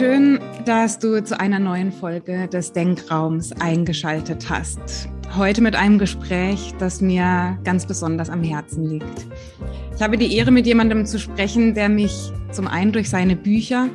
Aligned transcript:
Schön, 0.00 0.40
dass 0.64 0.98
du 0.98 1.22
zu 1.22 1.38
einer 1.38 1.58
neuen 1.58 1.92
Folge 1.92 2.48
des 2.48 2.72
Denkraums 2.72 3.52
eingeschaltet 3.60 4.48
hast. 4.48 5.10
Heute 5.36 5.60
mit 5.60 5.76
einem 5.76 5.98
Gespräch, 5.98 6.72
das 6.78 7.02
mir 7.02 7.58
ganz 7.64 7.84
besonders 7.84 8.30
am 8.30 8.42
Herzen 8.42 8.86
liegt. 8.86 9.26
Ich 9.94 10.00
habe 10.00 10.16
die 10.16 10.34
Ehre, 10.34 10.52
mit 10.52 10.66
jemandem 10.66 11.04
zu 11.04 11.18
sprechen, 11.18 11.74
der 11.74 11.90
mich 11.90 12.32
zum 12.50 12.66
einen 12.66 12.92
durch 12.92 13.10
seine 13.10 13.36
Bücher, 13.36 13.90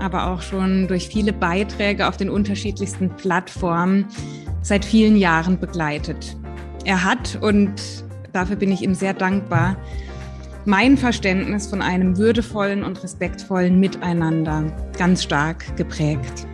aber 0.00 0.32
auch 0.32 0.42
schon 0.42 0.88
durch 0.88 1.06
viele 1.06 1.32
Beiträge 1.32 2.08
auf 2.08 2.16
den 2.16 2.28
unterschiedlichsten 2.28 3.10
Plattformen 3.10 4.06
seit 4.62 4.84
vielen 4.84 5.14
Jahren 5.14 5.60
begleitet. 5.60 6.36
Er 6.84 7.04
hat, 7.04 7.38
und 7.40 7.72
dafür 8.32 8.56
bin 8.56 8.72
ich 8.72 8.82
ihm 8.82 8.94
sehr 8.94 9.14
dankbar, 9.14 9.76
mein 10.66 10.96
Verständnis 10.96 11.68
von 11.68 11.80
einem 11.80 12.18
würdevollen 12.18 12.82
und 12.82 13.02
respektvollen 13.02 13.78
Miteinander 13.78 14.64
ganz 14.98 15.22
stark 15.22 15.76
geprägt. 15.76 16.46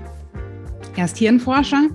Er 0.97 1.07
ist 1.07 1.17
Hirnforscher, 1.17 1.89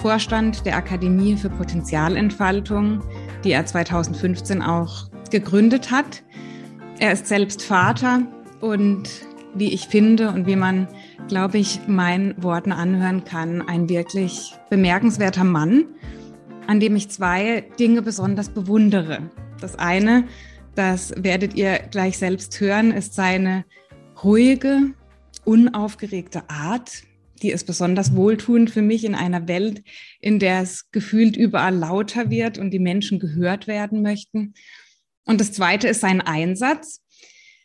Vorstand 0.00 0.66
der 0.66 0.76
Akademie 0.76 1.36
für 1.36 1.48
Potenzialentfaltung, 1.48 3.00
die 3.44 3.52
er 3.52 3.64
2015 3.64 4.60
auch 4.60 5.08
gegründet 5.30 5.92
hat. 5.92 6.24
Er 6.98 7.12
ist 7.12 7.28
selbst 7.28 7.62
Vater 7.62 8.22
und 8.60 9.08
wie 9.54 9.72
ich 9.72 9.86
finde 9.86 10.30
und 10.30 10.48
wie 10.48 10.56
man, 10.56 10.88
glaube 11.28 11.58
ich, 11.58 11.86
meinen 11.86 12.34
Worten 12.42 12.72
anhören 12.72 13.22
kann, 13.22 13.62
ein 13.62 13.88
wirklich 13.88 14.52
bemerkenswerter 14.68 15.44
Mann, 15.44 15.84
an 16.66 16.80
dem 16.80 16.96
ich 16.96 17.08
zwei 17.08 17.64
Dinge 17.78 18.02
besonders 18.02 18.48
bewundere. 18.48 19.30
Das 19.60 19.78
eine 19.78 20.24
das 20.74 21.12
werdet 21.16 21.54
ihr 21.54 21.78
gleich 21.90 22.18
selbst 22.18 22.58
hören, 22.60 22.92
ist 22.92 23.14
seine 23.14 23.64
ruhige, 24.22 24.94
unaufgeregte 25.44 26.48
Art. 26.48 27.02
Die 27.42 27.50
ist 27.50 27.66
besonders 27.66 28.14
wohltuend 28.14 28.70
für 28.70 28.82
mich 28.82 29.04
in 29.04 29.14
einer 29.14 29.48
Welt, 29.48 29.82
in 30.20 30.38
der 30.38 30.62
es 30.62 30.90
gefühlt 30.92 31.36
überall 31.36 31.74
lauter 31.74 32.30
wird 32.30 32.56
und 32.58 32.70
die 32.70 32.78
Menschen 32.78 33.18
gehört 33.18 33.66
werden 33.66 34.02
möchten. 34.02 34.54
Und 35.24 35.40
das 35.40 35.52
Zweite 35.52 35.88
ist 35.88 36.00
sein 36.00 36.20
Einsatz, 36.20 37.02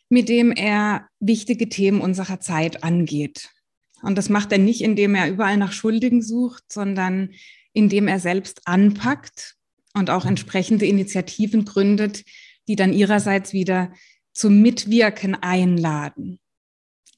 mit 0.08 0.28
dem 0.28 0.52
er 0.52 1.06
wichtige 1.20 1.68
Themen 1.68 2.00
unserer 2.00 2.40
Zeit 2.40 2.82
angeht. 2.82 3.50
Und 4.02 4.16
das 4.16 4.28
macht 4.28 4.52
er 4.52 4.58
nicht, 4.58 4.80
indem 4.80 5.14
er 5.14 5.28
überall 5.28 5.56
nach 5.56 5.72
Schuldigen 5.72 6.22
sucht, 6.22 6.64
sondern 6.72 7.30
indem 7.72 8.08
er 8.08 8.20
selbst 8.20 8.62
anpackt 8.66 9.56
und 9.94 10.10
auch 10.10 10.24
entsprechende 10.24 10.86
Initiativen 10.86 11.64
gründet, 11.64 12.24
die 12.68 12.76
dann 12.76 12.92
ihrerseits 12.92 13.52
wieder 13.52 13.92
zum 14.32 14.60
Mitwirken 14.60 15.34
einladen. 15.34 16.38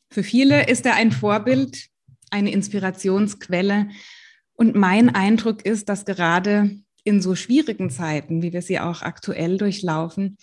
Für 0.08 0.22
viele 0.22 0.68
ist 0.68 0.86
er 0.86 0.94
ein 0.94 1.12
Vorbild, 1.12 1.88
eine 2.30 2.50
Inspirationsquelle. 2.50 3.88
Und 4.54 4.74
mein 4.74 5.14
Eindruck 5.14 5.64
ist, 5.64 5.88
dass 5.88 6.04
gerade 6.04 6.70
in 7.04 7.20
so 7.20 7.34
schwierigen 7.34 7.90
Zeiten, 7.90 8.42
wie 8.42 8.52
wir 8.52 8.62
sie 8.62 8.80
auch 8.80 9.02
aktuell 9.02 9.58
durchlaufen, 9.58 10.38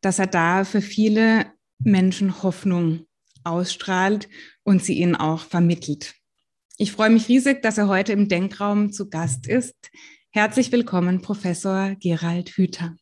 dass 0.00 0.18
er 0.18 0.26
da 0.26 0.64
für 0.64 0.80
viele 0.80 1.46
Menschen 1.78 2.42
Hoffnung 2.42 3.06
ausstrahlt 3.44 4.28
und 4.62 4.84
sie 4.84 4.98
ihnen 4.98 5.16
auch 5.16 5.40
vermittelt. 5.40 6.14
Ich 6.76 6.92
freue 6.92 7.10
mich 7.10 7.28
riesig, 7.28 7.62
dass 7.62 7.78
er 7.78 7.88
heute 7.88 8.12
im 8.12 8.28
Denkraum 8.28 8.92
zu 8.92 9.08
Gast 9.10 9.46
ist. 9.46 9.74
Herzlich 10.30 10.70
willkommen, 10.70 11.22
Professor 11.22 11.94
Gerald 11.98 12.50
Hüther. 12.50 12.96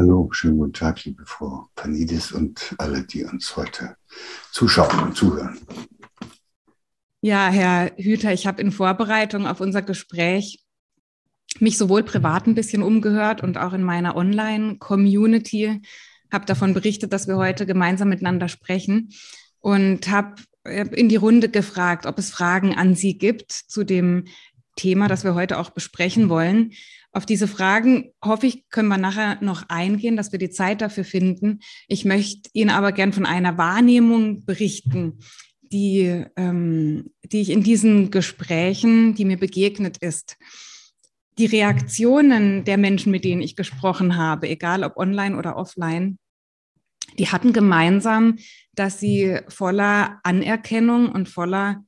Hallo, 0.00 0.30
schönen 0.32 0.56
guten 0.56 0.72
Tag, 0.72 1.04
liebe 1.04 1.26
Frau 1.26 1.68
Panidis 1.74 2.32
und 2.32 2.74
alle, 2.78 3.02
die 3.02 3.22
uns 3.22 3.54
heute 3.54 3.96
zuschauen 4.50 4.98
und 4.98 5.14
zuhören. 5.14 5.58
Ja, 7.20 7.50
Herr 7.50 7.92
Hüter, 7.98 8.32
ich 8.32 8.46
habe 8.46 8.62
in 8.62 8.72
Vorbereitung 8.72 9.46
auf 9.46 9.60
unser 9.60 9.82
Gespräch 9.82 10.64
mich 11.58 11.76
sowohl 11.76 12.02
privat 12.02 12.46
ein 12.46 12.54
bisschen 12.54 12.82
umgehört 12.82 13.42
und 13.42 13.58
auch 13.58 13.74
in 13.74 13.82
meiner 13.82 14.16
Online-Community, 14.16 15.82
habe 16.32 16.46
davon 16.46 16.72
berichtet, 16.72 17.12
dass 17.12 17.28
wir 17.28 17.36
heute 17.36 17.66
gemeinsam 17.66 18.08
miteinander 18.08 18.48
sprechen 18.48 19.10
und 19.58 20.08
habe 20.08 20.36
in 20.64 21.10
die 21.10 21.16
Runde 21.16 21.50
gefragt, 21.50 22.06
ob 22.06 22.18
es 22.18 22.30
Fragen 22.30 22.74
an 22.74 22.94
Sie 22.94 23.18
gibt 23.18 23.52
zu 23.52 23.84
dem 23.84 24.24
Thema, 24.76 25.08
das 25.08 25.24
wir 25.24 25.34
heute 25.34 25.58
auch 25.58 25.68
besprechen 25.68 26.30
wollen. 26.30 26.72
Auf 27.12 27.26
diese 27.26 27.48
Fragen 27.48 28.12
hoffe 28.24 28.46
ich, 28.46 28.68
können 28.68 28.88
wir 28.88 28.98
nachher 28.98 29.42
noch 29.42 29.68
eingehen, 29.68 30.16
dass 30.16 30.30
wir 30.30 30.38
die 30.38 30.50
Zeit 30.50 30.80
dafür 30.80 31.04
finden. 31.04 31.60
Ich 31.88 32.04
möchte 32.04 32.50
Ihnen 32.52 32.70
aber 32.70 32.92
gern 32.92 33.12
von 33.12 33.26
einer 33.26 33.58
Wahrnehmung 33.58 34.44
berichten, 34.44 35.18
die, 35.62 36.24
ähm, 36.36 37.10
die 37.24 37.40
ich 37.40 37.50
in 37.50 37.64
diesen 37.64 38.10
Gesprächen, 38.10 39.14
die 39.14 39.24
mir 39.24 39.38
begegnet 39.38 39.98
ist. 39.98 40.36
Die 41.38 41.46
Reaktionen 41.46 42.64
der 42.64 42.76
Menschen, 42.76 43.10
mit 43.10 43.24
denen 43.24 43.42
ich 43.42 43.56
gesprochen 43.56 44.16
habe, 44.16 44.48
egal 44.48 44.84
ob 44.84 44.96
online 44.96 45.36
oder 45.36 45.56
offline, 45.56 46.18
die 47.18 47.28
hatten 47.28 47.52
gemeinsam, 47.52 48.36
dass 48.74 49.00
sie 49.00 49.38
voller 49.48 50.20
Anerkennung 50.22 51.10
und 51.10 51.28
voller 51.28 51.84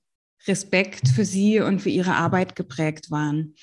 Respekt 0.49 1.09
für 1.09 1.25
sie 1.25 1.61
und 1.61 1.81
für 1.81 1.91
ihre 1.91 2.15
Arbeit 2.15 2.57
geprägt 2.57 3.11
waren. 3.11 3.55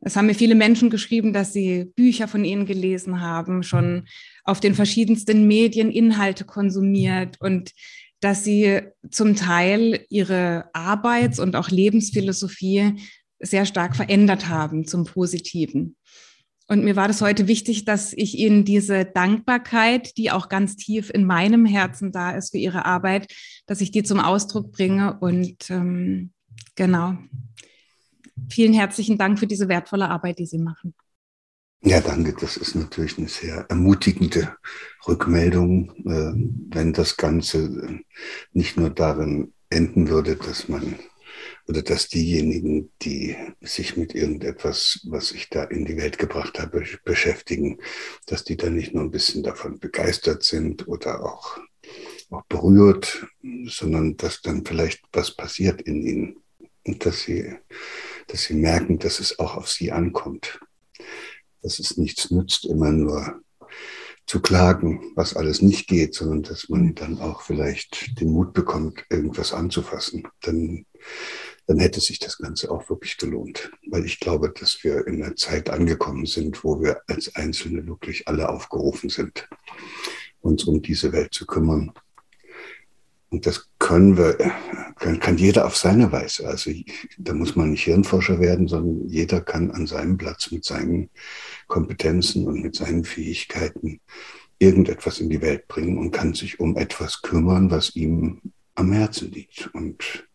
Es 0.00 0.16
haben 0.16 0.26
mir 0.26 0.34
viele 0.34 0.54
Menschen 0.54 0.88
geschrieben, 0.88 1.32
dass 1.32 1.52
sie 1.52 1.84
Bücher 1.94 2.26
von 2.26 2.44
ihnen 2.44 2.64
gelesen 2.64 3.20
haben, 3.20 3.62
schon 3.62 4.06
auf 4.44 4.60
den 4.60 4.74
verschiedensten 4.74 5.46
Medien 5.46 5.90
Inhalte 5.90 6.44
konsumiert 6.44 7.36
und 7.40 7.72
dass 8.20 8.44
sie 8.44 8.80
zum 9.10 9.36
Teil 9.36 10.04
ihre 10.08 10.66
Arbeits- 10.72 11.38
und 11.38 11.56
auch 11.56 11.70
Lebensphilosophie 11.70 12.94
sehr 13.38 13.66
stark 13.66 13.96
verändert 13.96 14.48
haben 14.48 14.86
zum 14.86 15.04
Positiven. 15.04 15.96
Und 16.70 16.84
mir 16.84 16.94
war 16.94 17.08
das 17.08 17.20
heute 17.20 17.48
wichtig, 17.48 17.84
dass 17.84 18.12
ich 18.12 18.38
Ihnen 18.38 18.64
diese 18.64 19.04
Dankbarkeit, 19.04 20.16
die 20.16 20.30
auch 20.30 20.48
ganz 20.48 20.76
tief 20.76 21.10
in 21.12 21.24
meinem 21.24 21.66
Herzen 21.66 22.12
da 22.12 22.30
ist 22.30 22.52
für 22.52 22.58
Ihre 22.58 22.84
Arbeit, 22.84 23.26
dass 23.66 23.80
ich 23.80 23.90
die 23.90 24.04
zum 24.04 24.20
Ausdruck 24.20 24.70
bringe. 24.70 25.18
Und 25.18 25.68
ähm, 25.68 26.30
genau, 26.76 27.18
vielen 28.48 28.72
herzlichen 28.72 29.18
Dank 29.18 29.38
für 29.38 29.46
diese 29.46 29.68
wertvolle 29.68 30.08
Arbeit, 30.08 30.38
die 30.38 30.46
Sie 30.46 30.58
machen. 30.58 30.94
Ja, 31.82 32.00
danke. 32.00 32.34
Das 32.38 32.56
ist 32.56 32.74
natürlich 32.74 33.16
eine 33.16 33.28
sehr 33.28 33.66
ermutigende 33.70 34.54
Rückmeldung, 35.08 35.90
äh, 36.04 36.32
wenn 36.74 36.92
das 36.92 37.16
Ganze 37.16 38.00
nicht 38.52 38.76
nur 38.76 38.90
darin 38.90 39.54
enden 39.70 40.08
würde, 40.08 40.36
dass 40.36 40.68
man 40.68 40.98
oder 41.66 41.82
dass 41.82 42.08
diejenigen, 42.08 42.90
die 43.00 43.36
sich 43.60 43.96
mit 43.96 44.14
irgendetwas, 44.14 45.00
was 45.04 45.32
ich 45.32 45.48
da 45.48 45.64
in 45.64 45.84
die 45.84 45.96
Welt 45.96 46.18
gebracht 46.18 46.58
habe, 46.58 46.84
beschäftigen, 47.04 47.78
dass 48.26 48.44
die 48.44 48.56
dann 48.56 48.74
nicht 48.74 48.92
nur 48.92 49.04
ein 49.04 49.10
bisschen 49.10 49.42
davon 49.42 49.78
begeistert 49.78 50.42
sind 50.42 50.88
oder 50.88 51.24
auch, 51.24 51.58
auch 52.30 52.44
berührt, 52.48 53.26
sondern 53.66 54.16
dass 54.16 54.42
dann 54.42 54.66
vielleicht 54.66 55.02
was 55.12 55.34
passiert 55.34 55.80
in 55.82 56.02
ihnen 56.02 56.36
und 56.84 57.06
dass 57.06 57.22
sie 57.22 57.54
dass 58.30 58.42
sie 58.44 58.54
merken, 58.54 58.98
dass 58.98 59.20
es 59.20 59.38
auch 59.38 59.56
auf 59.56 59.68
sie 59.68 59.92
ankommt. 59.92 60.60
Dass 61.62 61.78
es 61.78 61.96
nichts 61.96 62.30
nützt, 62.30 62.64
immer 62.64 62.90
nur 62.90 63.42
zu 64.26 64.40
klagen, 64.40 65.12
was 65.16 65.34
alles 65.34 65.60
nicht 65.60 65.88
geht, 65.88 66.14
sondern 66.14 66.42
dass 66.42 66.68
man 66.68 66.94
dann 66.94 67.18
auch 67.18 67.42
vielleicht 67.42 68.20
den 68.20 68.30
Mut 68.30 68.52
bekommt, 68.52 69.04
irgendwas 69.10 69.52
anzufassen. 69.52 70.28
Dann, 70.42 70.86
dann 71.66 71.78
hätte 71.78 72.00
sich 72.00 72.18
das 72.18 72.38
Ganze 72.38 72.70
auch 72.70 72.88
wirklich 72.88 73.16
gelohnt. 73.18 73.70
Weil 73.88 74.04
ich 74.04 74.20
glaube, 74.20 74.50
dass 74.50 74.84
wir 74.84 75.06
in 75.06 75.22
einer 75.22 75.36
Zeit 75.36 75.68
angekommen 75.68 76.26
sind, 76.26 76.62
wo 76.64 76.80
wir 76.80 77.02
als 77.08 77.34
Einzelne 77.34 77.86
wirklich 77.86 78.28
alle 78.28 78.48
aufgerufen 78.48 79.10
sind, 79.10 79.48
uns 80.40 80.64
um 80.64 80.80
diese 80.80 81.12
Welt 81.12 81.34
zu 81.34 81.46
kümmern 81.46 81.92
und 83.30 83.46
das 83.46 83.69
können 83.90 84.16
wir, 84.16 84.36
kann, 85.00 85.18
kann 85.18 85.36
jeder 85.36 85.66
auf 85.66 85.76
seine 85.76 86.12
Weise. 86.12 86.46
Also 86.46 86.70
da 87.18 87.34
muss 87.34 87.56
man 87.56 87.72
nicht 87.72 87.82
Hirnforscher 87.82 88.38
werden, 88.38 88.68
sondern 88.68 89.08
jeder 89.08 89.40
kann 89.40 89.72
an 89.72 89.88
seinem 89.88 90.16
Platz 90.16 90.52
mit 90.52 90.64
seinen 90.64 91.10
Kompetenzen 91.66 92.46
und 92.46 92.62
mit 92.62 92.76
seinen 92.76 93.02
Fähigkeiten 93.04 94.00
irgendetwas 94.60 95.18
in 95.18 95.28
die 95.28 95.42
Welt 95.42 95.66
bringen 95.66 95.98
und 95.98 96.12
kann 96.12 96.34
sich 96.34 96.60
um 96.60 96.76
etwas 96.76 97.22
kümmern, 97.22 97.72
was 97.72 97.96
ihm 97.96 98.40
am 98.76 98.92
Herzen 98.92 99.32
liegt. 99.32 99.68
Und 99.74 100.28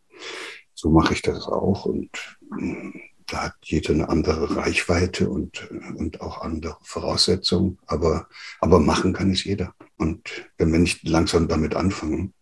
so 0.74 0.90
mache 0.90 1.13
ich 1.13 1.22
das 1.22 1.48
auch. 1.48 1.86
Und 1.86 2.10
hm, 2.58 2.94
da 3.28 3.44
hat 3.44 3.56
jeder 3.63 3.94
eine 3.94 4.10
andere 4.10 4.58
Reichweite 4.58 5.30
und, 5.30 5.72
und 5.96 6.19
auch 6.19 6.42
andere 6.42 6.75
Voraussetzungen. 6.81 7.78
Aber, 7.86 8.28
aber 8.60 8.81
machen 8.81 9.13
kann 9.13 9.31
es 9.31 9.46
jeder. 9.46 9.74
Und 9.96 10.50
wenn 10.58 10.74
wir 10.74 10.80
nicht 10.80 11.08
langsam 11.08 11.48
damit 11.48 11.74
anfangen, 11.74 12.34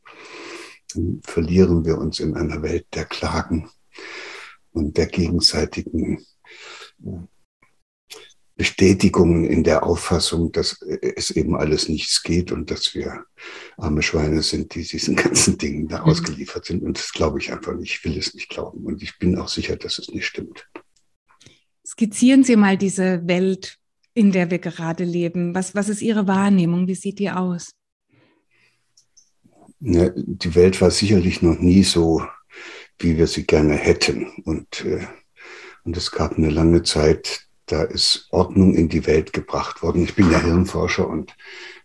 dann 0.93 1.21
verlieren 1.23 1.85
wir 1.85 1.97
uns 1.97 2.19
in 2.19 2.35
einer 2.35 2.61
Welt 2.61 2.87
der 2.93 3.05
Klagen 3.05 3.69
und 4.71 4.97
der 4.97 5.07
gegenseitigen 5.07 6.25
Bestätigungen 8.55 9.45
in 9.45 9.63
der 9.63 9.83
Auffassung, 9.83 10.51
dass 10.51 10.79
es 10.81 11.31
eben 11.31 11.55
alles 11.55 11.89
nichts 11.89 12.21
geht 12.21 12.51
und 12.51 12.69
dass 12.69 12.93
wir 12.93 13.25
arme 13.77 14.03
Schweine 14.03 14.43
sind, 14.43 14.75
die 14.75 14.83
diesen 14.83 15.15
ganzen 15.23 15.57
Dingen 15.57 15.87
da 15.87 15.99
mhm. 15.99 16.11
ausgeliefert 16.11 16.65
sind. 16.65 16.83
Und 16.83 16.97
das 16.97 17.11
glaube 17.13 17.39
ich 17.39 17.51
einfach 17.51 17.73
nicht. 17.73 17.95
Ich 17.95 18.05
will 18.05 18.17
es 18.17 18.33
nicht 18.33 18.49
glauben. 18.49 18.85
Und 18.85 19.01
ich 19.01 19.17
bin 19.17 19.37
auch 19.37 19.47
sicher, 19.47 19.75
dass 19.75 19.97
es 19.97 20.09
nicht 20.09 20.25
stimmt. 20.25 20.67
Skizzieren 21.85 22.43
Sie 22.43 22.55
mal 22.55 22.77
diese 22.77 23.27
Welt, 23.27 23.77
in 24.13 24.31
der 24.31 24.51
wir 24.51 24.59
gerade 24.59 25.03
leben. 25.03 25.55
Was, 25.55 25.73
was 25.73 25.89
ist 25.89 26.01
Ihre 26.01 26.27
Wahrnehmung? 26.27 26.87
Wie 26.87 26.95
sieht 26.95 27.19
die 27.19 27.31
aus? 27.31 27.71
Die 29.85 30.55
Welt 30.55 30.79
war 30.79 30.91
sicherlich 30.91 31.41
noch 31.41 31.59
nie 31.59 31.83
so, 31.83 32.23
wie 32.99 33.17
wir 33.17 33.27
sie 33.27 33.45
gerne 33.45 33.73
hätten. 33.75 34.27
Und, 34.45 34.85
äh, 34.85 35.05
und 35.83 35.97
es 35.97 36.11
gab 36.11 36.37
eine 36.37 36.49
lange 36.49 36.83
Zeit, 36.83 37.41
da 37.65 37.83
ist 37.83 38.27
Ordnung 38.31 38.75
in 38.75 38.87
die 38.87 39.05
Welt 39.07 39.33
gebracht 39.33 39.83
worden. 39.83 40.03
Ich 40.03 40.15
bin 40.15 40.31
ja 40.31 40.39
Hirnforscher 40.39 41.07
und, 41.07 41.35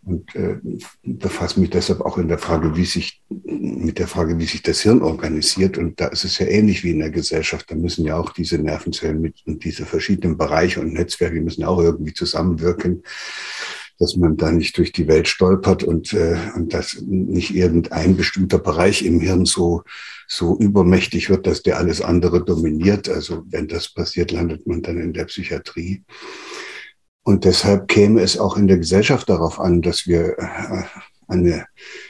und 0.04 0.32
äh, 0.36 0.58
befasse 1.02 1.58
mich 1.58 1.70
deshalb 1.70 2.00
auch 2.02 2.18
in 2.18 2.28
der 2.28 2.38
Frage, 2.38 2.76
wie 2.76 2.84
sich, 2.84 3.20
mit 3.28 3.98
der 3.98 4.06
Frage, 4.06 4.38
wie 4.38 4.46
sich 4.46 4.62
das 4.62 4.80
Hirn 4.80 5.02
organisiert. 5.02 5.76
Und 5.76 6.00
da 6.00 6.06
ist 6.06 6.24
es 6.24 6.38
ja 6.38 6.46
ähnlich 6.46 6.84
wie 6.84 6.90
in 6.90 7.00
der 7.00 7.10
Gesellschaft. 7.10 7.68
Da 7.68 7.74
müssen 7.74 8.04
ja 8.04 8.16
auch 8.16 8.32
diese 8.32 8.58
Nervenzellen 8.58 9.20
mit 9.20 9.42
und 9.44 9.64
diese 9.64 9.86
verschiedenen 9.86 10.36
Bereiche 10.36 10.80
und 10.80 10.92
Netzwerke 10.92 11.40
müssen 11.40 11.62
ja 11.62 11.68
auch 11.68 11.80
irgendwie 11.80 12.14
zusammenwirken 12.14 13.02
dass 13.98 14.16
man 14.16 14.36
da 14.36 14.52
nicht 14.52 14.78
durch 14.78 14.92
die 14.92 15.08
Welt 15.08 15.28
stolpert 15.28 15.82
und, 15.82 16.12
äh, 16.12 16.36
und 16.54 16.72
dass 16.72 17.02
nicht 17.02 17.54
irgendein 17.54 18.16
bestimmter 18.16 18.58
Bereich 18.58 19.04
im 19.04 19.20
Hirn 19.20 19.44
so, 19.44 19.82
so 20.28 20.56
übermächtig 20.58 21.30
wird, 21.30 21.46
dass 21.46 21.62
der 21.62 21.78
alles 21.78 22.00
andere 22.00 22.44
dominiert. 22.44 23.08
Also 23.08 23.44
wenn 23.48 23.66
das 23.66 23.92
passiert, 23.92 24.30
landet 24.30 24.66
man 24.66 24.82
dann 24.82 25.00
in 25.00 25.12
der 25.12 25.24
Psychiatrie. 25.24 26.04
Und 27.24 27.44
deshalb 27.44 27.88
käme 27.88 28.22
es 28.22 28.38
auch 28.38 28.56
in 28.56 28.68
der 28.68 28.78
Gesellschaft 28.78 29.28
darauf 29.28 29.60
an, 29.60 29.82
dass 29.82 30.06
wir 30.06 30.38
äh, 30.38 30.84
eine, 31.28 31.66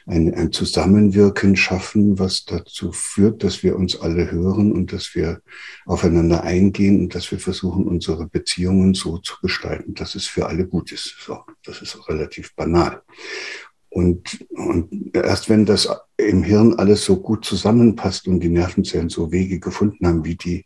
eine, 0.06 0.35
ein 0.37 0.53
Zusammenwirken 0.53 1.56
schaffen, 1.56 2.19
was 2.19 2.44
dazu 2.44 2.93
führt, 2.93 3.44
dass 3.44 3.62
wir 3.62 3.76
uns 3.76 4.00
alle 4.00 4.31
hören 4.31 4.73
und 4.73 4.93
dass 4.93 5.15
wir 5.15 5.43
aufeinander 5.85 6.44
eingehen 6.44 7.00
und 7.00 7.15
dass 7.15 7.31
wir 7.31 7.38
versuchen, 7.38 7.87
unsere 7.87 8.26
Beziehungen 8.26 8.94
so 8.94 9.19
zu 9.19 9.35
gestalten, 9.43 9.94
dass 9.94 10.15
es 10.15 10.26
für 10.26 10.47
alle 10.47 10.67
gut 10.67 10.93
ist. 10.93 11.17
So, 11.20 11.41
das 11.65 11.82
ist 11.82 12.09
relativ 12.09 12.55
banal. 12.55 13.03
Und, 13.91 14.47
und 14.50 15.15
erst 15.15 15.49
wenn 15.49 15.64
das 15.64 15.88
im 16.19 16.43
Hirn 16.43 16.75
alles 16.75 17.05
so 17.05 17.17
gut 17.17 17.44
zusammenpasst 17.44 18.29
und 18.29 18.41
die 18.41 18.50
Nervenzellen 18.50 19.09
so 19.09 19.32
Wege 19.32 19.61
gefunden 19.61 20.06
haben, 20.06 20.25
wie 20.25 20.37
die 20.37 20.64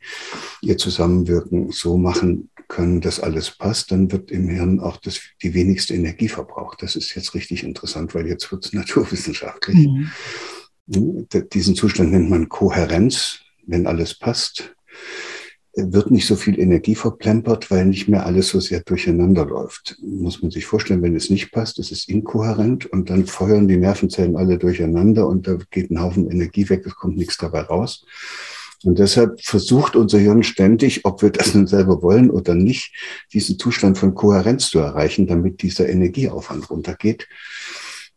ihr 0.60 0.76
Zusammenwirken 0.76 1.70
so 1.70 1.96
machen, 1.96 2.50
können, 2.72 3.00
dass 3.00 3.20
alles 3.20 3.50
passt, 3.50 3.92
dann 3.92 4.10
wird 4.10 4.30
im 4.30 4.48
Hirn 4.48 4.80
auch 4.80 4.96
das, 4.96 5.20
die 5.42 5.54
wenigste 5.54 5.94
Energie 5.94 6.28
verbraucht. 6.28 6.82
Das 6.82 6.96
ist 6.96 7.14
jetzt 7.14 7.34
richtig 7.34 7.64
interessant, 7.64 8.14
weil 8.14 8.26
jetzt 8.26 8.50
wird 8.50 8.64
es 8.64 8.72
naturwissenschaftlich. 8.72 9.86
Mhm. 9.86 10.10
Hm, 10.92 11.26
diesen 11.52 11.74
Zustand 11.74 12.10
nennt 12.10 12.30
man 12.30 12.48
Kohärenz, 12.48 13.40
wenn 13.66 13.86
alles 13.86 14.18
passt 14.18 14.74
wird 15.74 16.10
nicht 16.10 16.26
so 16.26 16.36
viel 16.36 16.58
Energie 16.60 16.94
verplempert, 16.94 17.70
weil 17.70 17.86
nicht 17.86 18.06
mehr 18.06 18.26
alles 18.26 18.48
so 18.48 18.60
sehr 18.60 18.80
durcheinander 18.80 19.46
läuft. 19.46 19.96
Muss 20.02 20.42
man 20.42 20.50
sich 20.50 20.66
vorstellen, 20.66 21.00
wenn 21.00 21.16
es 21.16 21.30
nicht 21.30 21.50
passt, 21.50 21.78
ist 21.78 21.92
es 21.92 22.08
inkohärent 22.08 22.86
und 22.86 23.08
dann 23.08 23.26
feuern 23.26 23.68
die 23.68 23.78
Nervenzellen 23.78 24.36
alle 24.36 24.58
durcheinander 24.58 25.26
und 25.26 25.46
da 25.46 25.56
geht 25.70 25.90
ein 25.90 26.00
Haufen 26.00 26.30
Energie 26.30 26.68
weg, 26.68 26.82
es 26.84 26.94
kommt 26.94 27.16
nichts 27.16 27.38
dabei 27.38 27.62
raus. 27.62 28.04
Und 28.84 28.98
deshalb 28.98 29.40
versucht 29.42 29.96
unser 29.96 30.18
Hirn 30.18 30.42
ständig, 30.42 31.04
ob 31.04 31.22
wir 31.22 31.30
das 31.30 31.54
nun 31.54 31.66
selber 31.66 32.02
wollen 32.02 32.30
oder 32.30 32.54
nicht, 32.54 32.94
diesen 33.32 33.58
Zustand 33.58 33.98
von 33.98 34.14
Kohärenz 34.14 34.70
zu 34.70 34.78
erreichen, 34.78 35.26
damit 35.26 35.62
dieser 35.62 35.88
Energieaufwand 35.88 36.68
runtergeht. 36.70 37.28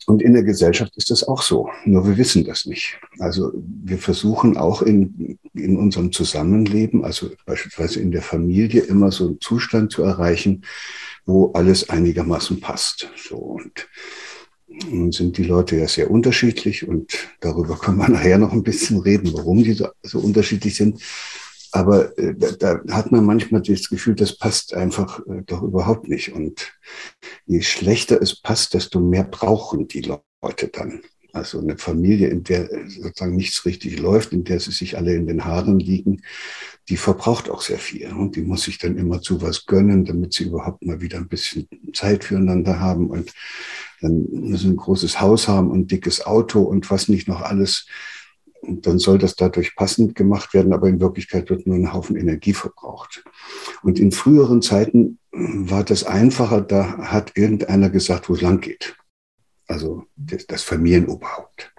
Und 0.07 0.21
in 0.21 0.33
der 0.33 0.43
Gesellschaft 0.43 0.95
ist 0.97 1.09
das 1.09 1.23
auch 1.23 1.41
so, 1.41 1.69
nur 1.83 2.07
wir 2.07 2.17
wissen 2.17 2.45
das 2.45 2.65
nicht. 2.65 2.99
Also 3.17 3.51
wir 3.55 3.97
versuchen 3.97 4.55
auch 4.55 4.83
in, 4.83 5.39
in 5.53 5.77
unserem 5.77 6.11
Zusammenleben, 6.11 7.03
also 7.03 7.31
beispielsweise 7.45 8.01
in 8.01 8.11
der 8.11 8.21
Familie, 8.21 8.81
immer 8.81 9.11
so 9.11 9.25
einen 9.25 9.41
Zustand 9.41 9.91
zu 9.91 10.03
erreichen, 10.03 10.63
wo 11.25 11.51
alles 11.53 11.89
einigermaßen 11.89 12.59
passt. 12.59 13.09
So 13.15 13.37
und 13.37 13.87
sind 15.11 15.37
die 15.37 15.43
Leute 15.43 15.77
ja 15.77 15.87
sehr 15.87 16.11
unterschiedlich 16.11 16.87
und 16.87 17.11
darüber 17.39 17.75
können 17.79 17.97
wir 17.97 18.09
nachher 18.09 18.37
noch 18.37 18.51
ein 18.51 18.63
bisschen 18.63 18.99
reden, 18.99 19.33
warum 19.33 19.63
die 19.63 19.73
so, 19.73 19.87
so 20.03 20.19
unterschiedlich 20.19 20.75
sind. 20.75 21.01
Aber 21.71 22.17
äh, 22.17 22.33
da, 22.35 22.51
da, 22.51 22.93
hat 22.93 23.11
man 23.11 23.25
manchmal 23.25 23.61
das 23.61 23.89
Gefühl, 23.89 24.15
das 24.15 24.37
passt 24.37 24.73
einfach 24.73 25.19
äh, 25.27 25.41
doch 25.45 25.61
überhaupt 25.61 26.07
nicht. 26.07 26.31
Und 26.33 26.73
je 27.45 27.61
schlechter 27.61 28.21
es 28.21 28.41
passt, 28.41 28.73
desto 28.73 29.01
mehr 29.01 29.25
brauchen 29.25 29.87
die 29.87 30.01
Leute 30.01 30.69
dann. 30.69 31.01
Also 31.35 31.59
eine 31.59 31.77
Familie, 31.77 32.29
in 32.29 32.43
der 32.45 32.69
sozusagen 32.87 33.35
nichts 33.35 33.65
richtig 33.65 33.99
läuft, 33.99 34.31
in 34.31 34.45
der 34.45 34.61
sie 34.61 34.71
sich 34.71 34.97
alle 34.97 35.13
in 35.13 35.27
den 35.27 35.43
Haaren 35.43 35.79
liegen, 35.79 36.21
die 36.87 36.95
verbraucht 36.95 37.49
auch 37.49 37.61
sehr 37.61 37.77
viel. 37.77 38.07
Und 38.13 38.37
die 38.37 38.41
muss 38.41 38.63
sich 38.63 38.77
dann 38.77 38.97
immer 38.97 39.21
zu 39.21 39.41
was 39.41 39.65
gönnen, 39.65 40.05
damit 40.05 40.33
sie 40.33 40.45
überhaupt 40.45 40.85
mal 40.85 41.01
wieder 41.01 41.17
ein 41.17 41.27
bisschen 41.27 41.67
Zeit 41.93 42.23
füreinander 42.23 42.79
haben. 42.79 43.09
Und 43.09 43.33
dann 43.99 44.25
müssen 44.31 44.57
sie 44.57 44.69
ein 44.69 44.77
großes 44.77 45.19
Haus 45.19 45.49
haben 45.49 45.71
und 45.71 45.79
ein 45.79 45.87
dickes 45.87 46.25
Auto 46.25 46.61
und 46.61 46.89
was 46.89 47.09
nicht 47.09 47.27
noch 47.27 47.41
alles. 47.41 47.85
Und 48.61 48.87
dann 48.87 48.97
soll 48.97 49.17
das 49.17 49.35
dadurch 49.35 49.75
passend 49.75 50.15
gemacht 50.15 50.53
werden, 50.53 50.71
aber 50.71 50.87
in 50.87 51.01
Wirklichkeit 51.01 51.49
wird 51.49 51.67
nur 51.67 51.75
ein 51.75 51.91
Haufen 51.91 52.15
Energie 52.15 52.53
verbraucht. 52.53 53.25
Und 53.83 53.99
in 53.99 54.13
früheren 54.13 54.61
Zeiten 54.61 55.19
war 55.31 55.83
das 55.83 56.05
einfacher, 56.05 56.61
da 56.61 56.97
hat 56.97 57.33
irgendeiner 57.35 57.89
gesagt, 57.89 58.29
wo 58.29 58.35
es 58.35 58.41
lang 58.41 58.61
geht. 58.61 58.95
Also 59.67 60.05
das 60.47 60.63
Familienoberhaupt. 60.63 61.73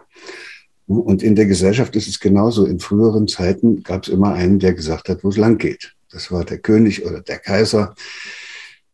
Und 0.86 1.22
in 1.22 1.34
der 1.34 1.46
Gesellschaft 1.46 1.96
ist 1.96 2.06
es 2.08 2.20
genauso. 2.20 2.64
In 2.64 2.78
früheren 2.78 3.26
Zeiten 3.26 3.82
gab 3.82 4.04
es 4.04 4.08
immer 4.08 4.34
einen, 4.34 4.60
der 4.60 4.72
gesagt 4.72 5.08
hat, 5.08 5.24
wo 5.24 5.28
es 5.28 5.36
lang 5.36 5.58
geht. 5.58 5.94
Das 6.10 6.30
war 6.30 6.44
der 6.44 6.58
König 6.58 7.04
oder 7.04 7.20
der 7.20 7.38
Kaiser 7.38 7.94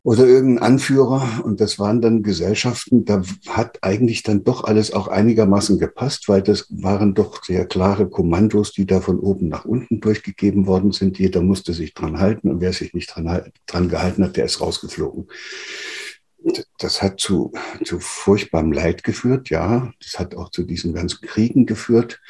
oder 0.02 0.26
irgendein 0.26 0.64
Anführer. 0.64 1.42
Und 1.44 1.60
das 1.60 1.78
waren 1.78 2.00
dann 2.00 2.22
Gesellschaften, 2.22 3.04
da 3.04 3.22
hat 3.48 3.78
eigentlich 3.82 4.22
dann 4.22 4.42
doch 4.42 4.64
alles 4.64 4.92
auch 4.92 5.08
einigermaßen 5.08 5.78
gepasst, 5.78 6.28
weil 6.28 6.42
das 6.42 6.66
waren 6.70 7.14
doch 7.14 7.44
sehr 7.44 7.66
klare 7.66 8.08
Kommandos, 8.08 8.72
die 8.72 8.86
da 8.86 9.00
von 9.00 9.18
oben 9.20 9.48
nach 9.48 9.66
unten 9.66 10.00
durchgegeben 10.00 10.66
worden 10.66 10.92
sind. 10.92 11.18
Jeder 11.18 11.42
musste 11.42 11.74
sich 11.74 11.92
dran 11.92 12.18
halten 12.18 12.50
und 12.50 12.60
wer 12.60 12.72
sich 12.72 12.94
nicht 12.94 13.14
dran, 13.14 13.52
dran 13.66 13.88
gehalten 13.88 14.24
hat, 14.24 14.36
der 14.36 14.46
ist 14.46 14.62
rausgeflogen. 14.62 15.28
Das 16.78 17.02
hat 17.02 17.20
zu, 17.20 17.52
zu 17.84 18.00
furchtbarem 18.00 18.72
Leid 18.72 19.04
geführt, 19.04 19.50
ja. 19.50 19.92
Das 20.02 20.18
hat 20.18 20.34
auch 20.34 20.50
zu 20.50 20.64
diesen 20.64 20.94
ganzen 20.94 21.20
Kriegen 21.20 21.66
geführt. 21.66 22.20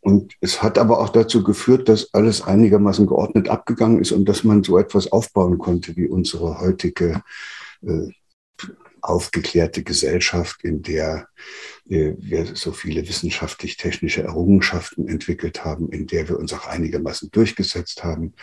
Und 0.00 0.34
es 0.40 0.62
hat 0.62 0.78
aber 0.78 1.00
auch 1.00 1.08
dazu 1.08 1.42
geführt, 1.42 1.88
dass 1.88 2.14
alles 2.14 2.42
einigermaßen 2.42 3.06
geordnet 3.06 3.48
abgegangen 3.48 4.00
ist 4.00 4.12
und 4.12 4.28
dass 4.28 4.44
man 4.44 4.62
so 4.62 4.78
etwas 4.78 5.10
aufbauen 5.10 5.58
konnte 5.58 5.96
wie 5.96 6.06
unsere 6.06 6.60
heutige 6.60 7.22
äh, 7.82 8.10
aufgeklärte 9.02 9.82
Gesellschaft, 9.82 10.62
in 10.64 10.82
der 10.82 11.28
äh, 11.88 12.14
wir 12.18 12.54
so 12.54 12.72
viele 12.72 13.06
wissenschaftlich-technische 13.08 14.22
Errungenschaften 14.22 15.08
entwickelt 15.08 15.64
haben, 15.64 15.90
in 15.90 16.06
der 16.06 16.28
wir 16.28 16.38
uns 16.38 16.52
auch 16.52 16.66
einigermaßen 16.66 17.30
durchgesetzt 17.30 18.04
haben 18.04 18.34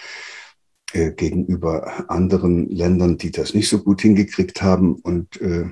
äh, 0.94 1.12
gegenüber 1.12 2.10
anderen 2.10 2.70
Ländern, 2.70 3.18
die 3.18 3.32
das 3.32 3.54
nicht 3.54 3.68
so 3.68 3.80
gut 3.80 4.02
hingekriegt 4.02 4.62
haben. 4.62 4.96
Und 4.96 5.42
äh, 5.42 5.66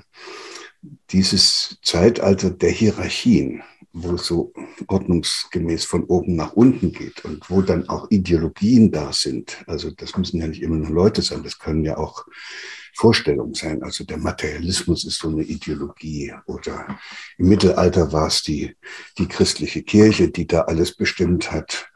dieses 1.11 1.77
Zeitalter 1.83 2.49
der 2.49 2.71
Hierarchien, 2.71 3.61
wo 3.93 4.15
es 4.15 4.25
so 4.25 4.53
ordnungsgemäß 4.87 5.85
von 5.85 6.05
oben 6.05 6.35
nach 6.35 6.53
unten 6.53 6.91
geht 6.91 7.23
und 7.25 7.49
wo 7.49 7.61
dann 7.61 7.87
auch 7.89 8.09
Ideologien 8.09 8.91
da 8.91 9.13
sind. 9.13 9.63
Also 9.67 9.91
das 9.91 10.17
müssen 10.17 10.39
ja 10.39 10.47
nicht 10.47 10.61
immer 10.61 10.77
nur 10.77 10.89
Leute 10.89 11.21
sein, 11.21 11.43
das 11.43 11.59
können 11.59 11.83
ja 11.83 11.97
auch 11.97 12.25
Vorstellungen 12.95 13.53
sein. 13.53 13.83
Also 13.83 14.03
der 14.03 14.17
Materialismus 14.17 15.05
ist 15.05 15.19
so 15.19 15.29
eine 15.29 15.43
Ideologie 15.43 16.33
oder 16.45 16.99
im 17.37 17.49
Mittelalter 17.49 18.11
war 18.11 18.27
es 18.27 18.43
die, 18.43 18.75
die 19.17 19.27
christliche 19.27 19.83
Kirche, 19.83 20.29
die 20.29 20.47
da 20.47 20.61
alles 20.61 20.95
bestimmt 20.95 21.51
hat. 21.51 21.90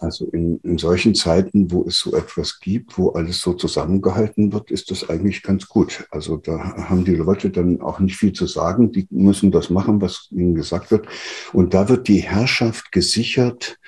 Also 0.00 0.26
in, 0.30 0.58
in 0.60 0.78
solchen 0.78 1.14
Zeiten, 1.14 1.70
wo 1.70 1.84
es 1.86 1.98
so 1.98 2.14
etwas 2.14 2.60
gibt, 2.60 2.98
wo 2.98 3.10
alles 3.10 3.40
so 3.40 3.54
zusammengehalten 3.54 4.52
wird, 4.52 4.70
ist 4.70 4.90
das 4.90 5.08
eigentlich 5.08 5.42
ganz 5.42 5.68
gut. 5.68 6.06
Also 6.10 6.36
da 6.36 6.76
haben 6.88 7.04
die 7.04 7.14
Leute 7.14 7.50
dann 7.50 7.80
auch 7.80 8.00
nicht 8.00 8.16
viel 8.16 8.32
zu 8.32 8.46
sagen. 8.46 8.92
Die 8.92 9.06
müssen 9.10 9.50
das 9.50 9.70
machen, 9.70 10.00
was 10.00 10.28
ihnen 10.30 10.54
gesagt 10.54 10.90
wird. 10.90 11.06
Und 11.52 11.74
da 11.74 11.88
wird 11.88 12.08
die 12.08 12.22
Herrschaft 12.22 12.92
gesichert 12.92 13.78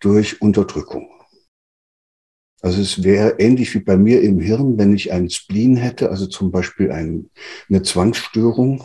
durch 0.00 0.40
Unterdrückung. 0.40 1.10
Also 2.60 2.80
es 2.80 3.02
wäre 3.02 3.36
ähnlich 3.38 3.74
wie 3.74 3.80
bei 3.80 3.96
mir 3.96 4.22
im 4.22 4.40
Hirn, 4.40 4.78
wenn 4.78 4.94
ich 4.94 5.12
einen 5.12 5.28
Spleen 5.28 5.76
hätte, 5.76 6.08
also 6.08 6.26
zum 6.26 6.50
Beispiel 6.50 6.90
ein, 6.90 7.30
eine 7.68 7.82
Zwangsstörung. 7.82 8.84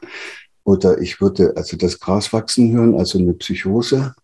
Oder 0.64 1.00
ich 1.00 1.20
würde 1.20 1.54
also 1.56 1.76
das 1.76 1.98
Gras 1.98 2.32
wachsen 2.32 2.72
hören, 2.72 2.94
also 2.94 3.18
eine 3.18 3.34
Psychose 3.34 4.14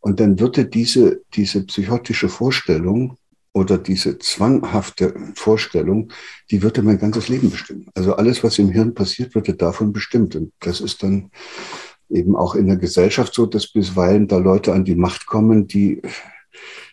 und 0.00 0.20
dann 0.20 0.40
würde 0.40 0.64
diese, 0.64 1.22
diese 1.34 1.64
psychotische 1.66 2.28
Vorstellung 2.28 3.16
oder 3.52 3.78
diese 3.78 4.18
zwanghafte 4.18 5.14
Vorstellung, 5.34 6.12
die 6.50 6.62
würde 6.62 6.82
mein 6.82 6.98
ganzes 6.98 7.28
Leben 7.28 7.50
bestimmen. 7.50 7.88
Also 7.94 8.14
alles, 8.14 8.42
was 8.44 8.58
im 8.58 8.70
Hirn 8.70 8.94
passiert, 8.94 9.34
würde 9.34 9.54
davon 9.54 9.92
bestimmt. 9.92 10.36
Und 10.36 10.52
das 10.60 10.80
ist 10.80 11.02
dann 11.02 11.30
eben 12.08 12.36
auch 12.36 12.54
in 12.54 12.66
der 12.66 12.76
Gesellschaft 12.76 13.34
so, 13.34 13.46
dass 13.46 13.72
bisweilen 13.72 14.28
da 14.28 14.38
Leute 14.38 14.72
an 14.72 14.84
die 14.84 14.94
Macht 14.94 15.26
kommen, 15.26 15.66
die 15.66 16.00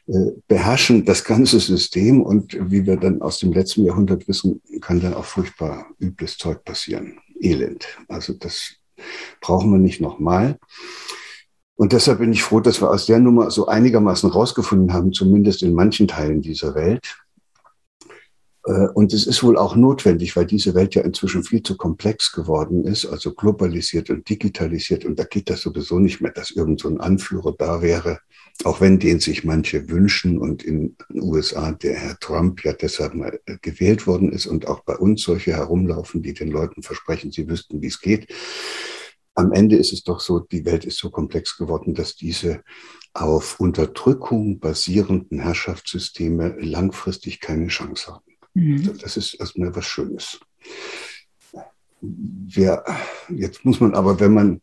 äh, 0.08 0.32
beherrschen 0.48 1.06
das 1.06 1.24
ganze 1.24 1.60
System 1.60 2.22
und 2.22 2.58
wie 2.72 2.86
wir 2.86 2.98
dann 2.98 3.22
aus 3.22 3.40
dem 3.40 3.54
letzten 3.54 3.86
Jahrhundert 3.86 4.28
wissen, 4.28 4.62
kann 4.82 5.00
dann 5.00 5.14
auch 5.14 5.26
furchtbar 5.26 5.88
übles 6.00 6.38
Zeug 6.38 6.64
passieren. 6.64 7.20
Elend. 7.40 7.88
Also 8.08 8.34
das 8.34 8.76
brauchen 9.42 9.72
wir 9.72 9.80
nicht 9.80 10.02
nochmal. 10.02 10.58
Und 11.78 11.94
deshalb 11.94 12.20
bin 12.20 12.34
ich 12.34 12.44
froh, 12.44 12.60
dass 12.60 12.82
wir 12.82 12.90
aus 12.90 13.06
der 13.06 13.20
Nummer 13.20 13.52
so 13.52 13.68
einigermaßen 13.68 14.32
rausgefunden 14.32 14.94
haben, 14.94 15.14
zumindest 15.14 15.62
in 15.62 15.74
manchen 15.74 16.08
Teilen 16.08 16.42
dieser 16.42 16.74
Welt. 16.74 17.18
Äh, 18.66 18.88
und 18.96 19.14
es 19.14 19.28
ist 19.28 19.44
wohl 19.44 19.58
auch 19.58 19.76
notwendig, 19.76 20.36
weil 20.36 20.48
diese 20.48 20.74
Welt 20.74 20.96
ja 20.96 21.04
inzwischen 21.04 21.44
viel 21.44 21.62
zu 21.62 21.78
komplex 21.78 22.32
geworden 22.32 22.84
ist, 22.84 23.06
also 23.06 23.32
globalisiert 23.32 24.10
und 24.10 24.28
digitalisiert. 24.28 25.06
Und 25.06 25.20
da 25.20 25.24
geht 25.24 25.52
das 25.52 25.62
sowieso 25.62 26.00
nicht 26.00 26.20
mehr, 26.20 26.32
dass 26.32 26.50
irgend 26.50 26.80
so 26.80 26.90
ein 26.90 27.00
Anführer 27.00 27.54
da 27.56 27.84
wäre, 27.84 28.22
auch 28.64 28.82
wenn 28.82 28.98
den 28.98 29.20
sich 29.20 29.44
manche 29.44 29.88
wünschen 29.88 30.40
und 30.40 30.64
in 30.64 30.96
den 31.10 31.22
USA 31.22 31.74
der 31.74 31.94
Herr 31.94 32.18
Trump 32.20 32.64
ja 32.64 32.74
deshalb 32.74 33.14
mal 33.14 33.40
äh, 33.46 33.58
gewählt 33.62 34.08
worden 34.08 34.32
ist 34.32 34.48
und 34.48 34.68
auch 34.68 34.80
bei 34.80 34.96
uns 34.96 35.22
solche 35.22 35.52
herumlaufen, 35.52 36.24
die 36.24 36.34
den 36.34 36.50
Leuten 36.50 36.82
versprechen, 36.82 37.32
sie 37.32 37.48
wüssten, 37.48 37.84
wie 37.84 37.88
es 37.88 38.02
geht 38.02 38.34
am 39.38 39.52
Ende 39.52 39.76
ist 39.76 39.94
es 39.94 40.04
doch 40.04 40.20
so, 40.20 40.40
die 40.40 40.66
Welt 40.66 40.84
ist 40.84 40.98
so 40.98 41.12
komplex 41.12 41.58
geworden, 41.58 41.94
dass 41.94 42.16
diese 42.16 42.64
auf 43.14 43.60
Unterdrückung 43.60 44.60
basierenden 44.60 45.40
Herrschaftssysteme 45.40 46.56
langfristig 46.60 47.40
keine 47.40 47.68
Chance 47.68 48.14
haben. 48.14 48.34
Mhm. 48.56 48.78
Also 48.80 48.94
das 48.94 49.16
ist 49.16 49.36
erstmal 49.36 49.76
was 49.76 49.86
Schönes. 49.86 50.40
Wir, 52.02 52.84
jetzt 53.30 53.64
muss 53.64 53.80
man 53.80 53.94
aber, 53.94 54.20
wenn 54.20 54.34
man, 54.34 54.62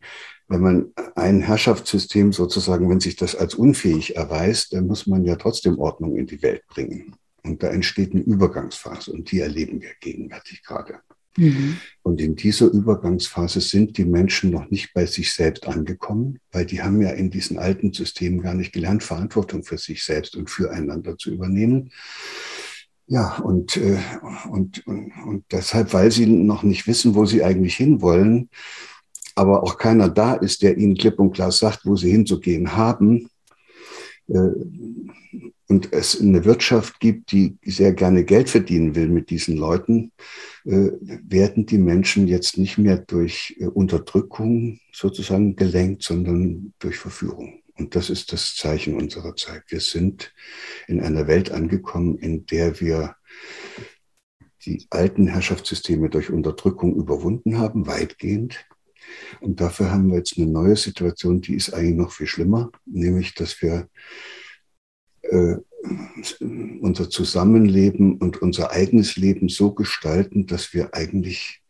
wenn 0.49 0.61
man 0.61 0.93
ein 1.15 1.39
Herrschaftssystem 1.39 2.33
sozusagen, 2.33 2.89
wenn 2.89 2.99
sich 2.99 3.15
das 3.15 3.33
als 3.33 3.55
unfähig 3.55 4.17
erweist, 4.17 4.73
dann 4.73 4.87
muss 4.87 5.07
man 5.07 5.23
ja 5.23 5.37
trotzdem 5.37 5.79
Ordnung 5.79 6.17
in 6.17 6.27
die 6.27 6.41
Welt 6.41 6.67
bringen. 6.67 7.15
Und 7.43 7.63
da 7.63 7.69
entsteht 7.69 8.11
eine 8.11 8.23
Übergangsphase 8.23 9.13
und 9.13 9.31
die 9.31 9.39
erleben 9.39 9.81
wir 9.81 9.91
gegenwärtig 10.01 10.63
gerade. 10.63 10.99
Mhm. 11.37 11.77
Und 12.01 12.21
in 12.21 12.35
dieser 12.35 12.67
Übergangsphase 12.67 13.61
sind 13.61 13.97
die 13.97 14.05
Menschen 14.05 14.51
noch 14.51 14.69
nicht 14.69 14.93
bei 14.93 15.05
sich 15.05 15.33
selbst 15.33 15.67
angekommen, 15.67 16.39
weil 16.51 16.65
die 16.65 16.81
haben 16.81 17.01
ja 17.01 17.09
in 17.09 17.29
diesen 17.29 17.57
alten 17.57 17.93
Systemen 17.93 18.41
gar 18.41 18.53
nicht 18.53 18.71
gelernt, 18.71 19.03
Verantwortung 19.03 19.63
für 19.63 19.77
sich 19.77 20.03
selbst 20.03 20.35
und 20.35 20.49
füreinander 20.49 21.17
zu 21.17 21.31
übernehmen. 21.31 21.91
Ja, 23.07 23.37
und, 23.37 23.77
äh, 23.77 23.99
und, 24.49 24.85
und, 24.87 25.11
und 25.25 25.45
deshalb, 25.51 25.93
weil 25.93 26.11
sie 26.11 26.25
noch 26.25 26.63
nicht 26.63 26.87
wissen, 26.87 27.15
wo 27.15 27.25
sie 27.25 27.43
eigentlich 27.43 27.75
hinwollen, 27.75 28.49
aber 29.35 29.63
auch 29.63 29.77
keiner 29.77 30.09
da 30.09 30.33
ist, 30.33 30.61
der 30.63 30.77
ihnen 30.77 30.95
klipp 30.95 31.19
und 31.19 31.33
klar 31.33 31.51
sagt, 31.51 31.85
wo 31.85 31.95
sie 31.95 32.09
hinzugehen 32.09 32.75
haben, 32.75 33.29
äh, 34.27 34.49
und 35.67 35.93
es 35.93 36.19
eine 36.19 36.45
Wirtschaft 36.45 36.99
gibt, 36.99 37.31
die 37.31 37.57
sehr 37.65 37.93
gerne 37.93 38.23
Geld 38.23 38.49
verdienen 38.49 38.95
will 38.95 39.09
mit 39.09 39.29
diesen 39.29 39.57
Leuten, 39.57 40.11
äh, 40.65 40.89
werden 41.01 41.65
die 41.65 41.77
Menschen 41.77 42.27
jetzt 42.27 42.57
nicht 42.57 42.77
mehr 42.77 42.97
durch 42.97 43.55
äh, 43.59 43.65
Unterdrückung 43.65 44.79
sozusagen 44.91 45.55
gelenkt, 45.55 46.03
sondern 46.03 46.73
durch 46.79 46.97
Verführung. 46.97 47.61
Und 47.77 47.95
das 47.95 48.09
ist 48.09 48.31
das 48.31 48.55
Zeichen 48.55 48.95
unserer 48.95 49.35
Zeit. 49.35 49.63
Wir 49.67 49.81
sind 49.81 50.33
in 50.87 51.01
einer 51.01 51.27
Welt 51.27 51.51
angekommen, 51.51 52.17
in 52.17 52.45
der 52.45 52.79
wir 52.79 53.15
die 54.65 54.87
alten 54.89 55.27
Herrschaftssysteme 55.27 56.09
durch 56.09 56.29
Unterdrückung 56.29 56.95
überwunden 56.95 57.57
haben, 57.57 57.87
weitgehend. 57.87 58.65
Und 59.41 59.61
dafür 59.61 59.91
haben 59.91 60.09
wir 60.09 60.17
jetzt 60.17 60.37
eine 60.37 60.47
neue 60.47 60.75
Situation, 60.75 61.41
die 61.41 61.55
ist 61.55 61.73
eigentlich 61.73 61.95
noch 61.95 62.11
viel 62.11 62.27
schlimmer, 62.27 62.71
nämlich 62.85 63.35
dass 63.35 63.61
wir 63.61 63.89
äh, 65.29 65.57
unser 66.81 67.09
Zusammenleben 67.09 68.17
und 68.17 68.41
unser 68.41 68.71
eigenes 68.71 69.15
Leben 69.15 69.49
so 69.49 69.73
gestalten, 69.73 70.47
dass 70.47 70.73
wir 70.73 70.93
eigentlich 70.93 71.61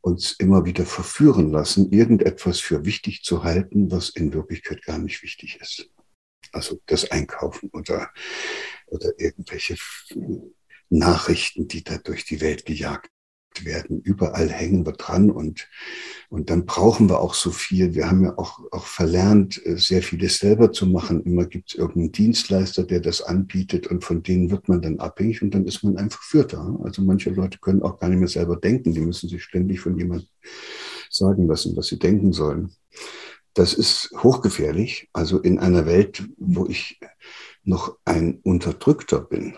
uns 0.00 0.32
immer 0.32 0.64
wieder 0.64 0.84
verführen 0.86 1.50
lassen, 1.50 1.90
irgendetwas 1.90 2.60
für 2.60 2.84
wichtig 2.84 3.22
zu 3.22 3.42
halten, 3.42 3.90
was 3.90 4.10
in 4.10 4.32
Wirklichkeit 4.32 4.82
gar 4.82 4.98
nicht 4.98 5.22
wichtig 5.22 5.58
ist. 5.60 5.90
Also 6.52 6.80
das 6.86 7.10
Einkaufen 7.10 7.70
oder, 7.72 8.10
oder 8.86 9.12
irgendwelche 9.18 9.76
Nachrichten, 10.90 11.68
die 11.68 11.82
da 11.82 11.98
durch 11.98 12.24
die 12.24 12.40
Welt 12.40 12.66
gejagt 12.66 13.10
werden. 13.64 14.00
Überall 14.00 14.48
hängen 14.48 14.84
wir 14.84 14.92
dran 14.92 15.30
und, 15.30 15.68
und 16.28 16.50
dann 16.50 16.66
brauchen 16.66 17.08
wir 17.08 17.20
auch 17.20 17.34
so 17.34 17.50
viel. 17.50 17.94
Wir 17.94 18.10
haben 18.10 18.24
ja 18.24 18.38
auch, 18.38 18.60
auch 18.72 18.86
verlernt, 18.86 19.64
äh, 19.64 19.76
sehr 19.76 20.02
vieles 20.02 20.38
selber 20.38 20.72
zu 20.72 20.86
machen. 20.86 21.22
Immer 21.24 21.44
gibt 21.44 21.70
es 21.70 21.74
irgendeinen 21.76 22.12
Dienstleister, 22.12 22.84
der 22.84 23.00
das 23.00 23.22
anbietet 23.22 23.86
und 23.86 24.04
von 24.04 24.22
denen 24.22 24.50
wird 24.50 24.68
man 24.68 24.82
dann 24.82 24.98
abhängig 24.98 25.42
und 25.42 25.54
dann 25.54 25.66
ist 25.66 25.84
man 25.84 25.96
einfach 25.96 26.22
Führter. 26.22 26.78
Also 26.82 27.02
manche 27.02 27.30
Leute 27.30 27.58
können 27.58 27.82
auch 27.82 27.98
gar 27.98 28.08
nicht 28.08 28.18
mehr 28.18 28.28
selber 28.28 28.56
denken. 28.56 28.94
Die 28.94 29.00
müssen 29.00 29.28
sich 29.28 29.44
ständig 29.44 29.80
von 29.80 29.96
jemandem 29.98 30.28
sagen 31.10 31.46
lassen, 31.46 31.76
was 31.76 31.86
sie 31.86 31.98
denken 31.98 32.32
sollen. 32.32 32.72
Das 33.54 33.72
ist 33.72 34.10
hochgefährlich. 34.16 35.08
Also 35.12 35.40
in 35.40 35.58
einer 35.60 35.86
Welt, 35.86 36.24
wo 36.36 36.66
ich 36.66 36.98
noch 37.62 37.96
ein 38.04 38.40
Unterdrückter 38.42 39.20
bin, 39.20 39.56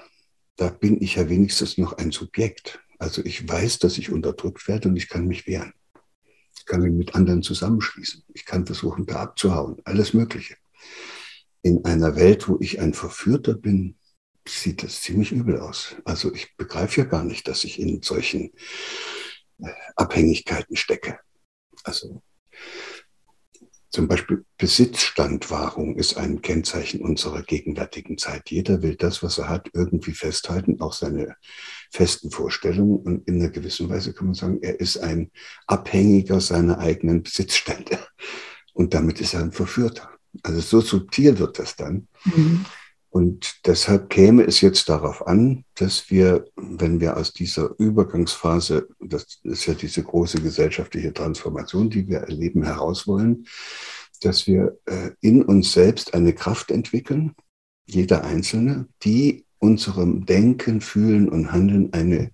da 0.56 0.68
bin 0.68 1.00
ich 1.02 1.16
ja 1.16 1.28
wenigstens 1.28 1.78
noch 1.78 1.94
ein 1.94 2.10
Subjekt. 2.10 2.80
Also 2.98 3.24
ich 3.24 3.48
weiß, 3.48 3.78
dass 3.78 3.98
ich 3.98 4.10
unterdrückt 4.10 4.66
werde 4.68 4.88
und 4.88 4.96
ich 4.96 5.08
kann 5.08 5.26
mich 5.26 5.46
wehren. 5.46 5.72
Ich 6.58 6.64
kann 6.64 6.80
mich 6.80 6.92
mit 6.92 7.14
anderen 7.14 7.42
zusammenschließen. 7.42 8.24
Ich 8.34 8.44
kann 8.44 8.66
versuchen, 8.66 9.06
da 9.06 9.16
abzuhauen. 9.16 9.80
Alles 9.84 10.14
Mögliche. 10.14 10.56
In 11.62 11.84
einer 11.84 12.16
Welt, 12.16 12.48
wo 12.48 12.58
ich 12.60 12.80
ein 12.80 12.94
Verführter 12.94 13.54
bin, 13.54 13.96
sieht 14.48 14.82
das 14.82 15.02
ziemlich 15.02 15.32
übel 15.32 15.58
aus. 15.58 15.96
Also 16.04 16.32
ich 16.32 16.56
begreife 16.56 17.02
ja 17.02 17.06
gar 17.06 17.24
nicht, 17.24 17.48
dass 17.48 17.64
ich 17.64 17.80
in 17.80 18.02
solchen 18.02 18.52
äh, 19.58 19.70
Abhängigkeiten 19.96 20.76
stecke. 20.76 21.18
Also 21.84 22.22
zum 23.90 24.08
Beispiel 24.08 24.44
Besitzstandwahrung 24.58 25.96
ist 25.96 26.16
ein 26.16 26.42
Kennzeichen 26.42 27.00
unserer 27.00 27.42
gegenwärtigen 27.42 28.18
Zeit. 28.18 28.50
Jeder 28.50 28.82
will 28.82 28.96
das, 28.96 29.22
was 29.22 29.38
er 29.38 29.48
hat, 29.48 29.70
irgendwie 29.72 30.12
festhalten, 30.12 30.80
auch 30.80 30.92
seine 30.92 31.36
festen 31.96 32.30
Vorstellungen. 32.30 32.98
Und 32.98 33.26
in 33.26 33.40
einer 33.40 33.50
gewissen 33.50 33.88
Weise 33.88 34.12
kann 34.12 34.26
man 34.26 34.34
sagen, 34.34 34.58
er 34.62 34.78
ist 34.78 34.98
ein 34.98 35.30
Abhängiger 35.66 36.40
seiner 36.40 36.78
eigenen 36.78 37.22
Besitzstände. 37.22 37.98
Und 38.74 38.94
damit 38.94 39.20
ist 39.20 39.34
er 39.34 39.40
ein 39.40 39.52
Verführter. 39.52 40.10
Also 40.42 40.60
so 40.60 40.80
subtil 40.80 41.38
wird 41.38 41.58
das 41.58 41.76
dann. 41.76 42.08
Mhm. 42.24 42.66
Und 43.08 43.60
deshalb 43.64 44.10
käme 44.10 44.42
es 44.44 44.60
jetzt 44.60 44.90
darauf 44.90 45.26
an, 45.26 45.64
dass 45.74 46.10
wir, 46.10 46.44
wenn 46.56 47.00
wir 47.00 47.16
aus 47.16 47.32
dieser 47.32 47.70
Übergangsphase, 47.78 48.88
das 49.00 49.38
ist 49.42 49.64
ja 49.64 49.72
diese 49.72 50.02
große 50.02 50.42
gesellschaftliche 50.42 51.14
Transformation, 51.14 51.88
die 51.88 52.06
wir 52.06 52.18
erleben, 52.18 52.62
heraus 52.62 53.06
wollen, 53.06 53.46
dass 54.20 54.46
wir 54.46 54.78
äh, 54.84 55.12
in 55.22 55.42
uns 55.42 55.72
selbst 55.72 56.12
eine 56.12 56.34
Kraft 56.34 56.70
entwickeln, 56.70 57.34
jeder 57.86 58.22
Einzelne, 58.24 58.86
die 59.02 59.45
unserem 59.58 60.26
Denken, 60.26 60.80
Fühlen 60.80 61.28
und 61.28 61.52
Handeln 61.52 61.92
eine, 61.92 62.30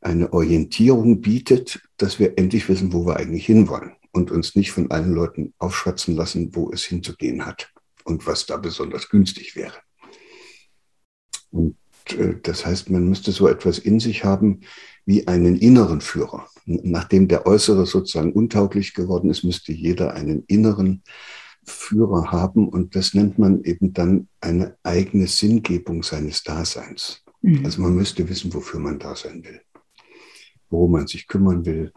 eine 0.00 0.32
Orientierung 0.32 1.20
bietet, 1.20 1.80
dass 1.96 2.18
wir 2.18 2.38
endlich 2.38 2.68
wissen, 2.68 2.92
wo 2.92 3.06
wir 3.06 3.16
eigentlich 3.16 3.46
hinwollen 3.46 3.92
und 4.12 4.30
uns 4.30 4.56
nicht 4.56 4.72
von 4.72 4.90
allen 4.90 5.12
Leuten 5.12 5.54
aufschwatzen 5.58 6.16
lassen, 6.16 6.54
wo 6.54 6.70
es 6.72 6.84
hinzugehen 6.84 7.46
hat 7.46 7.70
und 8.04 8.26
was 8.26 8.46
da 8.46 8.56
besonders 8.56 9.08
günstig 9.08 9.56
wäre. 9.56 9.78
Und 11.50 11.76
äh, 12.08 12.36
das 12.42 12.66
heißt, 12.66 12.90
man 12.90 13.08
müsste 13.08 13.32
so 13.32 13.48
etwas 13.48 13.78
in 13.78 14.00
sich 14.00 14.24
haben 14.24 14.60
wie 15.04 15.26
einen 15.26 15.56
inneren 15.56 16.00
Führer. 16.00 16.48
Nachdem 16.66 17.28
der 17.28 17.46
Äußere 17.46 17.86
sozusagen 17.86 18.32
untauglich 18.32 18.94
geworden 18.94 19.30
ist, 19.30 19.42
müsste 19.44 19.72
jeder 19.72 20.14
einen 20.14 20.44
inneren 20.46 21.02
Führer 21.64 22.32
haben 22.32 22.68
und 22.68 22.96
das 22.96 23.14
nennt 23.14 23.38
man 23.38 23.62
eben 23.64 23.92
dann 23.92 24.28
eine 24.40 24.76
eigene 24.82 25.26
Sinngebung 25.26 26.02
seines 26.02 26.42
Daseins. 26.42 27.22
Mhm. 27.42 27.64
Also 27.64 27.82
man 27.82 27.94
müsste 27.94 28.28
wissen, 28.28 28.52
wofür 28.54 28.80
man 28.80 28.98
da 28.98 29.14
sein 29.14 29.44
will, 29.44 29.60
worum 30.68 30.92
man 30.92 31.06
sich 31.06 31.26
kümmern 31.26 31.64
will. 31.64 31.92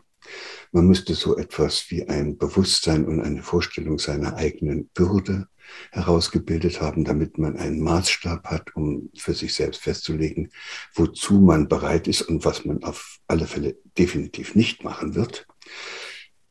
Man 0.72 0.88
müsste 0.88 1.15
so 1.15 1.38
etwas 1.38 1.86
wie 1.89 2.08
ein 2.08 2.38
Bewusstsein 2.38 3.05
und 3.05 3.22
eine 3.22 3.43
Vorstellung 3.43 4.00
seiner 4.00 4.36
eigenen 4.36 4.89
Würde 4.96 5.48
herausgebildet 5.91 6.82
haben, 6.82 7.03
damit 7.03 7.38
man 7.38 7.58
einen 7.58 7.82
Maßstab 7.82 8.46
hat, 8.46 8.75
um 8.75 9.10
für 9.17 9.34
sich 9.34 9.53
selbst 9.53 9.82
festzulegen, 9.82 10.51
wozu 10.93 11.39
man 11.39 11.67
bereit 11.67 12.08
ist 12.08 12.24
und 12.24 12.46
was 12.46 12.65
man 12.65 12.84
auf 12.84 13.20
alle 13.27 13.48
Fälle 13.48 13.77
definitiv 13.98 14.55
nicht 14.55 14.84
machen 14.84 15.15
wird. 15.15 15.48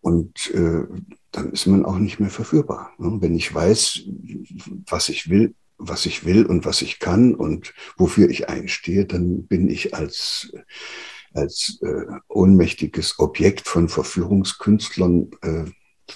Und 0.02 0.50
äh, 0.52 0.84
dann 1.30 1.52
ist 1.52 1.66
man 1.66 1.84
auch 1.84 1.98
nicht 1.98 2.20
mehr 2.20 2.28
verführbar. 2.28 2.92
Ne? 2.98 3.18
Wenn 3.20 3.34
ich 3.34 3.54
weiß, 3.54 4.02
was 4.86 5.08
ich 5.08 5.30
will, 5.30 5.54
was 5.78 6.06
ich 6.06 6.24
will 6.24 6.44
und 6.44 6.64
was 6.64 6.82
ich 6.82 6.98
kann 6.98 7.34
und 7.34 7.72
wofür 7.96 8.28
ich 8.28 8.48
einstehe, 8.48 9.06
dann 9.06 9.46
bin 9.46 9.70
ich 9.70 9.94
als, 9.94 10.52
als 11.32 11.78
äh, 11.82 12.06
ohnmächtiges 12.28 13.18
Objekt 13.18 13.68
von 13.68 13.88
Verführungskünstlern 13.88 15.30
äh, 15.42 15.64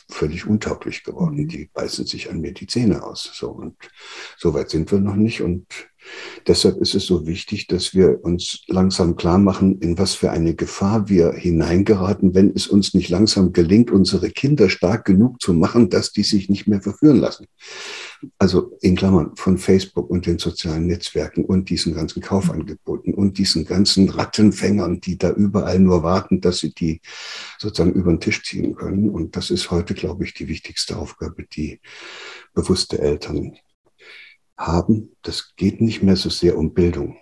völlig 0.09 0.47
untauglich 0.47 1.05
geworden. 1.05 1.43
Mhm. 1.43 1.49
Die 1.49 1.71
beißen 1.73 2.07
sich 2.07 2.31
an 2.31 2.40
mir 2.40 2.52
die 2.52 2.66
Zähne 2.66 3.02
aus. 3.05 3.31
So 3.35 3.50
und 3.50 3.76
so 4.37 4.52
weit 4.55 4.71
sind 4.71 4.90
wir 4.90 4.99
noch 4.99 5.16
nicht. 5.16 5.43
Und 5.43 5.66
deshalb 6.46 6.78
ist 6.78 6.94
es 6.94 7.06
so 7.06 7.26
wichtig, 7.26 7.66
dass 7.66 7.94
wir 7.94 8.25
uns 8.25 8.62
langsam 8.66 9.16
klar 9.16 9.38
machen, 9.38 9.78
in 9.80 9.98
was 9.98 10.14
für 10.14 10.30
eine 10.30 10.54
Gefahr 10.54 11.08
wir 11.08 11.32
hineingeraten, 11.32 12.34
wenn 12.34 12.52
es 12.54 12.66
uns 12.66 12.94
nicht 12.94 13.08
langsam 13.08 13.52
gelingt, 13.52 13.90
unsere 13.90 14.30
Kinder 14.30 14.68
stark 14.68 15.04
genug 15.04 15.40
zu 15.40 15.52
machen, 15.52 15.90
dass 15.90 16.12
die 16.12 16.22
sich 16.22 16.48
nicht 16.48 16.66
mehr 16.66 16.80
verführen 16.80 17.16
lassen 17.18 17.46
also 18.38 18.76
in 18.80 18.96
Klammern 18.96 19.36
von 19.36 19.58
Facebook 19.58 20.08
und 20.10 20.26
den 20.26 20.38
sozialen 20.38 20.86
Netzwerken 20.86 21.44
und 21.44 21.70
diesen 21.70 21.94
ganzen 21.94 22.22
Kaufangeboten 22.22 23.14
und 23.14 23.38
diesen 23.38 23.64
ganzen 23.64 24.08
Rattenfängern, 24.08 25.00
die 25.00 25.18
da 25.18 25.30
überall 25.30 25.78
nur 25.78 26.02
warten, 26.02 26.40
dass 26.40 26.58
sie 26.58 26.72
die 26.72 27.00
sozusagen 27.58 27.92
über 27.92 28.12
den 28.12 28.20
Tisch 28.20 28.42
ziehen 28.44 28.75
können. 28.75 29.10
Und 29.10 29.36
das 29.36 29.50
ist 29.50 29.70
heute, 29.70 29.94
glaube 29.94 30.25
ich, 30.25 30.34
die 30.34 30.48
wichtigste 30.48 30.96
Aufgabe, 30.96 31.44
die 31.44 31.80
bewusste 32.54 32.98
Eltern 32.98 33.56
haben. 34.56 35.16
Das 35.22 35.54
geht 35.56 35.80
nicht 35.80 36.02
mehr 36.02 36.16
so 36.16 36.30
sehr 36.30 36.56
um 36.56 36.75
Bildung. 36.75 37.18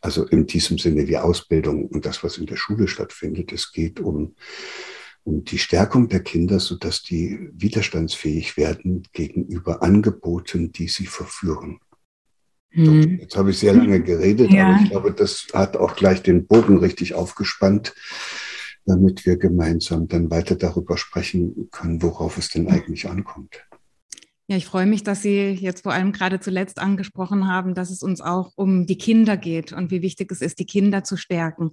Also 0.00 0.24
in 0.26 0.46
diesem 0.46 0.78
Sinne 0.78 1.08
wie 1.08 1.18
Ausbildung 1.18 1.86
und 1.88 2.06
das, 2.06 2.22
was 2.22 2.38
in 2.38 2.46
der 2.46 2.56
Schule 2.56 2.88
stattfindet. 2.88 3.52
Es 3.52 3.72
geht 3.72 4.00
um 4.00 4.34
und 5.28 5.50
die 5.50 5.58
Stärkung 5.58 6.08
der 6.08 6.20
Kinder, 6.20 6.58
sodass 6.58 7.02
die 7.02 7.50
widerstandsfähig 7.52 8.56
werden 8.56 9.02
gegenüber 9.12 9.82
Angeboten, 9.82 10.72
die 10.72 10.88
sie 10.88 11.06
verführen. 11.06 11.80
Hm. 12.70 13.18
Jetzt 13.20 13.36
habe 13.36 13.50
ich 13.50 13.58
sehr 13.58 13.74
lange 13.74 14.02
geredet, 14.02 14.50
ja. 14.50 14.68
aber 14.68 14.82
ich 14.82 14.90
glaube, 14.90 15.12
das 15.12 15.46
hat 15.52 15.76
auch 15.76 15.96
gleich 15.96 16.22
den 16.22 16.46
Bogen 16.46 16.78
richtig 16.78 17.14
aufgespannt, 17.14 17.94
damit 18.86 19.26
wir 19.26 19.36
gemeinsam 19.36 20.08
dann 20.08 20.30
weiter 20.30 20.56
darüber 20.56 20.96
sprechen 20.96 21.68
können, 21.70 22.02
worauf 22.02 22.38
es 22.38 22.48
denn 22.48 22.68
eigentlich 22.68 23.08
ankommt. 23.08 23.67
Ja, 24.48 24.56
ich 24.56 24.66
freue 24.66 24.86
mich, 24.86 25.02
dass 25.02 25.22
Sie 25.22 25.50
jetzt 25.50 25.82
vor 25.82 25.92
allem 25.92 26.12
gerade 26.12 26.40
zuletzt 26.40 26.78
angesprochen 26.78 27.46
haben, 27.46 27.74
dass 27.74 27.90
es 27.90 28.02
uns 28.02 28.20
auch 28.20 28.52
um 28.56 28.86
die 28.86 28.98
Kinder 28.98 29.36
geht 29.36 29.72
und 29.72 29.90
wie 29.90 30.02
wichtig 30.02 30.32
es 30.32 30.40
ist, 30.40 30.58
die 30.58 30.66
Kinder 30.66 31.04
zu 31.04 31.16
stärken 31.16 31.72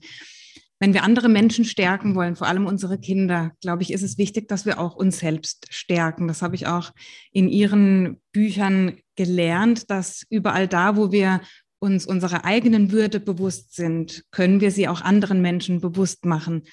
wenn 0.79 0.93
wir 0.93 1.03
andere 1.03 1.29
Menschen 1.29 1.63
stärken 1.63 2.15
wollen, 2.15 2.35
vor 2.35 2.47
allem 2.47 2.65
unsere 2.65 2.99
Kinder, 2.99 3.51
glaube 3.61 3.83
ich, 3.83 3.93
ist 3.93 4.01
es 4.03 4.17
wichtig, 4.17 4.47
dass 4.47 4.65
wir 4.65 4.79
auch 4.79 4.95
uns 4.95 5.19
selbst 5.19 5.67
stärken. 5.69 6.27
Das 6.27 6.41
habe 6.41 6.55
ich 6.55 6.67
auch 6.67 6.91
in 7.31 7.47
Ihren 7.47 8.21
Büchern 8.33 8.97
gelernt, 9.15 9.89
dass 9.89 10.23
überall 10.29 10.67
da, 10.67 10.97
wo 10.97 11.11
wir 11.11 11.41
uns 11.79 12.05
unserer 12.05 12.43
eigenen 12.45 12.91
Würde 12.91 13.19
bewusst 13.19 13.75
sind, 13.75 14.23
können 14.31 14.59
wir 14.59 14.71
sie 14.71 14.87
auch 14.87 15.01
anderen 15.01 15.41
Menschen 15.41 15.81
bewusst 15.81 16.25
machen. 16.25 16.63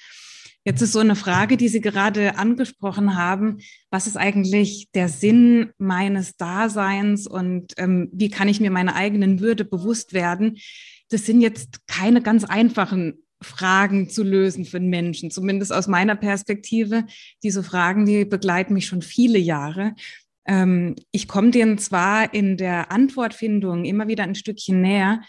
Jetzt 0.65 0.81
ist 0.81 0.93
so 0.93 0.99
eine 0.99 1.17
Frage, 1.17 1.57
die 1.57 1.67
Sie 1.67 1.81
gerade 1.81 2.37
angesprochen 2.37 3.17
haben. 3.17 3.57
Was 3.91 4.07
ist 4.07 4.15
eigentlich 4.15 4.87
der 4.93 5.09
Sinn 5.09 5.71
meines 5.77 6.37
Daseins 6.37 7.27
und 7.27 7.73
ähm, 7.77 8.09
wie 8.13 8.29
kann 8.29 8.47
ich 8.47 8.61
mir 8.61 8.71
meiner 8.71 8.95
eigenen 8.95 9.41
Würde 9.41 9.65
bewusst 9.65 10.13
werden? 10.13 10.57
Das 11.09 11.25
sind 11.25 11.41
jetzt 11.41 11.85
keine 11.87 12.21
ganz 12.21 12.45
einfachen 12.45 13.23
Fragen 13.41 14.09
zu 14.09 14.23
lösen 14.23 14.63
für 14.63 14.79
den 14.79 14.89
Menschen, 14.89 15.31
zumindest 15.31 15.73
aus 15.73 15.87
meiner 15.87 16.15
Perspektive. 16.15 17.05
Diese 17.43 17.61
Fragen, 17.61 18.05
die 18.05 18.23
begleiten 18.23 18.73
mich 18.73 18.85
schon 18.85 19.01
viele 19.01 19.39
Jahre. 19.39 19.95
Ähm, 20.47 20.95
ich 21.11 21.27
komme 21.27 21.51
denen 21.51 21.77
zwar 21.77 22.33
in 22.33 22.55
der 22.55 22.89
Antwortfindung 22.89 23.83
immer 23.83 24.07
wieder 24.07 24.23
ein 24.23 24.35
Stückchen 24.35 24.81
näher, 24.81 25.21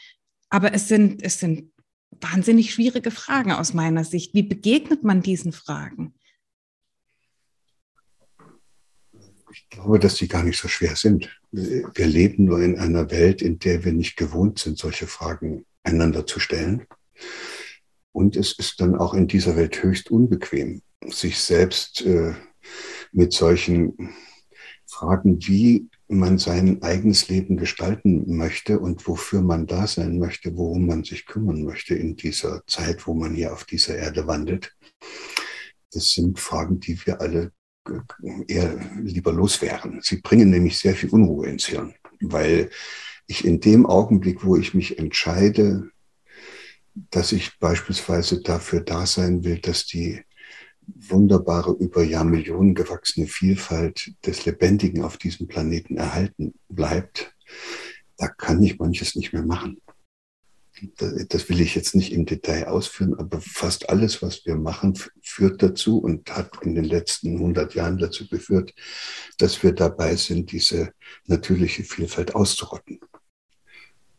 aber 0.49 0.73
es 0.73 0.87
sind, 0.87 1.25
es 1.25 1.41
sind 1.41 1.73
wahnsinnig 2.21 2.73
schwierige 2.73 3.11
Fragen 3.11 3.53
aus 3.53 3.75
meiner 3.75 4.05
Sicht. 4.05 4.35
Wie 4.35 4.43
begegnet 4.43 5.05
man 5.05 5.23
diesen 5.23 5.53
Fragen? 5.53 6.15
Ich 9.53 9.69
glaube, 9.71 10.01
dass 10.01 10.17
die 10.17 10.27
gar 10.27 10.43
nicht 10.43 10.59
so 10.59 10.67
schwer 10.67 10.97
sind. 10.97 11.31
Wir 11.53 12.07
leben 12.07 12.45
nur 12.45 12.61
in 12.61 12.79
einer 12.79 13.11
Welt, 13.11 13.41
in 13.41 13.59
der 13.61 13.85
wir 13.85 13.93
nicht 13.93 14.17
gewohnt 14.17 14.59
sind, 14.59 14.79
solche 14.79 15.07
Fragen 15.07 15.65
einander 15.85 16.27
zu 16.27 16.41
stellen. 16.41 16.87
Und 18.11 18.37
es 18.37 18.59
ist 18.59 18.81
dann 18.81 18.97
auch 18.97 19.15
in 19.15 19.29
dieser 19.29 19.57
Welt 19.57 19.83
höchst 19.83 20.11
unbequem, 20.11 20.83
sich 21.09 21.39
selbst 21.39 22.03
äh, 22.03 22.35
mit 23.13 23.33
solchen 23.33 24.15
Fragen, 24.87 25.39
wie 25.47 25.89
man 26.09 26.39
sein 26.39 26.83
eigenes 26.83 27.29
Leben 27.29 27.57
gestalten 27.57 28.37
möchte 28.37 28.79
und 28.79 29.07
wofür 29.07 29.41
man 29.41 29.67
da 29.67 29.87
sein 29.87 30.19
möchte, 30.19 30.57
worum 30.57 30.87
man 30.87 31.05
sich 31.05 31.27
kümmern 31.27 31.63
möchte 31.63 31.95
in 31.95 32.17
dieser 32.17 32.63
Zeit, 32.67 33.07
wo 33.07 33.15
man 33.15 33.35
hier 33.35 33.53
auf 33.53 33.65
dieser 33.65 33.97
Erde 33.97 34.27
wandelt. 34.27 34.77
Das 35.93 36.11
sind 36.11 36.39
Fragen, 36.39 36.81
die 36.81 36.99
wir 37.07 37.21
alle 37.21 37.53
äh, 37.89 38.01
eher 38.49 38.79
lieber 39.03 39.33
loswerden. 39.33 40.01
Sie 40.03 40.21
bringen 40.21 40.51
nämlich 40.51 40.79
sehr 40.79 40.95
viel 40.95 41.11
Unruhe 41.11 41.49
ins 41.49 41.67
Hirn, 41.67 41.95
weil 42.21 42.71
ich 43.27 43.45
in 43.45 43.61
dem 43.61 43.87
Augenblick, 43.87 44.45
wo 44.45 44.57
ich 44.57 44.75
mich 44.75 44.99
entscheide, 44.99 45.91
dass 47.11 47.33
ich 47.33 47.59
beispielsweise 47.59 48.43
dafür 48.43 48.81
da 48.81 49.07
sein 49.07 49.45
will, 49.45 49.59
dass 49.59 49.87
die 49.87 50.23
wunderbare, 50.87 51.73
über 51.73 52.03
Jahrmillionen 52.03 52.75
gewachsene 52.75 53.27
Vielfalt 53.27 54.13
des 54.27 54.45
Lebendigen 54.45 55.03
auf 55.03 55.17
diesem 55.17 55.47
Planeten 55.47 55.97
erhalten 55.97 56.55
bleibt, 56.69 57.35
da 58.17 58.29
kann 58.29 58.63
ich 58.63 58.79
manches 58.79 59.15
nicht 59.15 59.33
mehr 59.33 59.45
machen. 59.45 59.81
Das 61.29 61.49
will 61.49 61.61
ich 61.61 61.77
jetzt 61.77 61.95
nicht 61.95 62.13
im 62.13 62.27
Detail 62.27 62.67
ausführen, 62.67 63.15
aber 63.15 63.41
fast 63.41 63.89
alles, 63.89 64.23
was 64.23 64.45
wir 64.45 64.57
machen, 64.57 64.99
führt 65.23 65.63
dazu 65.63 65.99
und 65.99 66.35
hat 66.35 66.51
in 66.63 66.75
den 66.75 66.85
letzten 66.85 67.37
100 67.37 67.75
Jahren 67.75 67.97
dazu 67.99 68.29
geführt, 68.29 68.75
dass 69.39 69.63
wir 69.63 69.73
dabei 69.73 70.17
sind, 70.17 70.51
diese 70.51 70.93
natürliche 71.27 71.85
Vielfalt 71.85 72.35
auszurotten. 72.35 72.99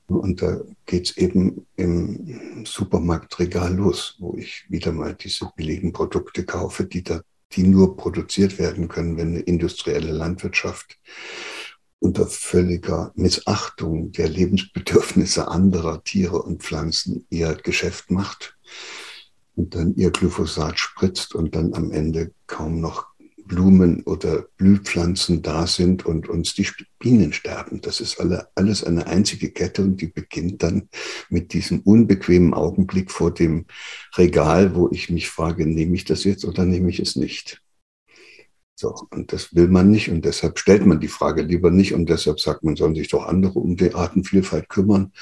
Und 0.08 0.42
da 0.42 0.62
geht's 0.86 1.18
eben 1.18 1.66
im 1.76 2.64
Supermarktregal 2.66 3.74
los, 3.74 4.16
wo 4.20 4.36
ich 4.38 4.66
wieder 4.70 4.92
mal 4.92 5.16
diese 5.16 5.52
billigen 5.56 5.94
Produkte 5.94 6.46
kaufe, 6.46 6.86
die 6.86 7.04
da, 7.04 7.22
die 7.54 7.64
nur 7.64 7.98
produziert 7.98 8.60
werden 8.60 8.88
können, 8.88 9.18
wenn 9.18 9.30
eine 9.30 9.40
industrielle 9.40 10.12
Landwirtschaft 10.12 11.00
unter 12.00 12.28
völliger 12.28 13.12
Missachtung 13.16 14.12
der 14.12 14.30
Lebensbedürfnisse 14.30 15.48
anderer 15.48 16.04
Tiere 16.04 16.42
und 16.44 16.62
Pflanzen 16.62 17.26
ihr 17.32 17.56
Geschäft 17.56 18.12
macht 18.12 18.56
und 19.56 19.74
dann 19.74 19.96
ihr 19.96 20.12
Glyphosat 20.12 20.78
spritzt 20.78 21.34
und 21.34 21.56
dann 21.56 21.74
am 21.74 21.92
Ende 21.92 22.32
kaum 22.46 22.80
noch 22.80 23.08
Blumen 23.48 24.04
oder 24.04 24.48
Blühpflanzen 24.58 25.42
da 25.42 25.68
sind 25.68 26.06
und 26.06 26.28
uns 26.28 26.54
die 26.54 26.68
Bienen 27.00 27.34
sterben. 27.34 27.82
Das 27.82 28.02
ist 28.02 28.20
alle, 28.20 28.48
alles 28.56 28.84
eine 28.84 29.08
einzige 29.08 29.52
Kette 29.52 29.84
und 29.84 30.02
die 30.02 30.08
beginnt 30.08 30.64
dann 30.64 30.90
mit 31.30 31.54
diesem 31.54 31.80
unbequemen 31.82 32.54
Augenblick 32.54 33.12
vor 33.12 33.34
dem 33.34 33.66
Regal, 34.18 34.76
wo 34.76 34.90
ich 34.92 35.10
mich 35.10 35.30
frage, 35.30 35.66
nehme 35.66 35.96
ich 35.96 36.06
das 36.06 36.24
jetzt 36.24 36.46
oder 36.46 36.66
nehme 36.66 36.90
ich 36.90 37.00
es 37.00 37.16
nicht? 37.16 37.62
So, 38.78 38.94
und 39.12 39.32
das 39.32 39.56
will 39.56 39.70
man 39.70 39.90
nicht 39.90 40.10
und 40.10 40.26
deshalb 40.26 40.60
stellt 40.60 40.86
man 40.86 41.00
die 41.00 41.08
Frage 41.08 41.44
lieber 41.44 41.72
nicht 41.72 41.94
und 41.94 42.10
deshalb 42.10 42.42
sagt 42.42 42.66
man, 42.66 42.76
sollen 42.76 42.94
sich 42.94 43.08
doch 43.08 43.26
andere 43.26 43.58
um 43.58 43.78
die 43.78 43.94
Artenvielfalt 43.94 44.68
kümmern 44.68 45.14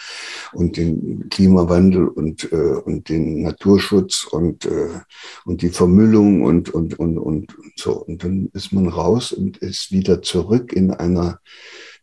und 0.53 0.75
den 0.75 1.29
Klimawandel 1.29 2.07
und, 2.07 2.51
äh, 2.51 2.55
und 2.55 3.09
den 3.09 3.43
Naturschutz 3.43 4.23
und, 4.23 4.65
äh, 4.65 4.99
und 5.45 5.61
die 5.61 5.69
Vermüllung 5.69 6.41
und, 6.41 6.71
und, 6.71 6.97
und, 6.97 7.19
und 7.19 7.55
so. 7.75 7.93
Und 7.93 8.23
dann 8.23 8.49
ist 8.53 8.73
man 8.73 8.87
raus 8.87 9.31
und 9.31 9.57
ist 9.57 9.91
wieder 9.91 10.23
zurück 10.23 10.73
in 10.73 10.89
einer 10.89 11.39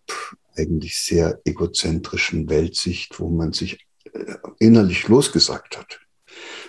pff, 0.08 0.36
eigentlich 0.56 1.00
sehr 1.00 1.40
egozentrischen 1.44 2.48
Weltsicht, 2.48 3.18
wo 3.18 3.28
man 3.28 3.52
sich 3.52 3.88
äh, 4.12 4.36
innerlich 4.60 5.08
losgesagt 5.08 5.76
hat, 5.76 5.98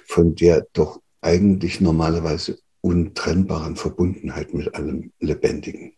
von 0.08 0.34
der 0.34 0.66
doch 0.74 1.02
eigentlich 1.22 1.82
normalerweise 1.82 2.58
untrennbaren 2.82 3.76
Verbundenheit 3.76 4.54
mit 4.54 4.76
allem 4.76 5.12
Lebendigen. 5.20 5.94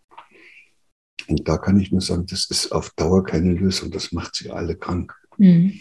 Und 1.28 1.48
da 1.48 1.58
kann 1.58 1.80
ich 1.80 1.92
nur 1.92 2.02
sagen, 2.02 2.26
das 2.28 2.50
ist 2.50 2.72
auf 2.72 2.92
Dauer 2.92 3.24
keine 3.24 3.54
Lösung, 3.54 3.92
das 3.92 4.12
macht 4.12 4.36
sie 4.36 4.52
alle 4.52 4.76
krank. 4.76 5.16
Mhm. 5.38 5.80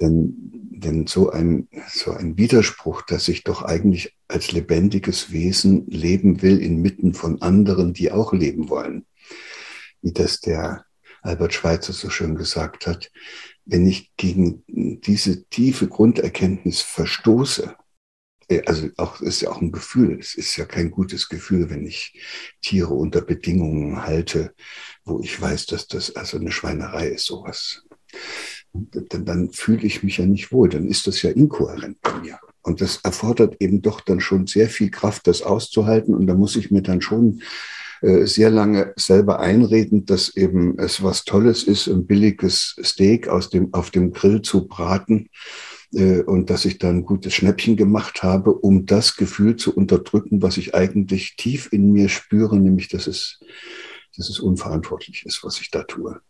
Denn, 0.00 0.34
denn 0.52 1.06
so, 1.06 1.30
ein, 1.30 1.68
so 1.88 2.12
ein 2.12 2.36
Widerspruch, 2.36 3.02
dass 3.02 3.28
ich 3.28 3.44
doch 3.44 3.62
eigentlich 3.62 4.14
als 4.28 4.52
lebendiges 4.52 5.32
Wesen 5.32 5.86
leben 5.86 6.42
will 6.42 6.58
inmitten 6.60 7.14
von 7.14 7.40
anderen, 7.40 7.94
die 7.94 8.12
auch 8.12 8.32
leben 8.32 8.68
wollen, 8.68 9.06
wie 10.02 10.12
das 10.12 10.40
der 10.40 10.84
Albert 11.22 11.54
Schweitzer 11.54 11.92
so 11.92 12.10
schön 12.10 12.36
gesagt 12.36 12.86
hat, 12.86 13.10
wenn 13.64 13.86
ich 13.86 14.12
gegen 14.16 14.62
diese 14.66 15.46
tiefe 15.46 15.88
Grunderkenntnis 15.88 16.82
verstoße, 16.82 17.74
also 18.66 18.88
auch 18.96 19.20
ist 19.20 19.40
ja 19.40 19.50
auch 19.50 19.60
ein 19.60 19.72
Gefühl. 19.72 20.18
Es 20.20 20.34
ist 20.34 20.56
ja 20.56 20.64
kein 20.64 20.90
gutes 20.90 21.28
Gefühl, 21.28 21.70
wenn 21.70 21.84
ich 21.86 22.20
Tiere 22.62 22.94
unter 22.94 23.20
Bedingungen 23.20 24.02
halte, 24.02 24.54
wo 25.04 25.20
ich 25.20 25.40
weiß, 25.40 25.66
dass 25.66 25.88
das 25.88 26.14
also 26.14 26.38
eine 26.38 26.52
Schweinerei 26.52 27.08
ist, 27.08 27.26
sowas. 27.26 27.84
Dann, 28.72 29.24
dann 29.24 29.52
fühle 29.52 29.86
ich 29.86 30.02
mich 30.02 30.18
ja 30.18 30.26
nicht 30.26 30.52
wohl. 30.52 30.68
Dann 30.68 30.86
ist 30.86 31.06
das 31.06 31.22
ja 31.22 31.30
inkohärent 31.30 32.00
bei 32.02 32.20
mir. 32.20 32.38
Und 32.62 32.80
das 32.80 32.98
erfordert 33.02 33.56
eben 33.60 33.82
doch 33.82 34.00
dann 34.00 34.20
schon 34.20 34.46
sehr 34.46 34.68
viel 34.68 34.90
Kraft, 34.90 35.26
das 35.26 35.42
auszuhalten. 35.42 36.14
Und 36.14 36.26
da 36.26 36.34
muss 36.34 36.56
ich 36.56 36.70
mir 36.70 36.82
dann 36.82 37.00
schon 37.00 37.42
äh, 38.00 38.26
sehr 38.26 38.50
lange 38.50 38.92
selber 38.96 39.40
einreden, 39.40 40.04
dass 40.04 40.36
eben 40.36 40.78
es 40.78 41.02
was 41.02 41.24
Tolles 41.24 41.64
ist, 41.64 41.88
ein 41.88 42.06
billiges 42.06 42.76
Steak 42.82 43.28
aus 43.28 43.50
dem, 43.50 43.72
auf 43.72 43.90
dem 43.90 44.12
Grill 44.12 44.42
zu 44.42 44.68
braten 44.68 45.30
äh, 45.30 45.75
und 45.92 46.50
dass 46.50 46.64
ich 46.64 46.78
da 46.78 46.90
ein 46.90 47.04
gutes 47.04 47.34
Schnäppchen 47.34 47.76
gemacht 47.76 48.22
habe, 48.22 48.52
um 48.52 48.86
das 48.86 49.16
Gefühl 49.16 49.56
zu 49.56 49.74
unterdrücken, 49.74 50.42
was 50.42 50.56
ich 50.56 50.74
eigentlich 50.74 51.36
tief 51.36 51.72
in 51.72 51.92
mir 51.92 52.08
spüre, 52.08 52.58
nämlich 52.58 52.88
dass 52.88 53.06
es, 53.06 53.40
dass 54.16 54.28
es 54.28 54.40
unverantwortlich 54.40 55.24
ist, 55.24 55.44
was 55.44 55.60
ich 55.60 55.70
da 55.70 55.84
tue. 55.84 56.20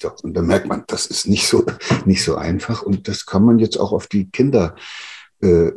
So, 0.00 0.12
und 0.22 0.34
da 0.34 0.42
merkt 0.42 0.68
man, 0.68 0.84
das 0.86 1.06
ist 1.06 1.26
nicht 1.26 1.48
so, 1.48 1.66
nicht 2.06 2.22
so 2.22 2.36
einfach 2.36 2.82
und 2.82 3.08
das 3.08 3.26
kann 3.26 3.44
man 3.44 3.58
jetzt 3.58 3.78
auch 3.78 3.92
auf 3.92 4.06
die 4.06 4.30
Kinder 4.30 4.76
äh, 5.40 5.70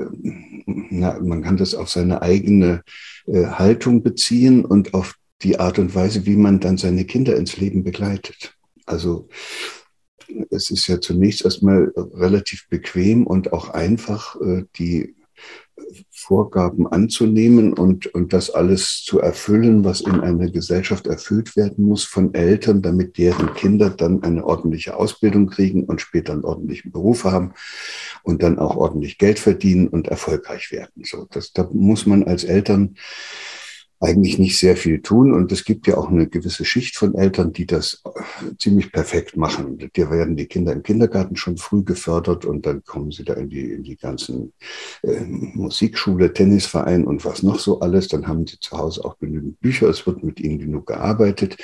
na, 0.65 1.19
man 1.19 1.43
kann 1.43 1.57
das 1.57 1.75
auf 1.75 1.89
seine 1.89 2.21
eigene 2.21 2.83
äh, 3.27 3.45
Haltung 3.45 4.03
beziehen 4.03 4.65
und 4.65 4.93
auf 4.93 5.15
die 5.43 5.59
Art 5.59 5.79
und 5.79 5.95
Weise, 5.95 6.25
wie 6.25 6.35
man 6.35 6.59
dann 6.59 6.77
seine 6.77 7.05
Kinder 7.05 7.35
ins 7.35 7.57
Leben 7.57 7.83
begleitet. 7.83 8.55
Also 8.85 9.27
es 10.49 10.69
ist 10.71 10.87
ja 10.87 10.99
zunächst 10.99 11.43
erstmal 11.43 11.91
relativ 11.95 12.67
bequem 12.69 13.25
und 13.25 13.53
auch 13.53 13.69
einfach, 13.69 14.39
äh, 14.41 14.63
die 14.77 15.15
Vorgaben 16.09 16.87
anzunehmen 16.87 17.73
und, 17.73 18.07
und 18.13 18.33
das 18.33 18.49
alles 18.49 19.03
zu 19.03 19.19
erfüllen, 19.19 19.83
was 19.83 20.01
in 20.01 20.21
einer 20.21 20.49
Gesellschaft 20.49 21.07
erfüllt 21.07 21.55
werden 21.55 21.85
muss 21.85 22.03
von 22.03 22.33
Eltern, 22.33 22.81
damit 22.81 23.17
deren 23.17 23.53
Kinder 23.55 23.89
dann 23.89 24.23
eine 24.23 24.45
ordentliche 24.45 24.95
Ausbildung 24.95 25.47
kriegen 25.47 25.83
und 25.85 25.99
später 25.99 26.33
einen 26.33 26.45
ordentlichen 26.45 26.91
Beruf 26.91 27.23
haben 27.23 27.53
und 28.23 28.43
dann 28.43 28.59
auch 28.59 28.77
ordentlich 28.77 29.17
Geld 29.17 29.39
verdienen 29.39 29.87
und 29.87 30.07
erfolgreich 30.07 30.71
werden. 30.71 31.03
So, 31.03 31.27
das, 31.31 31.53
da 31.53 31.69
muss 31.73 32.05
man 32.05 32.23
als 32.23 32.43
Eltern 32.43 32.95
eigentlich 34.01 34.39
nicht 34.39 34.57
sehr 34.57 34.75
viel 34.75 35.01
tun. 35.01 35.33
Und 35.33 35.51
es 35.51 35.63
gibt 35.63 35.87
ja 35.87 35.95
auch 35.95 36.09
eine 36.09 36.27
gewisse 36.27 36.65
Schicht 36.65 36.97
von 36.97 37.15
Eltern, 37.15 37.53
die 37.53 37.67
das 37.67 38.01
ziemlich 38.57 38.91
perfekt 38.91 39.37
machen. 39.37 39.77
Da 39.77 40.11
werden 40.11 40.35
die 40.35 40.47
Kinder 40.47 40.73
im 40.73 40.83
Kindergarten 40.83 41.35
schon 41.35 41.57
früh 41.57 41.83
gefördert 41.83 42.43
und 42.43 42.65
dann 42.65 42.83
kommen 42.83 43.11
sie 43.11 43.23
da 43.23 43.33
in 43.33 43.49
die, 43.49 43.71
in 43.71 43.83
die 43.83 43.97
ganzen 43.97 44.53
äh, 45.03 45.21
Musikschule, 45.21 46.33
Tennisverein 46.33 47.05
und 47.05 47.23
was 47.23 47.43
noch 47.43 47.59
so 47.59 47.79
alles. 47.79 48.07
Dann 48.07 48.27
haben 48.27 48.47
sie 48.47 48.59
zu 48.59 48.77
Hause 48.77 49.05
auch 49.05 49.19
genügend 49.19 49.59
Bücher. 49.59 49.87
Es 49.87 50.05
wird 50.07 50.23
mit 50.23 50.39
ihnen 50.39 50.57
genug 50.57 50.87
gearbeitet. 50.87 51.57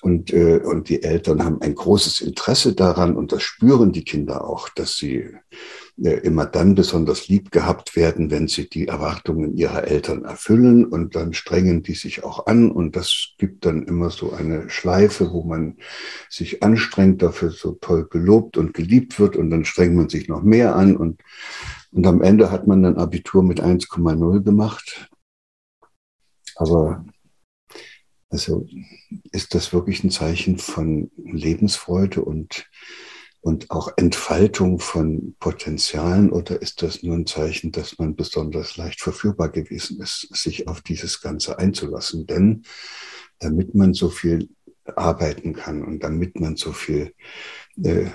Und, 0.00 0.32
äh, 0.32 0.58
und 0.58 0.90
die 0.90 1.02
Eltern 1.02 1.42
haben 1.42 1.60
ein 1.62 1.74
großes 1.74 2.20
Interesse 2.20 2.74
daran 2.74 3.16
und 3.16 3.32
das 3.32 3.42
spüren 3.42 3.90
die 3.90 4.04
Kinder 4.04 4.46
auch, 4.46 4.68
dass 4.68 4.98
sie 4.98 5.30
immer 5.96 6.44
dann 6.46 6.74
besonders 6.74 7.28
lieb 7.28 7.52
gehabt 7.52 7.94
werden, 7.94 8.30
wenn 8.30 8.48
sie 8.48 8.68
die 8.68 8.88
Erwartungen 8.88 9.56
ihrer 9.56 9.84
Eltern 9.84 10.24
erfüllen 10.24 10.84
und 10.84 11.14
dann 11.14 11.32
strengen 11.34 11.84
die 11.84 11.94
sich 11.94 12.24
auch 12.24 12.46
an 12.46 12.72
und 12.72 12.96
das 12.96 13.34
gibt 13.38 13.64
dann 13.64 13.84
immer 13.84 14.10
so 14.10 14.32
eine 14.32 14.68
Schleife, 14.68 15.32
wo 15.32 15.44
man 15.44 15.76
sich 16.28 16.64
anstrengt, 16.64 17.22
dafür 17.22 17.50
so 17.50 17.72
toll 17.80 18.08
gelobt 18.10 18.56
und 18.56 18.74
geliebt 18.74 19.20
wird 19.20 19.36
und 19.36 19.50
dann 19.50 19.64
strengt 19.64 19.94
man 19.94 20.08
sich 20.08 20.28
noch 20.28 20.42
mehr 20.42 20.74
an 20.74 20.96
und, 20.96 21.22
und 21.92 22.06
am 22.06 22.22
Ende 22.22 22.50
hat 22.50 22.66
man 22.66 22.82
dann 22.82 22.96
Abitur 22.96 23.44
mit 23.44 23.62
1,0 23.62 24.42
gemacht. 24.42 25.08
Aber 26.56 27.04
also 28.30 28.66
ist 29.30 29.54
das 29.54 29.72
wirklich 29.72 30.02
ein 30.02 30.10
Zeichen 30.10 30.58
von 30.58 31.12
Lebensfreude 31.16 32.24
und, 32.24 32.68
und 33.44 33.70
auch 33.70 33.92
Entfaltung 33.98 34.78
von 34.80 35.36
Potenzialen 35.38 36.32
oder 36.32 36.62
ist 36.62 36.80
das 36.80 37.02
nur 37.02 37.14
ein 37.14 37.26
Zeichen, 37.26 37.72
dass 37.72 37.98
man 37.98 38.16
besonders 38.16 38.78
leicht 38.78 39.02
verführbar 39.02 39.50
gewesen 39.50 40.00
ist, 40.00 40.28
sich 40.34 40.66
auf 40.66 40.80
dieses 40.80 41.20
Ganze 41.20 41.58
einzulassen? 41.58 42.26
Denn 42.26 42.62
damit 43.40 43.74
man 43.74 43.92
so 43.92 44.08
viel 44.08 44.48
arbeiten 44.96 45.52
kann 45.52 45.84
und 45.84 46.02
damit 46.02 46.40
man 46.40 46.56
so 46.56 46.72
viel 46.72 47.12
äh, 47.82 48.06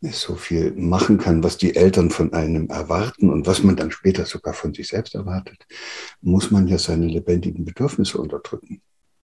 so 0.00 0.36
viel 0.36 0.72
machen 0.72 1.18
kann, 1.18 1.44
was 1.44 1.58
die 1.58 1.76
Eltern 1.76 2.10
von 2.10 2.32
einem 2.32 2.68
erwarten 2.68 3.28
und 3.28 3.46
was 3.46 3.62
man 3.62 3.76
dann 3.76 3.90
später 3.90 4.24
sogar 4.24 4.54
von 4.54 4.72
sich 4.72 4.88
selbst 4.88 5.14
erwartet, 5.14 5.66
muss 6.22 6.50
man 6.50 6.66
ja 6.66 6.78
seine 6.78 7.08
lebendigen 7.08 7.66
Bedürfnisse 7.66 8.16
unterdrücken. 8.18 8.80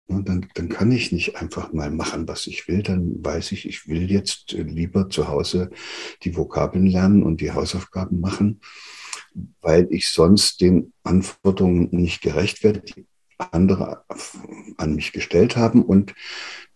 Und 0.07 0.29
dann, 0.29 0.47
dann 0.53 0.69
kann 0.69 0.91
ich 0.91 1.11
nicht 1.11 1.35
einfach 1.35 1.73
mal 1.73 1.91
machen, 1.91 2.27
was 2.27 2.47
ich 2.47 2.67
will. 2.69 2.81
Dann 2.81 3.23
weiß 3.23 3.51
ich, 3.51 3.67
ich 3.67 3.87
will 3.87 4.09
jetzt 4.09 4.53
lieber 4.53 5.09
zu 5.09 5.27
Hause 5.27 5.69
die 6.23 6.35
Vokabeln 6.35 6.87
lernen 6.87 7.23
und 7.23 7.41
die 7.41 7.51
Hausaufgaben 7.51 8.21
machen, 8.21 8.61
weil 9.61 9.87
ich 9.91 10.07
sonst 10.09 10.61
den 10.61 10.93
Anforderungen 11.03 11.89
nicht 11.91 12.21
gerecht 12.21 12.63
werde, 12.63 12.79
die 12.79 13.05
andere 13.37 14.03
an 14.77 14.95
mich 14.95 15.11
gestellt 15.11 15.57
haben 15.57 15.83
und 15.83 16.15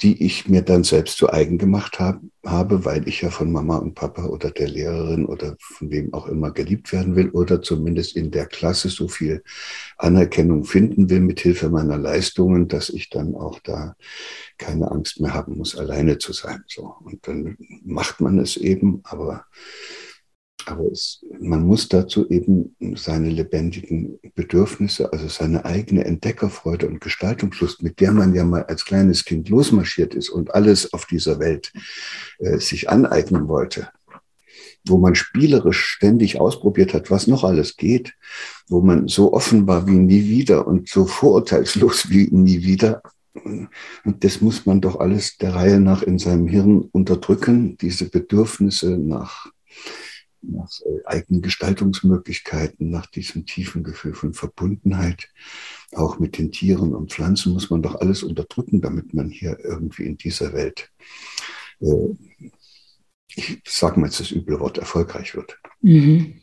die 0.02 0.24
ich 0.24 0.48
mir 0.48 0.64
dann 0.64 0.84
selbst 0.84 1.18
zu 1.18 1.32
eigen 1.32 1.58
gemacht 1.58 2.00
hab, 2.00 2.22
habe, 2.44 2.86
weil 2.86 3.08
ich 3.08 3.22
ja 3.22 3.30
von 3.30 3.52
Mama 3.52 3.78
und 3.78 3.94
Papa 3.94 4.26
oder 4.26 4.50
der 4.50 4.68
Lehrerin 4.68 5.26
oder 5.26 5.56
von 5.60 5.92
wem 5.92 6.12
auch 6.14 6.28
immer 6.28 6.52
geliebt 6.52 6.92
werden 6.92 7.16
will 7.16 7.30
oder 7.30 7.62
zumindest 7.62 8.16
in 8.16 8.32
der 8.32 8.48
Klasse 8.48 8.90
so 8.90 9.08
viel 9.08 9.44
Anerkennung 9.98 10.64
finden 10.64 11.10
will 11.10 11.20
mit 11.20 11.40
Hilfe 11.40 11.70
meiner 11.70 11.98
Leistungen, 11.98 12.68
dass 12.68 12.90
ich 12.90 13.10
dann 13.10 13.36
auch 13.36 13.60
da 13.60 13.96
keine 14.58 14.90
Angst 14.90 15.22
mehr 15.22 15.36
haben 15.36 15.58
muss, 15.58 15.78
alleine 15.78 16.18
zu 16.18 16.34
sein. 16.34 16.64
So 16.68 16.96
und 17.04 17.28
dann 17.28 17.58
macht 17.84 18.22
man 18.22 18.40
es 18.40 18.58
eben, 18.58 19.02
aber 19.04 19.46
aber 20.68 20.86
es, 20.92 21.24
man 21.40 21.66
muss 21.66 21.90
dazu 21.90 22.30
eben 22.30 22.76
seine 22.96 23.30
lebendigen 23.30 24.20
Bedürfnisse, 24.36 25.12
also 25.12 25.28
seine 25.28 25.66
eigene 25.66 26.06
Entdeckerfreude 26.06 26.88
und 26.88 27.02
Gestaltungslust, 27.02 27.84
mit 27.84 28.00
der 28.00 28.12
man 28.12 28.34
ja 28.34 28.44
mal 28.44 28.64
als 28.64 28.86
kleines 28.86 29.26
Kind 29.26 29.50
losmarschiert 29.50 30.14
ist 30.14 30.30
und 30.30 30.54
alles 30.54 30.94
auf 30.94 31.06
dieser 31.06 31.40
Welt 31.40 31.72
äh, 32.40 32.58
sich 32.58 32.90
aneignen 32.90 33.48
wollte, 33.48 33.90
wo 34.86 34.98
man 34.98 35.16
spielerisch 35.16 35.84
ständig 35.84 36.40
ausprobiert 36.40 36.94
hat, 36.94 37.12
was 37.12 37.28
noch 37.28 37.44
alles 37.44 37.78
geht, 37.78 38.14
wo 38.68 38.82
man 38.82 39.08
so 39.08 39.34
offen 39.34 39.68
war 39.68 39.88
wie 39.88 39.92
nie 39.92 40.26
wieder 40.26 40.68
und 40.68 40.90
so 40.90 41.06
vorurteilslos 41.06 42.10
wie 42.10 42.30
nie 42.32 42.64
wieder. 42.64 43.02
Und 44.04 44.24
das 44.24 44.42
muss 44.42 44.66
man 44.66 44.82
doch 44.82 45.00
alles 45.00 45.38
der 45.38 45.56
Reihe 45.56 45.80
nach 45.80 46.04
in 46.04 46.20
seinem 46.20 46.48
Hirn 46.48 46.82
unterdrücken, 46.92 47.78
diese 47.78 48.10
Bedürfnisse 48.10 48.98
nach 48.98 49.48
nach 50.42 50.70
äh, 50.82 51.06
eigenen 51.06 51.42
Gestaltungsmöglichkeiten, 51.42 52.90
nach 52.90 53.06
diesem 53.06 53.46
tiefen 53.46 53.84
Gefühl 53.84 54.14
von 54.14 54.34
Verbundenheit, 54.34 55.30
auch 55.94 56.20
mit 56.20 56.38
den 56.38 56.52
Tieren 56.52 56.94
und 56.94 57.12
Pflanzen, 57.12 57.54
muss 57.54 57.70
man 57.70 57.82
doch 57.82 57.96
alles 57.96 58.24
unterdrücken, 58.24 58.82
damit 58.82 59.14
man 59.14 59.30
hier 59.30 59.60
irgendwie 59.64 60.04
in 60.04 60.18
dieser 60.18 60.54
Welt, 60.54 60.90
äh, 61.80 62.50
ich 63.36 63.62
sage 63.66 64.00
mal 64.00 64.08
jetzt 64.08 64.20
das 64.20 64.32
üble 64.32 64.60
Wort, 64.60 64.78
erfolgreich 64.78 65.36
wird. 65.36 65.58
Mhm. 65.82 66.42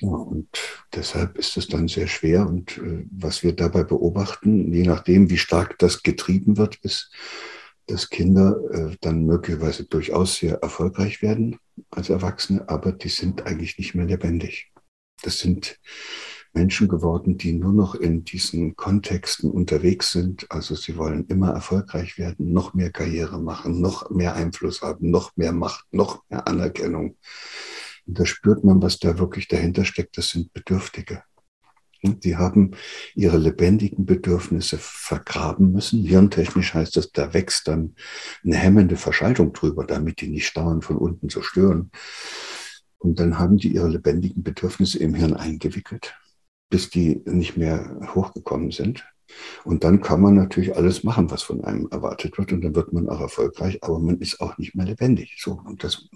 Ja, 0.00 0.08
und 0.08 0.48
deshalb 0.94 1.38
ist 1.38 1.56
es 1.56 1.68
dann 1.68 1.88
sehr 1.88 2.06
schwer. 2.06 2.46
Und 2.46 2.78
äh, 2.78 3.04
was 3.10 3.42
wir 3.42 3.52
dabei 3.52 3.84
beobachten, 3.84 4.72
je 4.72 4.82
nachdem, 4.82 5.30
wie 5.30 5.38
stark 5.38 5.78
das 5.78 6.02
getrieben 6.02 6.56
wird, 6.56 6.76
ist, 6.76 7.12
dass 7.86 8.10
Kinder 8.10 8.58
äh, 8.70 8.96
dann 9.00 9.24
möglicherweise 9.24 9.84
durchaus 9.84 10.36
sehr 10.36 10.56
erfolgreich 10.62 11.22
werden 11.22 11.58
als 11.90 12.10
Erwachsene, 12.10 12.68
aber 12.68 12.92
die 12.92 13.08
sind 13.08 13.46
eigentlich 13.46 13.78
nicht 13.78 13.94
mehr 13.94 14.06
lebendig. 14.06 14.72
Das 15.22 15.38
sind 15.38 15.78
Menschen 16.52 16.88
geworden, 16.88 17.36
die 17.36 17.52
nur 17.52 17.72
noch 17.72 17.94
in 17.94 18.24
diesen 18.24 18.76
Kontexten 18.76 19.50
unterwegs 19.50 20.12
sind. 20.12 20.50
Also 20.50 20.74
sie 20.74 20.96
wollen 20.96 21.26
immer 21.26 21.50
erfolgreich 21.50 22.18
werden, 22.18 22.52
noch 22.52 22.72
mehr 22.72 22.90
Karriere 22.90 23.38
machen, 23.38 23.80
noch 23.80 24.10
mehr 24.10 24.34
Einfluss 24.34 24.80
haben, 24.80 25.10
noch 25.10 25.36
mehr 25.36 25.52
Macht, 25.52 25.86
noch 25.92 26.22
mehr 26.30 26.48
Anerkennung. 26.48 27.16
Und 28.06 28.18
da 28.18 28.24
spürt 28.24 28.64
man, 28.64 28.80
was 28.80 28.98
da 28.98 29.18
wirklich 29.18 29.48
dahinter 29.48 29.84
steckt. 29.84 30.16
Das 30.16 30.30
sind 30.30 30.52
Bedürftige. 30.52 31.22
Die 32.06 32.36
haben 32.36 32.72
ihre 33.14 33.38
lebendigen 33.38 34.06
Bedürfnisse 34.06 34.78
vergraben 34.78 35.72
müssen. 35.72 36.04
Hirntechnisch 36.04 36.74
heißt 36.74 36.96
das, 36.96 37.12
da 37.12 37.34
wächst 37.34 37.68
dann 37.68 37.94
eine 38.44 38.56
hemmende 38.56 38.96
Verschaltung 38.96 39.52
drüber, 39.52 39.84
damit 39.84 40.20
die 40.20 40.28
nicht 40.28 40.56
dauernd 40.56 40.84
von 40.84 40.96
unten 40.96 41.28
so 41.28 41.42
stören. 41.42 41.90
Und 42.98 43.20
dann 43.20 43.38
haben 43.38 43.58
die 43.58 43.74
ihre 43.74 43.88
lebendigen 43.88 44.42
Bedürfnisse 44.42 44.98
im 44.98 45.14
Hirn 45.14 45.34
eingewickelt, 45.34 46.14
bis 46.70 46.90
die 46.90 47.22
nicht 47.26 47.56
mehr 47.56 48.00
hochgekommen 48.14 48.70
sind. 48.70 49.04
Und 49.64 49.84
dann 49.84 50.00
kann 50.00 50.20
man 50.20 50.34
natürlich 50.34 50.76
alles 50.76 51.02
machen, 51.02 51.30
was 51.30 51.42
von 51.42 51.64
einem 51.64 51.88
erwartet 51.90 52.38
wird. 52.38 52.52
Und 52.52 52.62
dann 52.62 52.74
wird 52.74 52.92
man 52.92 53.08
auch 53.08 53.20
erfolgreich, 53.20 53.82
aber 53.82 53.98
man 53.98 54.18
ist 54.18 54.40
auch 54.40 54.56
nicht 54.58 54.74
mehr 54.74 54.86
lebendig. 54.86 55.36
So. 55.38 55.60
Und 55.64 55.82
das 55.84 56.08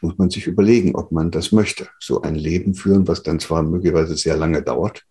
muss 0.00 0.18
man 0.18 0.30
sich 0.30 0.46
überlegen, 0.46 0.94
ob 0.94 1.12
man 1.12 1.30
das 1.30 1.52
möchte. 1.52 1.88
So 1.98 2.22
ein 2.22 2.34
Leben 2.34 2.74
führen, 2.74 3.08
was 3.08 3.22
dann 3.22 3.40
zwar 3.40 3.62
möglicherweise 3.62 4.16
sehr 4.16 4.36
lange 4.36 4.62
dauert, 4.62 5.06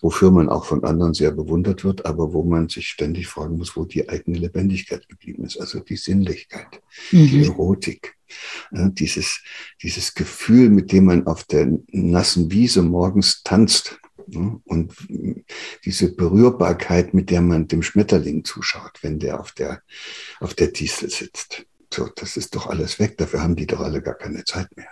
wofür 0.00 0.30
man 0.30 0.48
auch 0.48 0.64
von 0.64 0.84
anderen 0.84 1.14
sehr 1.14 1.30
bewundert 1.30 1.84
wird, 1.84 2.06
aber 2.06 2.32
wo 2.32 2.42
man 2.42 2.68
sich 2.68 2.88
ständig 2.88 3.26
fragen 3.26 3.56
muss, 3.56 3.76
wo 3.76 3.84
die 3.84 4.08
eigene 4.08 4.38
Lebendigkeit 4.38 5.08
geblieben 5.08 5.44
ist. 5.44 5.58
Also 5.58 5.80
die 5.80 5.96
Sinnlichkeit, 5.96 6.80
mhm. 7.12 7.26
die 7.26 7.44
Erotik. 7.44 8.14
Ja, 8.72 8.88
dieses, 8.88 9.40
dieses 9.82 10.14
Gefühl, 10.14 10.68
mit 10.68 10.90
dem 10.90 11.04
man 11.04 11.28
auf 11.28 11.44
der 11.44 11.68
nassen 11.92 12.50
Wiese 12.50 12.82
morgens 12.82 13.42
tanzt, 13.44 14.00
Ne? 14.28 14.60
Und 14.64 14.92
diese 15.84 16.14
Berührbarkeit, 16.14 17.14
mit 17.14 17.30
der 17.30 17.42
man 17.42 17.68
dem 17.68 17.82
Schmetterling 17.82 18.44
zuschaut, 18.44 18.98
wenn 19.02 19.18
der 19.18 19.40
auf 19.40 19.52
der, 19.52 19.82
auf 20.40 20.54
der 20.54 20.68
Distel 20.68 21.10
sitzt. 21.10 21.66
So, 21.96 22.10
das 22.14 22.36
ist 22.36 22.54
doch 22.54 22.66
alles 22.66 22.98
weg. 22.98 23.16
Dafür 23.16 23.42
haben 23.42 23.56
die 23.56 23.66
doch 23.66 23.80
alle 23.80 24.02
gar 24.02 24.18
keine 24.18 24.44
Zeit 24.44 24.68
mehr. 24.76 24.90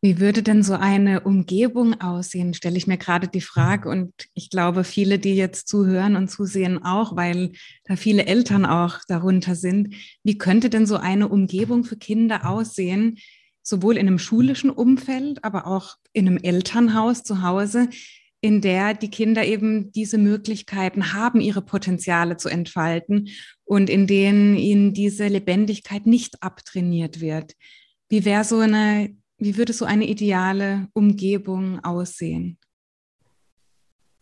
Wie 0.00 0.18
würde 0.18 0.42
denn 0.42 0.64
so 0.64 0.74
eine 0.74 1.20
Umgebung 1.20 2.00
aussehen, 2.00 2.52
stelle 2.52 2.76
ich 2.76 2.88
mir 2.88 2.98
gerade 2.98 3.28
die 3.28 3.40
Frage. 3.40 3.88
Und 3.88 4.12
ich 4.34 4.50
glaube, 4.50 4.82
viele, 4.82 5.20
die 5.20 5.36
jetzt 5.36 5.68
zuhören 5.68 6.16
und 6.16 6.28
zusehen, 6.28 6.82
auch, 6.82 7.14
weil 7.14 7.52
da 7.84 7.94
viele 7.94 8.26
Eltern 8.26 8.66
auch 8.66 8.98
darunter 9.06 9.54
sind. 9.54 9.94
Wie 10.24 10.38
könnte 10.38 10.70
denn 10.70 10.86
so 10.86 10.96
eine 10.96 11.28
Umgebung 11.28 11.84
für 11.84 11.96
Kinder 11.96 12.50
aussehen, 12.50 13.18
sowohl 13.62 13.96
in 13.96 14.08
einem 14.08 14.18
schulischen 14.18 14.70
Umfeld, 14.70 15.44
aber 15.44 15.68
auch 15.68 15.98
in 16.12 16.26
einem 16.26 16.38
Elternhaus 16.38 17.22
zu 17.22 17.42
Hause, 17.42 17.88
in 18.42 18.60
der 18.60 18.92
die 18.92 19.08
Kinder 19.08 19.46
eben 19.46 19.92
diese 19.92 20.18
Möglichkeiten 20.18 21.14
haben, 21.14 21.40
ihre 21.40 21.62
Potenziale 21.62 22.36
zu 22.36 22.48
entfalten 22.48 23.28
und 23.64 23.88
in 23.88 24.06
denen 24.06 24.56
ihnen 24.56 24.92
diese 24.92 25.28
Lebendigkeit 25.28 26.06
nicht 26.06 26.42
abtrainiert 26.42 27.20
wird. 27.20 27.52
Wie 28.10 28.24
wäre 28.24 28.44
so 28.44 28.58
eine, 28.58 29.16
wie 29.38 29.56
würde 29.56 29.72
so 29.72 29.84
eine 29.84 30.08
ideale 30.08 30.88
Umgebung 30.92 31.82
aussehen? 31.84 32.58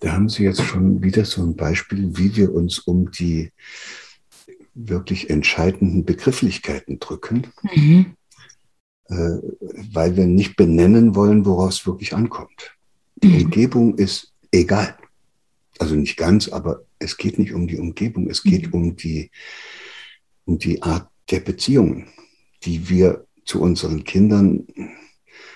Da 0.00 0.12
haben 0.12 0.28
Sie 0.28 0.44
jetzt 0.44 0.62
schon 0.62 1.02
wieder 1.02 1.24
so 1.24 1.42
ein 1.42 1.56
Beispiel, 1.56 2.16
wie 2.16 2.36
wir 2.36 2.54
uns 2.54 2.78
um 2.78 3.10
die 3.10 3.50
wirklich 4.74 5.30
entscheidenden 5.30 6.04
Begrifflichkeiten 6.04 7.00
drücken. 7.00 7.46
Mhm. 7.74 8.14
Äh, 9.08 9.38
weil 9.92 10.16
wir 10.16 10.26
nicht 10.26 10.56
benennen 10.56 11.16
wollen, 11.16 11.44
woraus 11.44 11.80
es 11.80 11.86
wirklich 11.86 12.14
ankommt. 12.14 12.76
Die. 13.16 13.44
Umgebung 13.44 13.96
ist 13.96 14.32
egal. 14.50 14.96
Also 15.78 15.94
nicht 15.94 16.16
ganz, 16.16 16.48
aber 16.48 16.84
es 16.98 17.16
geht 17.16 17.38
nicht 17.38 17.52
um 17.52 17.66
die 17.66 17.78
Umgebung, 17.78 18.28
es 18.28 18.42
geht 18.42 18.68
mhm. 18.68 18.74
um 18.74 18.96
die, 18.96 19.30
um 20.44 20.58
die 20.58 20.82
Art 20.82 21.08
der 21.30 21.40
Beziehungen, 21.40 22.08
die 22.64 22.88
wir 22.88 23.26
zu 23.44 23.60
unseren 23.60 24.04
Kindern 24.04 24.66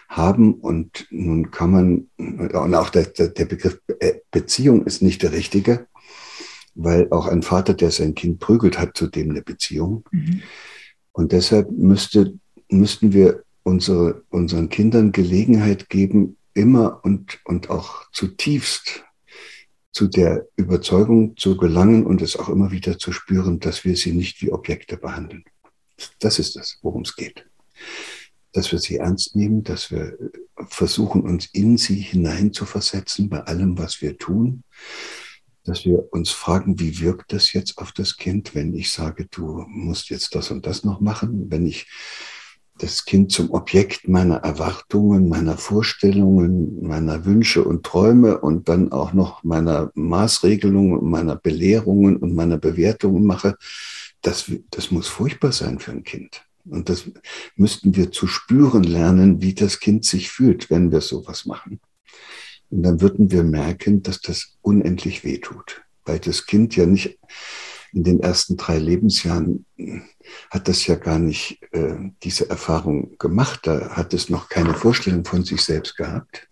haben. 0.08 0.54
Und 0.54 1.06
nun 1.10 1.50
kann 1.50 1.70
man, 1.70 2.10
und 2.16 2.74
auch 2.74 2.90
der, 2.90 3.06
der 3.06 3.44
Begriff 3.44 3.80
Beziehung 4.30 4.86
ist 4.86 5.02
nicht 5.02 5.22
der 5.22 5.32
richtige, 5.32 5.86
weil 6.74 7.10
auch 7.10 7.26
ein 7.26 7.42
Vater, 7.42 7.74
der 7.74 7.90
sein 7.90 8.14
Kind 8.14 8.40
prügelt, 8.40 8.78
hat 8.78 8.96
zudem 8.96 9.30
eine 9.30 9.42
Beziehung. 9.42 10.04
Mhm. 10.10 10.42
Und 11.12 11.32
deshalb 11.32 11.70
müsste 11.70 12.34
müssten 12.70 13.12
wir 13.12 13.44
unsere, 13.62 14.22
unseren 14.30 14.68
Kindern 14.68 15.12
Gelegenheit 15.12 15.88
geben, 15.88 16.36
immer 16.54 17.04
und, 17.04 17.40
und 17.44 17.70
auch 17.70 18.10
zutiefst 18.12 19.04
zu 19.92 20.08
der 20.08 20.48
Überzeugung 20.56 21.36
zu 21.36 21.56
gelangen 21.56 22.04
und 22.04 22.20
es 22.20 22.36
auch 22.36 22.48
immer 22.48 22.72
wieder 22.72 22.98
zu 22.98 23.12
spüren, 23.12 23.60
dass 23.60 23.84
wir 23.84 23.96
sie 23.96 24.12
nicht 24.12 24.42
wie 24.42 24.50
Objekte 24.50 24.96
behandeln. 24.96 25.44
Das 26.18 26.38
ist 26.38 26.56
das, 26.56 26.78
worum 26.82 27.02
es 27.02 27.14
geht. 27.14 27.46
Dass 28.52 28.72
wir 28.72 28.80
sie 28.80 28.96
ernst 28.96 29.36
nehmen, 29.36 29.62
dass 29.62 29.90
wir 29.90 30.16
versuchen, 30.68 31.22
uns 31.22 31.46
in 31.46 31.76
sie 31.76 32.00
hineinzuversetzen 32.00 33.28
bei 33.28 33.40
allem, 33.42 33.78
was 33.78 34.02
wir 34.02 34.18
tun, 34.18 34.64
dass 35.64 35.84
wir 35.84 36.12
uns 36.12 36.30
fragen, 36.30 36.78
wie 36.78 37.00
wirkt 37.00 37.32
das 37.32 37.52
jetzt 37.52 37.78
auf 37.78 37.92
das 37.92 38.16
Kind, 38.16 38.54
wenn 38.54 38.74
ich 38.74 38.90
sage, 38.90 39.26
du 39.30 39.64
musst 39.68 40.10
jetzt 40.10 40.34
das 40.34 40.50
und 40.50 40.66
das 40.66 40.84
noch 40.84 41.00
machen, 41.00 41.50
wenn 41.50 41.66
ich 41.66 41.86
das 42.78 43.04
Kind 43.04 43.30
zum 43.30 43.50
Objekt 43.52 44.08
meiner 44.08 44.36
Erwartungen, 44.36 45.28
meiner 45.28 45.56
Vorstellungen, 45.56 46.82
meiner 46.86 47.24
Wünsche 47.24 47.62
und 47.62 47.84
Träume 47.84 48.38
und 48.38 48.68
dann 48.68 48.90
auch 48.90 49.12
noch 49.12 49.44
meiner 49.44 49.92
Maßregelungen, 49.94 51.08
meiner 51.08 51.36
Belehrungen 51.36 52.16
und 52.16 52.34
meiner 52.34 52.58
Bewertungen 52.58 53.24
mache, 53.24 53.56
das, 54.22 54.50
das 54.70 54.90
muss 54.90 55.06
furchtbar 55.06 55.52
sein 55.52 55.78
für 55.78 55.92
ein 55.92 56.02
Kind. 56.02 56.42
Und 56.64 56.88
das 56.88 57.04
müssten 57.56 57.94
wir 57.94 58.10
zu 58.10 58.26
spüren 58.26 58.82
lernen, 58.82 59.42
wie 59.42 59.54
das 59.54 59.80
Kind 59.80 60.04
sich 60.04 60.30
fühlt, 60.30 60.70
wenn 60.70 60.90
wir 60.90 61.02
sowas 61.02 61.44
machen. 61.44 61.80
Und 62.70 62.82
dann 62.82 63.00
würden 63.00 63.30
wir 63.30 63.44
merken, 63.44 64.02
dass 64.02 64.20
das 64.20 64.56
unendlich 64.62 65.24
weh 65.24 65.38
tut, 65.38 65.82
weil 66.04 66.18
das 66.18 66.46
Kind 66.46 66.74
ja 66.74 66.86
nicht 66.86 67.18
in 67.94 68.04
den 68.04 68.20
ersten 68.20 68.56
drei 68.56 68.78
Lebensjahren 68.78 69.64
hat 70.50 70.68
das 70.68 70.86
ja 70.86 70.96
gar 70.96 71.18
nicht 71.18 71.60
äh, 71.72 71.96
diese 72.22 72.50
Erfahrung 72.50 73.16
gemacht. 73.18 73.60
Da 73.64 73.90
hat 73.90 74.14
es 74.14 74.30
noch 74.30 74.48
keine 74.48 74.74
Vorstellung 74.74 75.24
von 75.24 75.44
sich 75.44 75.62
selbst 75.62 75.96
gehabt. 75.96 76.48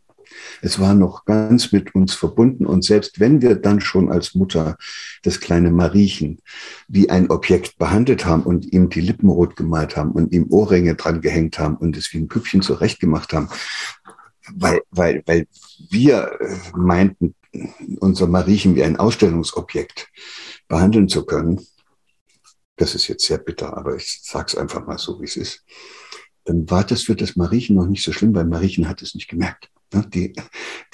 Es 0.60 0.78
war 0.78 0.94
noch 0.94 1.24
ganz 1.24 1.72
mit 1.72 1.94
uns 1.94 2.14
verbunden. 2.14 2.66
Und 2.66 2.84
selbst 2.84 3.20
wenn 3.20 3.42
wir 3.42 3.56
dann 3.56 3.80
schon 3.80 4.10
als 4.10 4.34
Mutter 4.34 4.76
das 5.22 5.40
kleine 5.40 5.70
Mariechen 5.70 6.40
wie 6.88 7.10
ein 7.10 7.30
Objekt 7.30 7.78
behandelt 7.78 8.24
haben 8.24 8.42
und 8.42 8.72
ihm 8.72 8.88
die 8.88 9.00
Lippen 9.00 9.28
rot 9.28 9.56
gemalt 9.56 9.96
haben 9.96 10.12
und 10.12 10.32
ihm 10.32 10.46
Ohrringe 10.50 10.94
dran 10.94 11.20
gehängt 11.20 11.58
haben 11.58 11.76
und 11.76 11.96
es 11.96 12.12
wie 12.12 12.18
ein 12.18 12.28
Püppchen 12.28 12.62
zurechtgemacht 12.62 13.32
haben, 13.32 13.48
weil, 14.54 14.82
weil, 14.90 15.22
weil 15.26 15.46
wir 15.90 16.32
äh, 16.40 16.56
meinten, 16.76 17.34
unser 18.00 18.26
Mariechen 18.26 18.74
wie 18.74 18.84
ein 18.84 18.96
Ausstellungsobjekt 18.96 20.08
behandeln 20.68 21.08
zu 21.08 21.24
können, 21.24 21.66
das 22.76 22.94
ist 22.94 23.08
jetzt 23.08 23.26
sehr 23.26 23.38
bitter, 23.38 23.76
aber 23.76 23.96
ich 23.96 24.20
sage 24.22 24.46
es 24.48 24.56
einfach 24.56 24.86
mal 24.86 24.98
so, 24.98 25.20
wie 25.20 25.26
es 25.26 25.36
ist, 25.36 25.64
dann 26.44 26.68
war 26.68 26.84
das 26.84 27.02
für 27.02 27.14
das 27.14 27.36
Mariechen 27.36 27.76
noch 27.76 27.86
nicht 27.86 28.02
so 28.02 28.12
schlimm, 28.12 28.34
weil 28.34 28.46
Mariechen 28.46 28.88
hat 28.88 29.02
es 29.02 29.14
nicht 29.14 29.28
gemerkt. 29.28 29.70
Ne? 29.92 30.04
Die, 30.08 30.32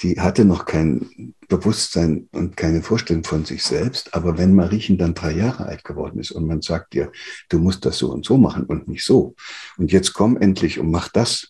die 0.01 0.19
hatte 0.19 0.45
noch 0.45 0.65
kein 0.65 1.33
Bewusstsein 1.47 2.29
und 2.31 2.55
keine 2.55 2.83
Vorstellung 2.83 3.23
von 3.23 3.45
sich 3.45 3.63
selbst. 3.63 4.13
Aber 4.13 4.37
wenn 4.37 4.53
Mariechen 4.53 4.97
dann 4.97 5.15
drei 5.15 5.31
Jahre 5.31 5.65
alt 5.65 5.83
geworden 5.83 6.19
ist 6.19 6.31
und 6.31 6.45
man 6.45 6.61
sagt 6.61 6.93
dir, 6.93 7.11
du 7.49 7.59
musst 7.59 7.85
das 7.85 7.97
so 7.97 8.11
und 8.11 8.25
so 8.25 8.37
machen 8.37 8.65
und 8.65 8.87
nicht 8.87 9.03
so, 9.03 9.35
und 9.77 9.91
jetzt 9.91 10.13
komm 10.13 10.37
endlich 10.37 10.79
und 10.79 10.91
mach 10.91 11.09
das, 11.09 11.49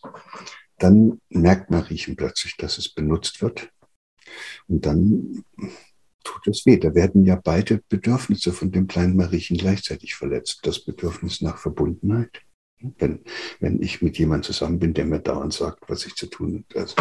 dann 0.78 1.20
merkt 1.30 1.72
Mariechen 1.72 2.16
plötzlich, 2.16 2.56
dass 2.56 2.78
es 2.78 2.90
benutzt 2.90 3.42
wird. 3.42 3.70
Und 4.68 4.86
dann 4.86 5.44
tut 6.24 6.48
es 6.48 6.66
weh. 6.66 6.78
Da 6.78 6.94
werden 6.96 7.26
ja 7.26 7.36
beide 7.36 7.82
Bedürfnisse 7.90 8.54
von 8.54 8.72
dem 8.72 8.88
kleinen 8.88 9.16
Mariechen 9.16 9.58
gleichzeitig 9.58 10.16
verletzt. 10.16 10.60
Das 10.64 10.84
Bedürfnis 10.84 11.42
nach 11.42 11.58
Verbundenheit. 11.58 12.42
Wenn, 12.98 13.26
wenn 13.60 13.82
ich 13.82 14.02
mit 14.02 14.18
jemandem 14.18 14.54
zusammen 14.54 14.80
bin, 14.80 14.94
der 14.94 15.04
mir 15.04 15.20
dauernd 15.20 15.54
sagt, 15.54 15.90
was 15.90 16.06
ich 16.06 16.16
zu 16.16 16.28
tun 16.28 16.64
habe, 16.70 16.80
also, 16.80 16.96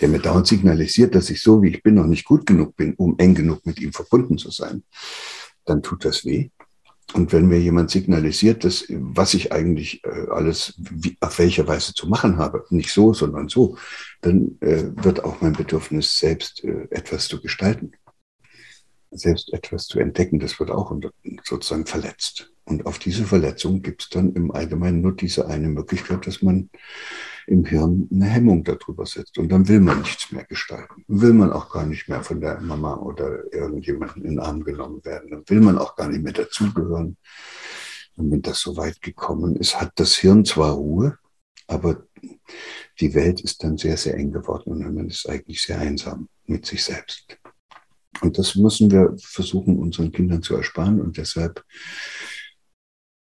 der 0.00 0.08
mir 0.08 0.20
dauernd 0.20 0.46
signalisiert, 0.46 1.14
dass 1.14 1.28
ich 1.28 1.42
so 1.42 1.62
wie 1.62 1.68
ich 1.68 1.82
bin 1.82 1.96
noch 1.96 2.06
nicht 2.06 2.24
gut 2.24 2.46
genug 2.46 2.76
bin, 2.76 2.94
um 2.94 3.18
eng 3.18 3.34
genug 3.34 3.66
mit 3.66 3.78
ihm 3.78 3.92
verbunden 3.92 4.38
zu 4.38 4.50
sein, 4.50 4.84
dann 5.66 5.82
tut 5.82 6.06
das 6.06 6.24
weh. 6.24 6.48
Und 7.14 7.32
wenn 7.32 7.46
mir 7.46 7.60
jemand 7.60 7.90
signalisiert, 7.90 8.64
dass, 8.64 8.86
was 8.88 9.34
ich 9.34 9.52
eigentlich 9.52 10.02
äh, 10.04 10.30
alles 10.30 10.74
wie, 10.78 11.16
auf 11.20 11.38
welche 11.38 11.66
Weise 11.68 11.92
zu 11.92 12.08
machen 12.08 12.38
habe, 12.38 12.64
nicht 12.70 12.90
so, 12.90 13.12
sondern 13.12 13.48
so, 13.48 13.76
dann 14.22 14.56
äh, 14.60 14.84
wird 14.94 15.22
auch 15.22 15.40
mein 15.42 15.52
Bedürfnis 15.52 16.18
selbst 16.18 16.64
äh, 16.64 16.86
etwas 16.90 17.28
zu 17.28 17.40
gestalten 17.40 17.92
selbst 19.12 19.52
etwas 19.52 19.86
zu 19.86 19.98
entdecken, 20.00 20.38
das 20.38 20.58
wird 20.58 20.70
auch 20.70 20.94
sozusagen 21.44 21.86
verletzt. 21.86 22.52
Und 22.64 22.86
auf 22.86 22.98
diese 22.98 23.24
Verletzung 23.24 23.82
gibt 23.82 24.02
es 24.02 24.08
dann 24.08 24.32
im 24.34 24.50
Allgemeinen 24.52 25.00
nur 25.00 25.14
diese 25.14 25.46
eine 25.46 25.68
Möglichkeit, 25.68 26.26
dass 26.26 26.42
man 26.42 26.70
im 27.46 27.64
Hirn 27.64 28.08
eine 28.12 28.26
Hemmung 28.26 28.62
darüber 28.64 29.04
setzt. 29.04 29.36
Und 29.38 29.50
dann 29.50 29.68
will 29.68 29.80
man 29.80 30.00
nichts 30.00 30.30
mehr 30.30 30.44
gestalten. 30.44 31.04
Will 31.08 31.32
man 31.32 31.52
auch 31.52 31.70
gar 31.72 31.86
nicht 31.86 32.08
mehr 32.08 32.22
von 32.22 32.40
der 32.40 32.60
Mama 32.60 32.96
oder 32.96 33.52
irgendjemanden 33.52 34.22
in 34.22 34.36
den 34.36 34.38
Arm 34.38 34.62
genommen 34.62 35.04
werden. 35.04 35.30
Dann 35.30 35.42
will 35.48 35.60
man 35.60 35.78
auch 35.78 35.96
gar 35.96 36.08
nicht 36.08 36.22
mehr 36.22 36.32
dazugehören. 36.32 37.16
Und 38.16 38.30
wenn 38.30 38.42
das 38.42 38.60
so 38.60 38.76
weit 38.76 39.00
gekommen 39.00 39.56
ist, 39.56 39.80
hat 39.80 39.92
das 39.96 40.14
Hirn 40.16 40.44
zwar 40.44 40.72
Ruhe, 40.72 41.18
aber 41.66 42.06
die 43.00 43.14
Welt 43.14 43.40
ist 43.40 43.64
dann 43.64 43.78
sehr, 43.78 43.96
sehr 43.96 44.14
eng 44.14 44.32
geworden 44.32 44.72
und 44.72 44.94
man 44.94 45.08
ist 45.08 45.28
eigentlich 45.28 45.62
sehr 45.62 45.78
einsam 45.78 46.28
mit 46.46 46.66
sich 46.66 46.84
selbst. 46.84 47.38
Und 48.20 48.38
das 48.38 48.54
müssen 48.56 48.90
wir 48.90 49.14
versuchen, 49.18 49.78
unseren 49.78 50.12
Kindern 50.12 50.42
zu 50.42 50.54
ersparen. 50.54 51.00
Und 51.00 51.16
deshalb, 51.16 51.64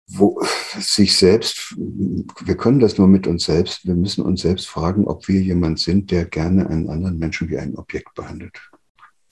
wo 0.09 0.43
sich 0.79 1.17
selbst, 1.17 1.75
wir 1.77 2.57
können 2.57 2.81
das 2.81 2.99
nur 2.99 3.07
mit 3.07 3.27
uns 3.27 3.45
selbst, 3.45 3.87
wir 3.87 3.95
müssen 3.95 4.23
uns 4.23 4.43
selbst 4.43 4.69
fragen, 4.69 5.07
ob 5.07 5.29
wir 5.29 5.41
jemand 5.41 5.79
sind, 5.81 6.11
der 6.11 6.27
gerne 6.27 6.69
einen 6.69 6.91
anderen 6.91 7.19
Menschen 7.19 7.49
wie 7.49 7.59
ein 7.59 7.77
Objekt 7.77 8.15
behandelt. 8.15 8.59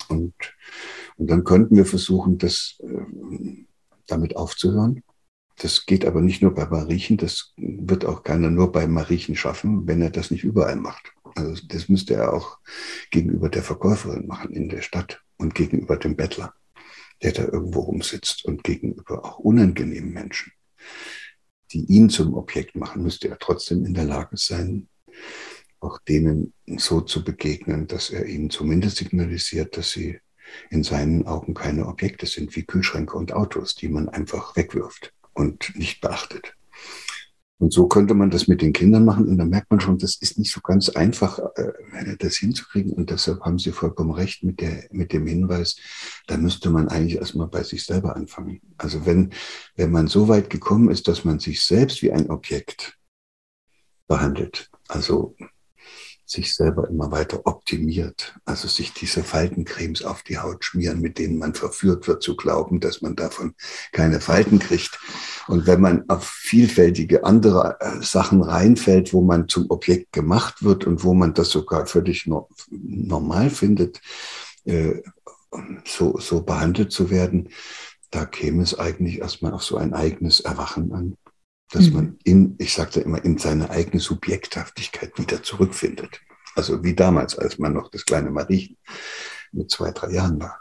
Und, 0.08 0.34
und 1.16 1.30
dann 1.30 1.44
könnten 1.44 1.76
wir 1.76 1.86
versuchen, 1.86 2.38
das 2.38 2.80
äh, 2.82 3.64
damit 4.06 4.36
aufzuhören. 4.36 5.02
Das 5.62 5.84
geht 5.84 6.06
aber 6.06 6.22
nicht 6.22 6.40
nur 6.40 6.54
bei 6.54 6.64
Mariechen, 6.64 7.18
das 7.18 7.52
wird 7.58 8.06
auch 8.06 8.22
keiner 8.22 8.48
nur 8.48 8.72
bei 8.72 8.86
Mariechen 8.86 9.36
schaffen, 9.36 9.86
wenn 9.86 10.00
er 10.00 10.08
das 10.08 10.30
nicht 10.30 10.42
überall 10.42 10.76
macht. 10.76 11.12
Also 11.34 11.62
das 11.68 11.90
müsste 11.90 12.14
er 12.14 12.32
auch 12.32 12.58
gegenüber 13.10 13.50
der 13.50 13.62
Verkäuferin 13.62 14.26
machen 14.26 14.54
in 14.54 14.70
der 14.70 14.80
Stadt 14.80 15.22
und 15.36 15.54
gegenüber 15.54 15.98
dem 15.98 16.16
Bettler, 16.16 16.54
der 17.22 17.32
da 17.32 17.44
irgendwo 17.44 17.80
rumsitzt 17.80 18.46
und 18.46 18.64
gegenüber 18.64 19.22
auch 19.22 19.38
unangenehmen 19.38 20.14
Menschen, 20.14 20.50
die 21.72 21.84
ihn 21.84 22.08
zum 22.08 22.32
Objekt 22.32 22.74
machen, 22.74 23.02
müsste 23.02 23.28
er 23.28 23.38
trotzdem 23.38 23.84
in 23.84 23.92
der 23.92 24.04
Lage 24.04 24.38
sein, 24.38 24.88
auch 25.80 25.98
denen 25.98 26.54
so 26.78 27.02
zu 27.02 27.22
begegnen, 27.22 27.86
dass 27.86 28.08
er 28.08 28.24
ihnen 28.24 28.48
zumindest 28.48 28.96
signalisiert, 28.96 29.76
dass 29.76 29.90
sie 29.90 30.20
in 30.70 30.84
seinen 30.84 31.26
Augen 31.26 31.52
keine 31.52 31.86
Objekte 31.86 32.24
sind 32.24 32.56
wie 32.56 32.64
Kühlschränke 32.64 33.18
und 33.18 33.34
Autos, 33.34 33.74
die 33.74 33.88
man 33.88 34.08
einfach 34.08 34.56
wegwirft 34.56 35.12
und 35.40 35.72
nicht 35.76 36.00
beachtet. 36.00 36.54
Und 37.58 37.74
so 37.74 37.88
könnte 37.88 38.14
man 38.14 38.30
das 38.30 38.48
mit 38.48 38.62
den 38.62 38.72
Kindern 38.72 39.04
machen. 39.04 39.28
Und 39.28 39.36
da 39.36 39.44
merkt 39.44 39.70
man 39.70 39.80
schon, 39.80 39.98
das 39.98 40.16
ist 40.16 40.38
nicht 40.38 40.50
so 40.50 40.62
ganz 40.62 40.88
einfach, 40.88 41.38
äh, 41.56 42.16
das 42.18 42.36
hinzukriegen. 42.36 42.92
Und 42.92 43.10
deshalb 43.10 43.42
haben 43.42 43.58
Sie 43.58 43.70
vollkommen 43.70 44.12
recht 44.12 44.42
mit, 44.42 44.62
der, 44.62 44.84
mit 44.90 45.12
dem 45.12 45.26
Hinweis, 45.26 45.76
da 46.26 46.38
müsste 46.38 46.70
man 46.70 46.88
eigentlich 46.88 47.16
erstmal 47.16 47.48
bei 47.48 47.62
sich 47.62 47.84
selber 47.84 48.16
anfangen. 48.16 48.62
Also 48.78 49.04
wenn, 49.04 49.34
wenn 49.76 49.90
man 49.90 50.06
so 50.06 50.28
weit 50.28 50.48
gekommen 50.48 50.90
ist, 50.90 51.06
dass 51.06 51.26
man 51.26 51.38
sich 51.38 51.62
selbst 51.62 52.00
wie 52.00 52.12
ein 52.12 52.30
Objekt 52.30 52.96
behandelt, 54.08 54.70
also 54.88 55.36
sich 56.30 56.54
selber 56.54 56.88
immer 56.88 57.10
weiter 57.10 57.40
optimiert. 57.44 58.34
Also 58.44 58.68
sich 58.68 58.92
diese 58.92 59.24
Faltencremes 59.24 60.04
auf 60.04 60.22
die 60.22 60.38
Haut 60.38 60.64
schmieren, 60.64 61.00
mit 61.00 61.18
denen 61.18 61.38
man 61.38 61.54
verführt 61.54 62.06
wird 62.06 62.22
zu 62.22 62.36
glauben, 62.36 62.80
dass 62.80 63.02
man 63.02 63.16
davon 63.16 63.54
keine 63.92 64.20
Falten 64.20 64.60
kriegt. 64.60 64.98
Und 65.48 65.66
wenn 65.66 65.80
man 65.80 66.08
auf 66.08 66.24
vielfältige 66.24 67.24
andere 67.24 67.78
äh, 67.80 68.02
Sachen 68.02 68.42
reinfällt, 68.42 69.12
wo 69.12 69.22
man 69.22 69.48
zum 69.48 69.70
Objekt 69.70 70.12
gemacht 70.12 70.62
wird 70.62 70.84
und 70.86 71.02
wo 71.02 71.14
man 71.14 71.34
das 71.34 71.50
sogar 71.50 71.86
völlig 71.86 72.26
no 72.26 72.48
normal 72.70 73.50
findet, 73.50 74.00
äh, 74.64 75.02
so, 75.84 76.16
so 76.18 76.42
behandelt 76.42 76.92
zu 76.92 77.10
werden, 77.10 77.48
da 78.10 78.24
käme 78.24 78.62
es 78.62 78.78
eigentlich 78.78 79.18
erstmal 79.18 79.52
auf 79.52 79.64
so 79.64 79.76
ein 79.76 79.94
eigenes 79.94 80.40
Erwachen 80.40 80.92
an 80.92 81.16
dass 81.70 81.88
mhm. 81.88 81.94
man 81.94 82.18
in, 82.24 82.54
ich 82.58 82.72
sagte 82.72 83.00
immer, 83.00 83.24
in 83.24 83.38
seine 83.38 83.70
eigene 83.70 84.00
Subjekthaftigkeit 84.00 85.18
wieder 85.18 85.42
zurückfindet. 85.42 86.20
Also 86.56 86.82
wie 86.82 86.94
damals, 86.94 87.38
als 87.38 87.58
man 87.58 87.74
noch 87.74 87.90
das 87.90 88.04
kleine 88.04 88.30
Mariechen 88.30 88.76
mit 89.52 89.70
zwei, 89.70 89.92
drei 89.92 90.12
Jahren 90.12 90.40
war. 90.40 90.60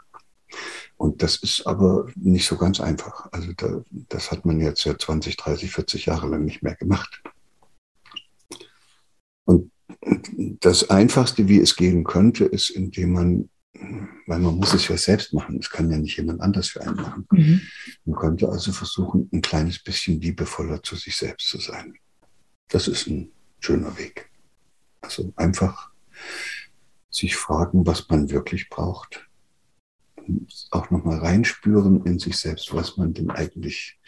Und 0.96 1.22
das 1.22 1.36
ist 1.36 1.66
aber 1.66 2.06
nicht 2.14 2.46
so 2.46 2.56
ganz 2.56 2.80
einfach. 2.80 3.28
Also 3.32 3.52
da, 3.56 3.82
das 3.90 4.30
hat 4.30 4.44
man 4.44 4.60
jetzt 4.60 4.84
ja 4.84 4.96
20, 4.96 5.36
30, 5.36 5.70
40 5.70 6.06
Jahre 6.06 6.28
lang 6.28 6.44
nicht 6.44 6.62
mehr 6.62 6.76
gemacht. 6.76 7.22
Und 9.44 9.72
das 10.60 10.90
Einfachste, 10.90 11.48
wie 11.48 11.58
es 11.58 11.76
gehen 11.76 12.04
könnte, 12.04 12.44
ist, 12.44 12.70
indem 12.70 13.12
man 13.12 13.50
weil 13.72 14.38
man 14.38 14.56
muss 14.56 14.74
es 14.74 14.88
ja 14.88 14.96
selbst 14.96 15.32
machen. 15.32 15.58
Es 15.60 15.70
kann 15.70 15.90
ja 15.90 15.98
nicht 15.98 16.16
jemand 16.16 16.40
anders 16.40 16.68
für 16.68 16.82
einen 16.82 16.96
machen. 16.96 17.26
Mhm. 17.30 17.60
Man 18.04 18.18
könnte 18.18 18.48
also 18.48 18.72
versuchen, 18.72 19.28
ein 19.32 19.42
kleines 19.42 19.82
bisschen 19.82 20.20
liebevoller 20.20 20.82
zu 20.82 20.96
sich 20.96 21.16
selbst 21.16 21.48
zu 21.48 21.58
sein. 21.58 21.94
Das 22.68 22.88
ist 22.88 23.06
ein 23.06 23.32
schöner 23.60 23.96
Weg. 23.98 24.30
Also 25.00 25.32
einfach 25.36 25.90
sich 27.10 27.36
fragen, 27.36 27.86
was 27.86 28.08
man 28.08 28.30
wirklich 28.30 28.68
braucht. 28.68 29.28
Und 30.16 30.68
auch 30.70 30.90
nochmal 30.90 31.18
reinspüren 31.18 32.04
in 32.06 32.18
sich 32.18 32.36
selbst, 32.36 32.72
was 32.74 32.96
man 32.96 33.14
denn 33.14 33.30
eigentlich 33.30 33.98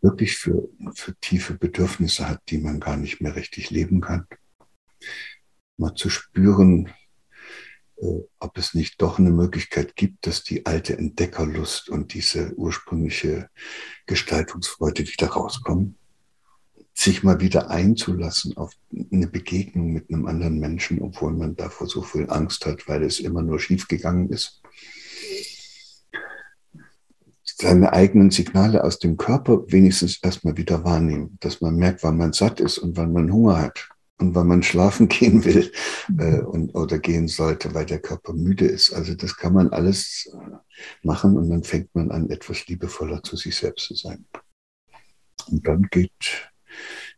wirklich 0.00 0.36
für, 0.36 0.68
für 0.94 1.14
tiefe 1.20 1.54
Bedürfnisse 1.54 2.28
hat, 2.28 2.40
die 2.48 2.58
man 2.58 2.80
gar 2.80 2.96
nicht 2.96 3.20
mehr 3.20 3.36
richtig 3.36 3.70
leben 3.70 4.00
kann. 4.00 4.26
Mal 5.76 5.94
zu 5.94 6.10
spüren, 6.10 6.92
ob 7.96 8.58
es 8.58 8.74
nicht 8.74 9.00
doch 9.00 9.18
eine 9.18 9.30
Möglichkeit 9.30 9.96
gibt, 9.96 10.26
dass 10.26 10.44
die 10.44 10.66
alte 10.66 10.96
Entdeckerlust 10.98 11.88
und 11.88 12.12
diese 12.12 12.54
ursprüngliche 12.54 13.48
Gestaltungsfreude 14.06 15.06
wieder 15.06 15.28
rauskommen. 15.28 15.96
Sich 16.92 17.22
mal 17.22 17.40
wieder 17.40 17.70
einzulassen 17.70 18.56
auf 18.56 18.72
eine 19.12 19.26
Begegnung 19.26 19.92
mit 19.92 20.10
einem 20.10 20.26
anderen 20.26 20.58
Menschen, 20.58 21.02
obwohl 21.02 21.32
man 21.32 21.56
davor 21.56 21.86
so 21.86 22.02
viel 22.02 22.30
Angst 22.30 22.64
hat, 22.64 22.88
weil 22.88 23.02
es 23.02 23.20
immer 23.20 23.42
nur 23.42 23.60
schiefgegangen 23.60 24.30
ist. 24.30 24.62
Seine 27.44 27.92
eigenen 27.92 28.30
Signale 28.30 28.84
aus 28.84 28.98
dem 28.98 29.16
Körper 29.16 29.70
wenigstens 29.72 30.18
erstmal 30.22 30.56
wieder 30.58 30.84
wahrnehmen, 30.84 31.38
dass 31.40 31.62
man 31.62 31.76
merkt, 31.76 32.02
wann 32.02 32.18
man 32.18 32.34
satt 32.34 32.60
ist 32.60 32.78
und 32.78 32.96
wann 32.96 33.12
man 33.12 33.32
Hunger 33.32 33.58
hat 33.58 33.88
und 34.18 34.34
wann 34.34 34.46
man 34.46 34.62
schlafen 34.62 35.08
gehen 35.08 35.44
will 35.44 35.70
äh, 36.18 36.38
mhm. 36.38 36.46
und, 36.46 36.74
oder 36.74 36.98
gehen 36.98 37.28
sollte, 37.28 37.74
weil 37.74 37.86
der 37.86 38.00
Körper 38.00 38.32
müde 38.32 38.66
ist. 38.66 38.92
Also 38.92 39.14
das 39.14 39.36
kann 39.36 39.52
man 39.52 39.70
alles 39.70 40.30
äh, 40.32 40.56
machen 41.02 41.36
und 41.36 41.50
dann 41.50 41.64
fängt 41.64 41.94
man 41.94 42.10
an, 42.10 42.30
etwas 42.30 42.66
liebevoller 42.66 43.22
zu 43.22 43.36
sich 43.36 43.56
selbst 43.56 43.86
zu 43.86 43.94
sein. 43.94 44.24
Und 45.48 45.66
dann 45.66 45.82
geht 45.90 46.50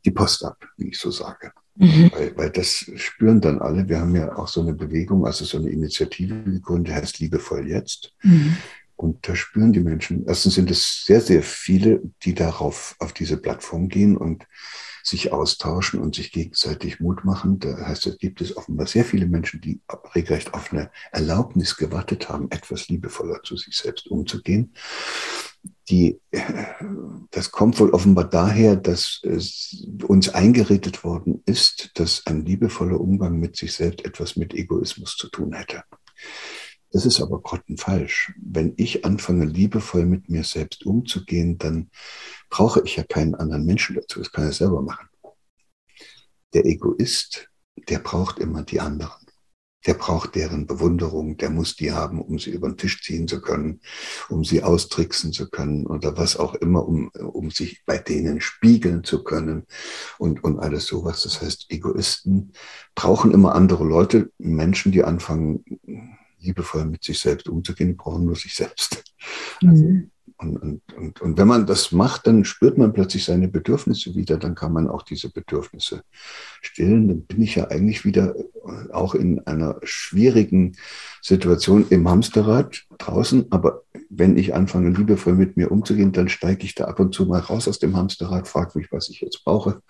die 0.05 0.11
Post 0.11 0.45
ab, 0.45 0.65
wie 0.77 0.89
ich 0.89 0.99
so 0.99 1.11
sage. 1.11 1.53
Mhm. 1.77 2.11
Weil, 2.13 2.37
weil 2.37 2.51
das 2.51 2.91
spüren 2.97 3.41
dann 3.41 3.61
alle. 3.61 3.89
Wir 3.89 4.01
haben 4.01 4.15
ja 4.15 4.37
auch 4.37 4.49
so 4.49 4.61
eine 4.61 4.75
Bewegung, 4.75 5.25
also 5.25 5.45
so 5.45 5.59
eine 5.59 5.71
Initiative 5.71 6.43
gegründet, 6.43 6.95
heißt 6.95 7.21
Liebevoll 7.21 7.69
jetzt. 7.69 8.13
Mhm. 8.23 8.57
Und 8.97 9.29
da 9.29 9.37
spüren 9.37 9.73
die 9.73 9.81
Menschen. 9.81 10.27
Erstens 10.27 10.57
sind 10.57 10.71
es 10.73 11.05
sehr, 11.05 11.21
sehr 11.21 11.45
viele, 11.45 12.03
die 12.25 12.35
darauf, 12.35 12.97
auf 12.99 13.13
diese 13.13 13.37
Plattform 13.37 13.89
gehen 13.89 14.17
und 14.17 14.45
sich 15.03 15.33
austauschen 15.33 16.01
und 16.01 16.15
sich 16.15 16.33
gegenseitig 16.33 17.01
Mut 17.01 17.25
machen. 17.25 17.59
Da 17.59 17.87
heißt 17.87 18.07
es, 18.07 18.19
gibt 18.19 18.41
es 18.41 18.57
offenbar 18.57 18.87
sehr 18.87 19.05
viele 19.05 19.27
Menschen, 19.27 19.61
die 19.61 19.81
regelrecht 20.15 20.55
auf 20.55 20.73
eine 20.73 20.91
Erlaubnis 21.13 21.77
gewartet 21.77 22.29
haben, 22.29 22.51
etwas 22.51 22.89
liebevoller 22.89 23.43
zu 23.43 23.57
sich 23.57 23.77
selbst 23.77 24.09
umzugehen. 24.09 24.75
Die, 25.89 26.21
das 27.31 27.51
kommt 27.51 27.81
wohl 27.81 27.91
offenbar 27.91 28.25
daher, 28.25 28.77
dass 28.77 29.23
uns 30.07 30.29
eingeredet 30.29 31.03
worden 31.03 31.43
ist, 31.47 31.91
dass 31.95 32.27
ein 32.27 32.45
liebevoller 32.45 33.01
Umgang 33.01 33.39
mit 33.39 33.57
sich 33.57 33.73
selbst 33.73 34.05
etwas 34.05 34.37
mit 34.37 34.55
Egoismus 34.55 35.17
zu 35.17 35.29
tun 35.29 35.55
hätte. 35.55 35.83
Das 36.91 37.05
ist 37.05 37.21
aber 37.21 37.41
grottenfalsch. 37.43 38.33
Wenn 38.41 38.73
ich 38.77 39.05
anfange, 39.05 39.45
liebevoll 39.45 40.07
mit 40.07 40.31
mir 40.31 40.45
selbst 40.45 40.87
umzugehen, 40.87 41.59
dann 41.59 41.91
brauche 42.49 42.83
ich 42.85 42.97
ja 42.97 43.03
keinen 43.03 43.35
anderen 43.35 43.67
Menschen 43.67 43.97
dazu. 43.97 44.21
Das 44.21 44.33
kann 44.33 44.49
ich 44.49 44.57
selber 44.57 44.81
machen. 44.81 45.09
Der 46.55 46.65
Egoist, 46.65 47.51
der 47.89 47.99
braucht 47.99 48.39
immer 48.39 48.63
die 48.63 48.81
anderen. 48.81 49.27
Der 49.87 49.95
braucht 49.95 50.35
deren 50.35 50.67
Bewunderung, 50.67 51.37
der 51.37 51.51
muss 51.51 51.77
die 51.77 51.93
haben, 51.93 52.21
um 52.21 52.39
sie 52.39 52.51
über 52.51 52.69
den 52.69 52.77
Tisch 52.77 53.01
ziehen 53.03 53.29
zu 53.29 53.41
können, 53.41 53.81
um 54.29 54.45
sie 54.45 54.63
austricksen 54.63 55.33
zu 55.33 55.49
können 55.49 55.87
oder 55.87 56.17
was 56.17 56.37
auch 56.37 56.55
immer, 56.57 56.87
um, 56.87 57.11
um 57.11 57.51
sich 57.51 57.85
bei 57.87 57.97
denen 57.97 58.41
spiegeln 58.41 59.05
zu 59.05 59.23
können 59.23 59.67
und, 60.19 60.43
und 60.43 60.59
alles 60.59 60.87
sowas. 60.87 61.23
Das 61.23 61.41
heißt, 61.41 61.67
Egoisten 61.69 62.53
brauchen 62.97 63.31
immer 63.31 63.55
andere 63.55 63.85
Leute, 63.85 64.33
Menschen, 64.39 64.91
die 64.91 65.05
anfangen, 65.05 65.65
liebevoll 66.41 66.85
mit 66.85 67.05
sich 67.05 67.19
selbst 67.19 67.49
umzugehen, 67.49 67.91
die 67.91 67.95
brauchen 67.95 68.25
nur 68.25 68.37
sich 68.37 68.55
selbst. 68.55 69.03
Also, 69.65 69.85
mhm. 69.85 70.11
und, 70.37 70.57
und, 70.57 70.83
und, 70.95 71.21
und 71.21 71.39
wenn 71.39 71.49
man 71.49 71.67
das 71.67 71.93
macht, 71.93 72.27
dann 72.27 72.45
spürt 72.45 72.79
man 72.79 72.93
plötzlich 72.93 73.25
seine 73.25 73.49
Bedürfnisse 73.49 74.15
wieder, 74.15 74.37
dann 74.37 74.55
kann 74.55 74.73
man 74.73 74.89
auch 74.89 75.03
diese 75.03 75.31
Bedürfnisse 75.31 76.03
stillen. 76.61 77.09
Dann 77.09 77.23
bin 77.23 77.43
ich 77.43 77.57
ja 77.57 77.69
eigentlich 77.69 78.05
wieder 78.05 78.37
äh, 78.37 78.93
auch 78.93 79.15
in 79.15 79.47
einer 79.47 79.81
schwierigen 79.83 80.77
Situation 81.23 81.87
im 81.91 82.09
Hamsterrad 82.09 82.85
draußen. 82.99 83.47
Aber 83.51 83.83
wenn 84.11 84.39
ich 84.39 84.55
anfange, 84.55 84.91
liebevoll 84.91 85.35
mit 85.35 85.57
mir 85.57 85.73
umzugehen, 85.73 86.13
dann 86.13 86.29
steige 86.29 86.65
ich 86.65 86.75
da 86.75 86.85
ab 86.85 87.01
und 87.01 87.15
zu 87.15 87.27
mal 87.27 87.41
raus 87.41 87.69
aus 87.69 87.79
dem 87.79 87.97
Hamsterrad, 87.97 88.49
frage 88.49 88.79
mich, 88.79 88.93
was 88.93 89.09
ich 89.09 89.21
jetzt 89.21 89.45
brauche 89.45 89.83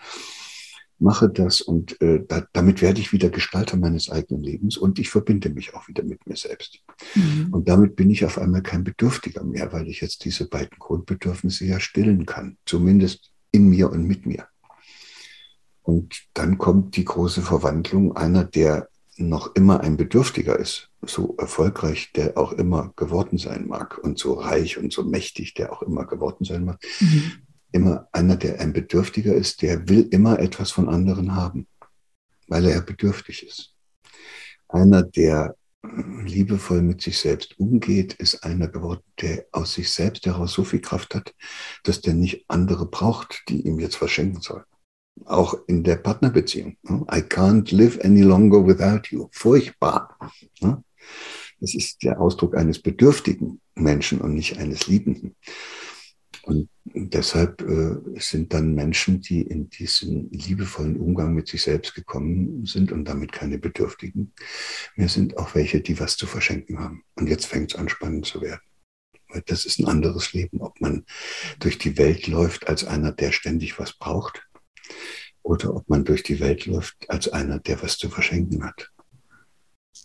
mache 1.00 1.28
das 1.28 1.60
und 1.60 2.00
äh, 2.00 2.24
da, 2.26 2.44
damit 2.52 2.82
werde 2.82 3.00
ich 3.00 3.12
wieder 3.12 3.30
Gestalter 3.30 3.76
meines 3.76 4.10
eigenen 4.10 4.42
Lebens 4.42 4.76
und 4.76 4.98
ich 4.98 5.10
verbinde 5.10 5.50
mich 5.50 5.74
auch 5.74 5.88
wieder 5.88 6.02
mit 6.02 6.26
mir 6.26 6.36
selbst. 6.36 6.80
Mhm. 7.14 7.48
Und 7.52 7.68
damit 7.68 7.96
bin 7.96 8.10
ich 8.10 8.24
auf 8.24 8.38
einmal 8.38 8.62
kein 8.62 8.84
Bedürftiger 8.84 9.44
mehr, 9.44 9.72
weil 9.72 9.88
ich 9.88 10.00
jetzt 10.00 10.24
diese 10.24 10.48
beiden 10.48 10.78
Grundbedürfnisse 10.78 11.64
ja 11.66 11.80
stillen 11.80 12.26
kann, 12.26 12.58
zumindest 12.66 13.30
in 13.52 13.68
mir 13.68 13.90
und 13.90 14.04
mit 14.04 14.26
mir. 14.26 14.46
Und 15.82 16.22
dann 16.34 16.58
kommt 16.58 16.96
die 16.96 17.04
große 17.04 17.42
Verwandlung 17.42 18.16
einer, 18.16 18.44
der 18.44 18.88
noch 19.16 19.54
immer 19.56 19.80
ein 19.80 19.96
Bedürftiger 19.96 20.58
ist, 20.58 20.90
so 21.02 21.34
erfolgreich 21.38 22.12
der 22.12 22.36
auch 22.38 22.52
immer 22.52 22.92
geworden 22.94 23.38
sein 23.38 23.66
mag 23.66 23.98
und 23.98 24.18
so 24.18 24.34
reich 24.34 24.78
und 24.78 24.92
so 24.92 25.02
mächtig 25.02 25.54
der 25.54 25.72
auch 25.72 25.82
immer 25.82 26.06
geworden 26.06 26.44
sein 26.44 26.64
mag, 26.64 26.80
mhm 27.00 27.32
immer 27.72 28.08
einer, 28.12 28.36
der 28.36 28.60
ein 28.60 28.72
Bedürftiger 28.72 29.34
ist, 29.34 29.62
der 29.62 29.88
will 29.88 30.08
immer 30.10 30.38
etwas 30.38 30.70
von 30.70 30.88
anderen 30.88 31.34
haben, 31.34 31.66
weil 32.46 32.66
er 32.66 32.80
bedürftig 32.80 33.46
ist. 33.46 33.74
Einer, 34.68 35.02
der 35.02 35.54
liebevoll 35.82 36.82
mit 36.82 37.00
sich 37.02 37.18
selbst 37.18 37.58
umgeht, 37.58 38.14
ist 38.14 38.42
einer 38.44 38.68
geworden, 38.68 39.02
der 39.20 39.46
aus 39.52 39.74
sich 39.74 39.90
selbst 39.90 40.26
heraus 40.26 40.52
so 40.52 40.64
viel 40.64 40.80
Kraft 40.80 41.14
hat, 41.14 41.34
dass 41.84 42.00
der 42.00 42.14
nicht 42.14 42.44
andere 42.48 42.86
braucht, 42.86 43.44
die 43.48 43.66
ihm 43.66 43.78
jetzt 43.78 43.96
verschenken 43.96 44.40
sollen. 44.40 44.64
Auch 45.24 45.56
in 45.66 45.84
der 45.84 45.96
Partnerbeziehung. 45.96 46.76
I 46.84 47.20
can't 47.20 47.74
live 47.74 47.98
any 48.04 48.22
longer 48.22 48.64
without 48.66 49.08
you. 49.10 49.28
Furchtbar. 49.32 50.16
Das 51.60 51.74
ist 51.74 52.02
der 52.02 52.20
Ausdruck 52.20 52.56
eines 52.56 52.80
bedürftigen 52.80 53.60
Menschen 53.74 54.20
und 54.20 54.34
nicht 54.34 54.58
eines 54.58 54.86
Liebenden. 54.86 55.34
Und 56.48 56.70
deshalb 56.84 57.60
äh, 57.60 58.18
sind 58.18 58.54
dann 58.54 58.74
Menschen, 58.74 59.20
die 59.20 59.42
in 59.42 59.68
diesen 59.68 60.30
liebevollen 60.30 60.98
Umgang 60.98 61.34
mit 61.34 61.46
sich 61.46 61.60
selbst 61.60 61.94
gekommen 61.94 62.64
sind 62.64 62.90
und 62.90 63.04
damit 63.04 63.32
keine 63.32 63.58
Bedürftigen 63.58 64.32
mehr 64.96 65.10
sind, 65.10 65.36
auch 65.36 65.54
welche, 65.54 65.82
die 65.82 66.00
was 66.00 66.16
zu 66.16 66.26
verschenken 66.26 66.78
haben. 66.78 67.04
Und 67.16 67.28
jetzt 67.28 67.44
fängt 67.44 67.72
es 67.72 67.78
an, 67.78 67.90
spannend 67.90 68.24
zu 68.24 68.40
werden. 68.40 68.62
Weil 69.28 69.42
das 69.44 69.66
ist 69.66 69.78
ein 69.78 69.88
anderes 69.88 70.32
Leben, 70.32 70.62
ob 70.62 70.80
man 70.80 71.04
durch 71.58 71.76
die 71.76 71.98
Welt 71.98 72.26
läuft 72.26 72.66
als 72.66 72.82
einer, 72.82 73.12
der 73.12 73.32
ständig 73.32 73.78
was 73.78 73.92
braucht, 73.92 74.48
oder 75.42 75.76
ob 75.76 75.86
man 75.90 76.06
durch 76.06 76.22
die 76.22 76.40
Welt 76.40 76.64
läuft 76.64 77.10
als 77.10 77.28
einer, 77.28 77.58
der 77.58 77.82
was 77.82 77.98
zu 77.98 78.08
verschenken 78.08 78.64
hat. 78.64 78.90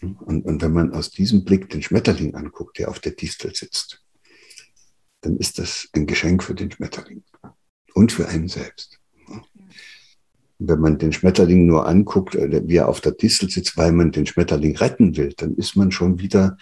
Und, 0.01 0.43
und 0.43 0.61
wenn 0.61 0.73
man 0.73 0.91
aus 0.91 1.09
diesem 1.09 1.45
Blick 1.45 1.69
den 1.69 1.81
Schmetterling 1.81 2.35
anguckt, 2.35 2.79
der 2.79 2.89
auf 2.89 2.99
der 2.99 3.13
Distel 3.13 3.55
sitzt, 3.55 4.03
dann 5.23 5.37
ist 5.37 5.57
das 5.59 5.89
ein 5.93 6.05
Geschenk 6.05 6.43
für 6.43 6.53
den 6.53 6.71
Schmetterling 6.71 7.23
und 7.93 8.11
für 8.11 8.27
einen 8.27 8.47
selbst. 8.47 8.99
Wenn 10.59 10.79
man 10.79 10.97
den 10.97 11.11
Schmetterling 11.11 11.65
nur 11.65 11.87
anguckt, 11.87 12.35
äh, 12.35 12.61
wie 12.67 12.77
er 12.77 12.87
auf 12.87 13.01
der 13.01 13.11
Distel 13.11 13.49
sitzt, 13.49 13.75
weil 13.75 13.91
man 13.91 14.11
den 14.11 14.25
Schmetterling 14.25 14.77
retten 14.77 15.17
will, 15.17 15.33
dann 15.35 15.55
ist 15.55 15.75
man 15.75 15.91
schon 15.91 16.19
wieder 16.19 16.57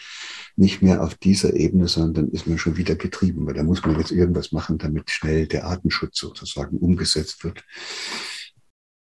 nicht 0.55 0.81
mehr 0.81 1.03
auf 1.03 1.15
dieser 1.15 1.55
Ebene, 1.55 1.87
sondern 1.87 2.13
dann 2.13 2.31
ist 2.31 2.47
man 2.47 2.57
schon 2.57 2.77
wieder 2.77 2.95
getrieben, 2.95 3.45
weil 3.45 3.53
da 3.53 3.63
muss 3.63 3.83
man 3.83 3.99
jetzt 3.99 4.11
irgendwas 4.11 4.51
machen, 4.51 4.77
damit 4.77 5.11
schnell 5.11 5.47
der 5.47 5.65
Artenschutz 5.65 6.19
sozusagen 6.19 6.77
umgesetzt 6.77 7.43
wird. 7.43 7.63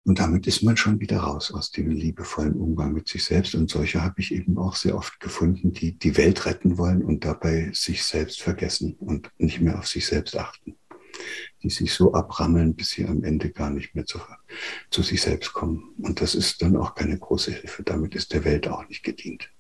Und 0.05 0.19
damit 0.19 0.47
ist 0.47 0.63
man 0.63 0.77
schon 0.77 1.01
wieder 1.01 1.19
raus 1.19 1.51
aus 1.51 1.71
dem 1.71 1.91
liebevollen 1.91 2.55
Umgang 2.55 2.93
mit 2.93 3.09
sich 3.09 3.25
selbst. 3.25 3.55
Und 3.55 3.71
solche 3.71 4.03
habe 4.03 4.21
ich 4.21 4.35
eben 4.35 4.59
auch 4.59 4.77
sehr 4.77 4.97
oft 4.97 5.19
gefunden, 5.19 5.73
die 5.73 5.99
die 5.99 6.17
Welt 6.19 6.45
retten 6.45 6.77
wollen 6.77 7.03
und 7.03 7.25
dabei 7.25 7.71
sich 7.73 8.05
selbst 8.05 8.43
vergessen 8.43 8.97
und 8.99 9.31
nicht 9.39 9.63
mehr 9.63 9.79
auf 9.79 9.87
sich 9.87 10.07
selbst 10.07 10.37
achten. 10.37 10.77
Die 11.63 11.71
sich 11.71 11.95
so 11.95 12.13
abrammeln, 12.13 12.75
bis 12.75 12.91
sie 12.91 13.07
am 13.07 13.25
Ende 13.25 13.51
gar 13.51 13.71
nicht 13.71 13.95
mehr 13.95 14.05
zu, 14.05 14.21
zu 14.91 15.03
sich 15.03 15.23
selbst 15.23 15.55
kommen. 15.55 15.95
Und 16.03 16.21
das 16.21 16.35
ist 16.35 16.61
dann 16.61 16.77
auch 16.77 16.95
keine 16.95 17.19
große 17.19 17.53
Hilfe. 17.53 17.83
Damit 17.83 18.15
ist 18.15 18.35
der 18.35 18.45
Welt 18.45 18.69
auch 18.69 18.87
nicht 18.89 19.05
gedient. 19.05 19.51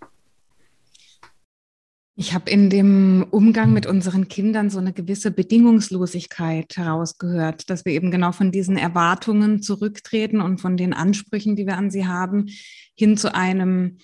Ich 2.16 2.32
habe 2.32 2.48
in 2.48 2.70
dem 2.70 3.26
Umgang 3.30 3.72
mit 3.72 3.86
unseren 3.86 4.28
Kindern 4.28 4.70
so 4.70 4.78
eine 4.78 4.92
gewisse 4.92 5.32
Bedingungslosigkeit 5.32 6.76
herausgehört, 6.76 7.68
dass 7.70 7.84
wir 7.84 7.92
eben 7.92 8.12
genau 8.12 8.30
von 8.30 8.52
diesen 8.52 8.76
Erwartungen 8.76 9.62
zurücktreten 9.62 10.40
und 10.40 10.60
von 10.60 10.76
den 10.76 10.92
Ansprüchen, 10.92 11.56
die 11.56 11.66
wir 11.66 11.76
an 11.76 11.90
sie 11.90 12.06
haben, 12.06 12.46
hin 12.94 13.16
zu 13.16 13.34
einem 13.34 13.98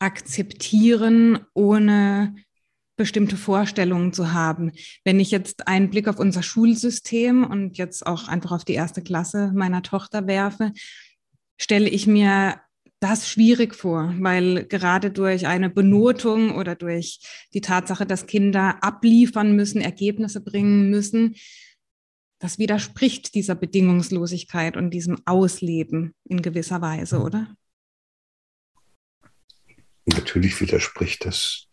Akzeptieren, 0.00 1.38
ohne 1.54 2.34
bestimmte 2.96 3.36
Vorstellungen 3.36 4.12
zu 4.12 4.32
haben. 4.32 4.72
Wenn 5.04 5.20
ich 5.20 5.30
jetzt 5.30 5.68
einen 5.68 5.88
Blick 5.88 6.08
auf 6.08 6.18
unser 6.18 6.42
Schulsystem 6.42 7.44
und 7.44 7.78
jetzt 7.78 8.04
auch 8.04 8.26
einfach 8.26 8.50
auf 8.50 8.64
die 8.64 8.74
erste 8.74 9.02
Klasse 9.02 9.52
meiner 9.54 9.82
Tochter 9.82 10.26
werfe, 10.26 10.72
stelle 11.58 11.88
ich 11.88 12.08
mir 12.08 12.60
das 13.02 13.28
schwierig 13.28 13.74
vor, 13.74 14.14
weil 14.20 14.64
gerade 14.66 15.10
durch 15.10 15.46
eine 15.46 15.70
Benotung 15.70 16.54
oder 16.54 16.76
durch 16.76 17.20
die 17.52 17.60
Tatsache, 17.60 18.06
dass 18.06 18.26
Kinder 18.26 18.82
abliefern 18.82 19.56
müssen, 19.56 19.80
Ergebnisse 19.80 20.40
bringen 20.40 20.88
müssen, 20.88 21.34
das 22.38 22.58
widerspricht 22.58 23.34
dieser 23.34 23.54
Bedingungslosigkeit 23.54 24.76
und 24.76 24.90
diesem 24.90 25.18
Ausleben 25.26 26.14
in 26.24 26.42
gewisser 26.42 26.80
Weise, 26.80 27.20
oder? 27.20 27.54
Natürlich 30.06 30.60
widerspricht 30.60 31.24
das 31.24 31.68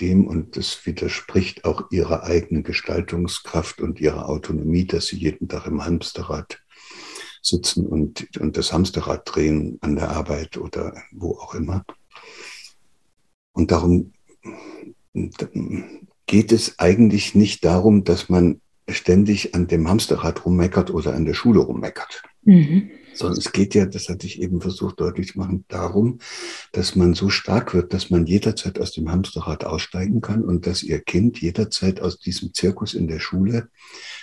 dem 0.00 0.26
und 0.26 0.56
es 0.56 0.84
widerspricht 0.86 1.64
auch 1.64 1.90
ihrer 1.90 2.24
eigenen 2.24 2.64
Gestaltungskraft 2.64 3.80
und 3.80 4.00
ihrer 4.00 4.28
Autonomie, 4.28 4.86
dass 4.86 5.06
sie 5.06 5.16
jeden 5.16 5.48
Tag 5.48 5.66
im 5.66 5.84
Hamsterrad 5.84 6.63
sitzen 7.46 7.86
und, 7.86 8.36
und 8.40 8.56
das 8.56 8.72
Hamsterrad 8.72 9.22
drehen 9.24 9.78
an 9.80 9.96
der 9.96 10.10
Arbeit 10.10 10.56
oder 10.56 10.94
wo 11.12 11.32
auch 11.32 11.54
immer. 11.54 11.84
Und 13.52 13.70
darum 13.70 14.12
geht 16.26 16.52
es 16.52 16.78
eigentlich 16.78 17.34
nicht 17.34 17.64
darum, 17.64 18.04
dass 18.04 18.28
man 18.28 18.60
ständig 18.88 19.54
an 19.54 19.66
dem 19.66 19.88
Hamsterrad 19.88 20.44
rummeckert 20.44 20.90
oder 20.90 21.14
an 21.14 21.24
der 21.24 21.34
Schule 21.34 21.60
rummeckert. 21.60 22.22
Mhm. 22.42 22.90
Sondern 23.14 23.38
es 23.38 23.52
geht 23.52 23.74
ja, 23.74 23.86
das 23.86 24.08
hatte 24.08 24.26
ich 24.26 24.42
eben 24.42 24.60
versucht 24.60 25.00
deutlich 25.00 25.32
zu 25.32 25.38
machen, 25.38 25.64
darum, 25.68 26.18
dass 26.72 26.96
man 26.96 27.14
so 27.14 27.30
stark 27.30 27.72
wird, 27.72 27.94
dass 27.94 28.10
man 28.10 28.26
jederzeit 28.26 28.80
aus 28.80 28.92
dem 28.92 29.10
Hamsterrad 29.10 29.64
aussteigen 29.64 30.20
kann 30.20 30.44
und 30.44 30.66
dass 30.66 30.82
ihr 30.82 31.00
Kind 31.00 31.40
jederzeit 31.40 32.00
aus 32.00 32.18
diesem 32.18 32.52
Zirkus 32.52 32.92
in 32.92 33.06
der 33.06 33.20
Schule 33.20 33.68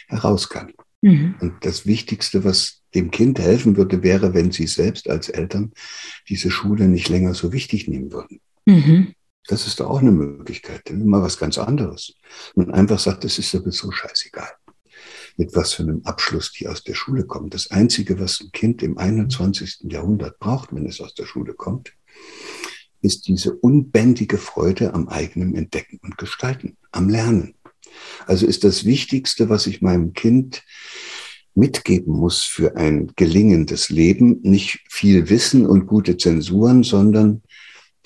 heraus 0.07 0.49
kann. 0.49 0.73
Mhm. 1.01 1.35
Und 1.39 1.65
das 1.65 1.85
Wichtigste, 1.85 2.43
was 2.43 2.81
dem 2.93 3.11
Kind 3.11 3.39
helfen 3.39 3.77
würde, 3.77 4.03
wäre, 4.03 4.33
wenn 4.33 4.51
sie 4.51 4.67
selbst 4.67 5.09
als 5.09 5.29
Eltern 5.29 5.71
diese 6.29 6.51
Schule 6.51 6.87
nicht 6.87 7.09
länger 7.09 7.33
so 7.33 7.51
wichtig 7.51 7.87
nehmen 7.87 8.11
würden. 8.11 8.39
Mhm. 8.65 9.13
Das 9.47 9.65
ist 9.65 9.79
doch 9.79 9.89
auch 9.89 9.99
eine 9.99 10.11
Möglichkeit. 10.11 10.91
Mal 10.93 11.23
was 11.23 11.37
ganz 11.37 11.57
anderes. 11.57 12.13
Man 12.55 12.71
einfach 12.71 12.99
sagt, 12.99 13.23
das 13.23 13.39
ist 13.39 13.49
sowieso 13.49 13.91
scheißegal. 13.91 14.49
Mit 15.37 15.55
was 15.55 15.73
für 15.73 15.83
einem 15.83 16.01
Abschluss 16.03 16.51
die 16.51 16.67
aus 16.67 16.83
der 16.83 16.93
Schule 16.93 17.25
kommen. 17.25 17.49
Das 17.49 17.71
Einzige, 17.71 18.19
was 18.19 18.39
ein 18.41 18.51
Kind 18.51 18.83
im 18.83 18.97
21. 18.97 19.91
Jahrhundert 19.91 20.37
braucht, 20.39 20.75
wenn 20.75 20.85
es 20.85 21.01
aus 21.01 21.15
der 21.15 21.25
Schule 21.25 21.53
kommt, 21.53 21.93
ist 23.01 23.27
diese 23.27 23.55
unbändige 23.55 24.37
Freude 24.37 24.93
am 24.93 25.07
eigenen 25.07 25.55
Entdecken 25.55 25.99
und 26.03 26.17
Gestalten, 26.17 26.77
am 26.91 27.09
Lernen. 27.09 27.55
Also 28.27 28.45
ist 28.45 28.63
das 28.63 28.85
Wichtigste, 28.85 29.49
was 29.49 29.67
ich 29.67 29.81
meinem 29.81 30.13
Kind 30.13 30.63
mitgeben 31.53 32.13
muss 32.13 32.43
für 32.43 32.77
ein 32.77 33.11
gelingendes 33.15 33.89
Leben, 33.89 34.39
nicht 34.41 34.79
viel 34.89 35.29
Wissen 35.29 35.65
und 35.65 35.85
gute 35.85 36.17
Zensuren, 36.17 36.83
sondern 36.83 37.41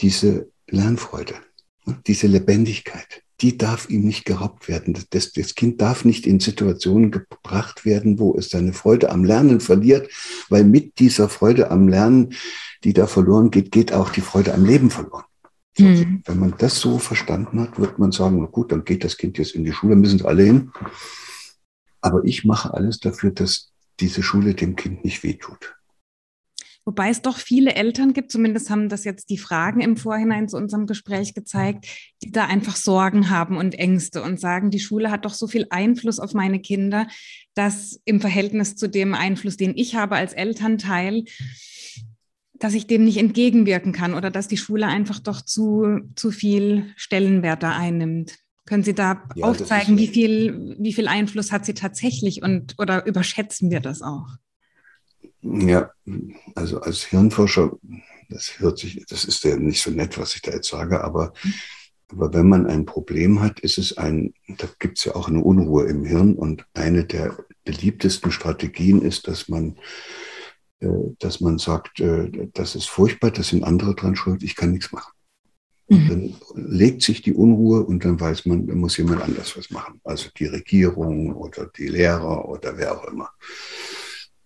diese 0.01 0.49
Lernfreude, 0.67 1.35
diese 2.07 2.27
Lebendigkeit. 2.27 3.21
Die 3.41 3.57
darf 3.57 3.89
ihm 3.89 4.05
nicht 4.05 4.23
geraubt 4.25 4.69
werden. 4.69 4.97
Das, 5.09 5.33
das 5.33 5.55
Kind 5.55 5.81
darf 5.81 6.05
nicht 6.05 6.25
in 6.25 6.39
Situationen 6.39 7.11
gebracht 7.11 7.83
werden, 7.83 8.17
wo 8.17 8.35
es 8.37 8.49
seine 8.49 8.71
Freude 8.71 9.11
am 9.11 9.25
Lernen 9.25 9.59
verliert, 9.59 10.09
weil 10.49 10.63
mit 10.63 10.99
dieser 10.99 11.27
Freude 11.27 11.69
am 11.69 11.89
Lernen, 11.89 12.33
die 12.85 12.93
da 12.93 13.07
verloren 13.07 13.51
geht, 13.51 13.71
geht 13.71 13.91
auch 13.91 14.09
die 14.09 14.21
Freude 14.21 14.53
am 14.53 14.65
Leben 14.65 14.89
verloren. 14.89 15.25
Mhm. 15.77 16.21
Wenn 16.25 16.39
man 16.39 16.55
das 16.57 16.79
so 16.79 16.99
verstanden 16.99 17.59
hat, 17.59 17.79
wird 17.79 17.99
man 17.99 18.11
sagen, 18.11 18.39
na 18.39 18.45
gut, 18.45 18.71
dann 18.71 18.85
geht 18.85 19.03
das 19.03 19.17
Kind 19.17 19.37
jetzt 19.37 19.55
in 19.55 19.65
die 19.65 19.73
Schule, 19.73 19.95
müssen 19.95 20.19
sie 20.19 20.25
alle 20.25 20.43
hin. 20.43 20.71
Aber 22.01 22.23
ich 22.23 22.45
mache 22.45 22.73
alles 22.73 22.99
dafür, 22.99 23.31
dass 23.31 23.71
diese 23.99 24.23
Schule 24.23 24.53
dem 24.53 24.75
Kind 24.75 25.03
nicht 25.03 25.23
wehtut. 25.23 25.75
Wobei 26.87 27.09
es 27.09 27.23
doch 27.23 27.39
viele 27.39 27.73
Eltern 27.73 28.13
gibt, 28.13 28.31
zumindest 28.31 28.69
haben 28.69 28.89
das 28.89 29.05
jetzt 29.05 29.31
die 29.31 29.39
Fragen 29.39 29.81
im 29.81 29.97
Vorhinein 29.97 30.47
zu 30.47 30.55
unserem 30.55 30.85
Gespräch 30.85 31.33
gezeigt, 31.33 31.87
die 32.21 32.31
da 32.31 32.45
einfach 32.45 32.75
Sorgen 32.75 33.31
haben 33.31 33.57
und 33.57 33.73
Ängste 33.73 34.21
und 34.21 34.39
sagen, 34.39 34.69
die 34.69 34.79
Schule 34.79 35.09
hat 35.09 35.25
doch 35.25 35.33
so 35.33 35.47
viel 35.47 35.65
Einfluss 35.71 36.19
auf 36.19 36.35
meine 36.35 36.59
Kinder, 36.59 37.07
dass 37.55 37.99
im 38.05 38.21
Verhältnis 38.21 38.75
zu 38.75 38.87
dem 38.87 39.15
Einfluss, 39.15 39.57
den 39.57 39.75
ich 39.75 39.95
habe 39.95 40.15
als 40.15 40.33
Elternteil, 40.33 41.25
dass 42.59 42.73
ich 42.73 42.87
dem 42.87 43.03
nicht 43.03 43.17
entgegenwirken 43.17 43.91
kann 43.91 44.13
oder 44.13 44.31
dass 44.31 44.47
die 44.47 44.57
Schule 44.57 44.87
einfach 44.87 45.19
doch 45.19 45.41
zu, 45.41 45.99
zu 46.15 46.31
viel 46.31 46.93
Stellenwert 46.95 47.63
da 47.63 47.75
einnimmt. 47.75 48.37
Können 48.65 48.83
Sie 48.83 48.95
da 48.95 49.23
ja, 49.35 49.45
aufzeigen, 49.45 49.97
wie 49.97 50.07
viel, 50.07 50.75
wie 50.79 50.93
viel 50.93 51.07
Einfluss 51.07 51.51
hat 51.51 51.65
sie 51.65 51.75
tatsächlich 51.75 52.41
und 52.41 52.75
oder 52.79 53.05
überschätzen 53.05 53.69
wir 53.69 53.79
das 53.79 54.01
auch? 54.01 54.27
Ja, 55.41 55.91
also 56.55 56.81
als 56.81 57.03
Hirnforscher, 57.03 57.77
das 58.29 58.59
hört 58.59 58.79
sich, 58.79 59.05
das 59.07 59.25
ist 59.25 59.43
ja 59.43 59.55
nicht 59.57 59.83
so 59.83 59.91
nett, 59.91 60.17
was 60.17 60.35
ich 60.35 60.41
da 60.41 60.51
jetzt 60.51 60.69
sage, 60.69 61.03
aber, 61.03 61.33
aber 62.07 62.33
wenn 62.33 62.49
man 62.49 62.65
ein 62.65 62.87
Problem 62.87 63.39
hat, 63.39 63.59
ist 63.59 63.77
es 63.77 63.95
ein, 63.97 64.33
da 64.47 64.67
gibt 64.79 64.97
es 64.97 65.05
ja 65.05 65.13
auch 65.13 65.27
eine 65.27 65.43
Unruhe 65.43 65.85
im 65.85 66.03
Hirn 66.03 66.33
und 66.33 66.65
eine 66.73 67.05
der 67.05 67.37
beliebtesten 67.63 68.31
Strategien 68.31 69.03
ist, 69.03 69.27
dass 69.27 69.47
man 69.47 69.77
dass 71.19 71.41
man 71.41 71.57
sagt, 71.57 71.99
äh, 71.99 72.49
das 72.53 72.75
ist 72.75 72.89
furchtbar, 72.89 73.31
das 73.31 73.49
sind 73.49 73.63
andere 73.63 73.95
dran 73.95 74.15
schuld, 74.15 74.43
ich 74.43 74.55
kann 74.55 74.71
nichts 74.71 74.91
machen. 74.91 75.11
Mhm. 75.87 76.07
Dann 76.09 76.35
legt 76.55 77.03
sich 77.03 77.21
die 77.21 77.33
Unruhe 77.33 77.83
und 77.83 78.03
dann 78.03 78.19
weiß 78.19 78.45
man, 78.45 78.65
da 78.65 78.73
muss 78.73 78.97
jemand 78.97 79.21
anders 79.21 79.55
was 79.55 79.69
machen. 79.69 80.01
Also 80.03 80.29
die 80.37 80.47
Regierung 80.47 81.35
oder 81.35 81.67
die 81.77 81.87
Lehrer 81.87 82.47
oder 82.49 82.77
wer 82.77 82.97
auch 82.97 83.05
immer. 83.05 83.29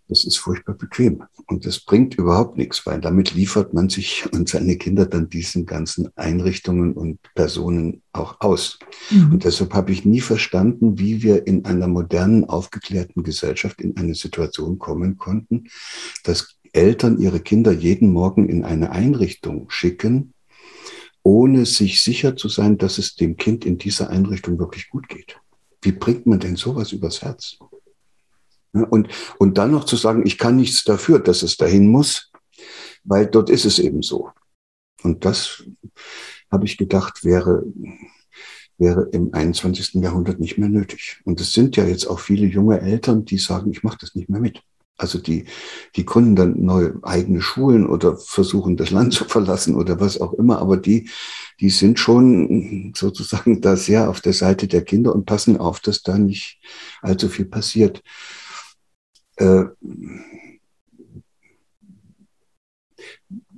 Das 0.09 0.23
ist 0.23 0.37
furchtbar 0.37 0.73
bequem 0.73 1.23
und 1.45 1.67
das 1.67 1.79
bringt 1.79 2.15
überhaupt 2.15 2.57
nichts, 2.57 2.85
weil 2.87 2.99
damit 2.99 3.35
liefert 3.35 3.75
man 3.75 3.89
sich 3.89 4.25
und 4.33 4.49
seine 4.49 4.75
Kinder 4.75 5.05
dann 5.05 5.29
diesen 5.29 5.67
ganzen 5.67 6.09
Einrichtungen 6.17 6.93
und 6.93 7.19
Personen 7.35 8.01
auch 8.11 8.41
aus. 8.41 8.79
Mhm. 9.11 9.33
Und 9.33 9.43
deshalb 9.45 9.73
habe 9.75 9.91
ich 9.91 10.05
nie 10.05 10.21
verstanden, 10.21 10.97
wie 10.97 11.21
wir 11.21 11.45
in 11.45 11.63
einer 11.65 11.87
modernen, 11.87 12.43
aufgeklärten 12.45 13.21
Gesellschaft 13.21 13.81
in 13.81 13.97
eine 13.97 14.15
Situation 14.15 14.79
kommen 14.79 15.17
konnten, 15.17 15.65
dass 16.23 16.55
Eltern 16.73 17.19
ihre 17.19 17.39
Kinder 17.39 17.71
jeden 17.71 18.11
Morgen 18.11 18.49
in 18.49 18.63
eine 18.63 18.91
Einrichtung 18.91 19.69
schicken, 19.69 20.33
ohne 21.21 21.67
sich 21.67 22.03
sicher 22.03 22.35
zu 22.35 22.49
sein, 22.49 22.79
dass 22.79 22.97
es 22.97 23.15
dem 23.15 23.37
Kind 23.37 23.63
in 23.63 23.77
dieser 23.77 24.09
Einrichtung 24.09 24.57
wirklich 24.57 24.89
gut 24.89 25.07
geht. 25.07 25.37
Wie 25.83 25.91
bringt 25.91 26.25
man 26.25 26.39
denn 26.39 26.55
sowas 26.55 26.91
übers 26.91 27.21
Herz? 27.21 27.59
Und, 28.73 29.09
und 29.39 29.57
dann 29.57 29.71
noch 29.71 29.83
zu 29.83 29.95
sagen, 29.95 30.25
ich 30.25 30.37
kann 30.37 30.55
nichts 30.55 30.83
dafür, 30.83 31.19
dass 31.19 31.41
es 31.41 31.57
dahin 31.57 31.87
muss, 31.87 32.31
weil 33.03 33.27
dort 33.27 33.49
ist 33.49 33.65
es 33.65 33.79
eben 33.79 34.01
so. 34.01 34.29
Und 35.03 35.25
das 35.25 35.63
habe 36.51 36.65
ich 36.65 36.77
gedacht, 36.77 37.23
wäre, 37.23 37.63
wäre 38.77 39.09
im 39.11 39.33
21. 39.33 39.95
Jahrhundert 39.95 40.39
nicht 40.39 40.57
mehr 40.57 40.69
nötig. 40.69 41.21
Und 41.25 41.41
es 41.41 41.53
sind 41.53 41.77
ja 41.77 41.85
jetzt 41.85 42.05
auch 42.05 42.19
viele 42.19 42.47
junge 42.47 42.81
Eltern, 42.81 43.25
die 43.25 43.37
sagen, 43.37 43.71
ich 43.71 43.83
mache 43.83 43.97
das 43.99 44.15
nicht 44.15 44.29
mehr 44.29 44.41
mit. 44.41 44.61
Also 44.97 45.17
die, 45.17 45.45
die 45.95 46.05
gründen 46.05 46.35
dann 46.35 46.61
neue 46.61 46.99
eigene 47.03 47.41
Schulen 47.41 47.87
oder 47.87 48.17
versuchen 48.17 48.75
das 48.75 48.91
Land 48.91 49.13
zu 49.13 49.25
verlassen 49.25 49.75
oder 49.75 49.99
was 49.99 50.19
auch 50.19 50.33
immer. 50.33 50.59
Aber 50.59 50.77
die, 50.77 51.09
die 51.59 51.69
sind 51.69 51.99
schon 51.99 52.93
sozusagen 52.95 53.61
da 53.61 53.75
sehr 53.77 54.09
auf 54.09 54.21
der 54.21 54.33
Seite 54.33 54.67
der 54.67 54.83
Kinder 54.83 55.15
und 55.15 55.25
passen 55.25 55.57
auf, 55.57 55.79
dass 55.79 56.03
da 56.03 56.17
nicht 56.17 56.59
allzu 57.01 57.29
viel 57.29 57.45
passiert. 57.45 58.03
Äh, 59.39 59.65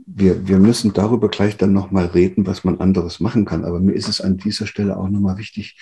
wir, 0.06 0.48
wir 0.48 0.60
müssen 0.60 0.94
darüber 0.94 1.30
gleich 1.30 1.58
dann 1.58 1.74
nochmal 1.74 2.08
reden, 2.08 2.46
was 2.46 2.64
man 2.64 2.80
anderes 2.80 3.20
machen 3.20 3.46
kann. 3.46 3.66
Aber 3.66 3.80
mir 3.80 3.94
ist 3.94 4.08
es 4.08 4.22
an 4.22 4.38
dieser 4.38 4.68
Stelle 4.68 4.98
auch 4.98 5.10
nochmal 5.10 5.38
wichtig, 5.38 5.78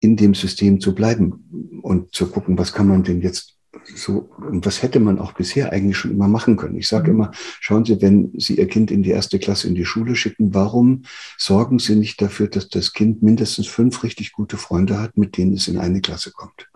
in 0.00 0.16
dem 0.16 0.34
System 0.34 0.80
zu 0.80 0.94
bleiben 0.94 1.80
und 1.82 2.14
zu 2.14 2.28
gucken, 2.28 2.56
was 2.56 2.72
kann 2.72 2.88
man 2.88 3.02
denn 3.02 3.20
jetzt 3.20 3.58
so, 3.94 4.30
und 4.38 4.64
was 4.64 4.82
hätte 4.82 5.00
man 5.00 5.18
auch 5.18 5.32
bisher 5.32 5.72
eigentlich 5.72 5.96
schon 5.96 6.10
immer 6.10 6.28
machen 6.28 6.56
können? 6.56 6.76
Ich 6.76 6.88
sage 6.88 7.10
mhm. 7.10 7.16
immer, 7.16 7.30
schauen 7.60 7.84
Sie, 7.84 8.00
wenn 8.00 8.32
Sie 8.38 8.56
Ihr 8.56 8.66
Kind 8.66 8.90
in 8.90 9.02
die 9.02 9.10
erste 9.10 9.38
Klasse 9.38 9.68
in 9.68 9.74
die 9.74 9.84
Schule 9.84 10.16
schicken, 10.16 10.54
warum 10.54 11.02
sorgen 11.36 11.78
Sie 11.78 11.96
nicht 11.96 12.20
dafür, 12.20 12.48
dass 12.48 12.68
das 12.68 12.92
Kind 12.92 13.22
mindestens 13.22 13.66
fünf 13.66 14.02
richtig 14.02 14.32
gute 14.32 14.56
Freunde 14.56 14.98
hat, 15.00 15.16
mit 15.16 15.36
denen 15.36 15.52
es 15.52 15.68
in 15.68 15.78
eine 15.78 16.00
Klasse 16.00 16.32
kommt? 16.32 16.68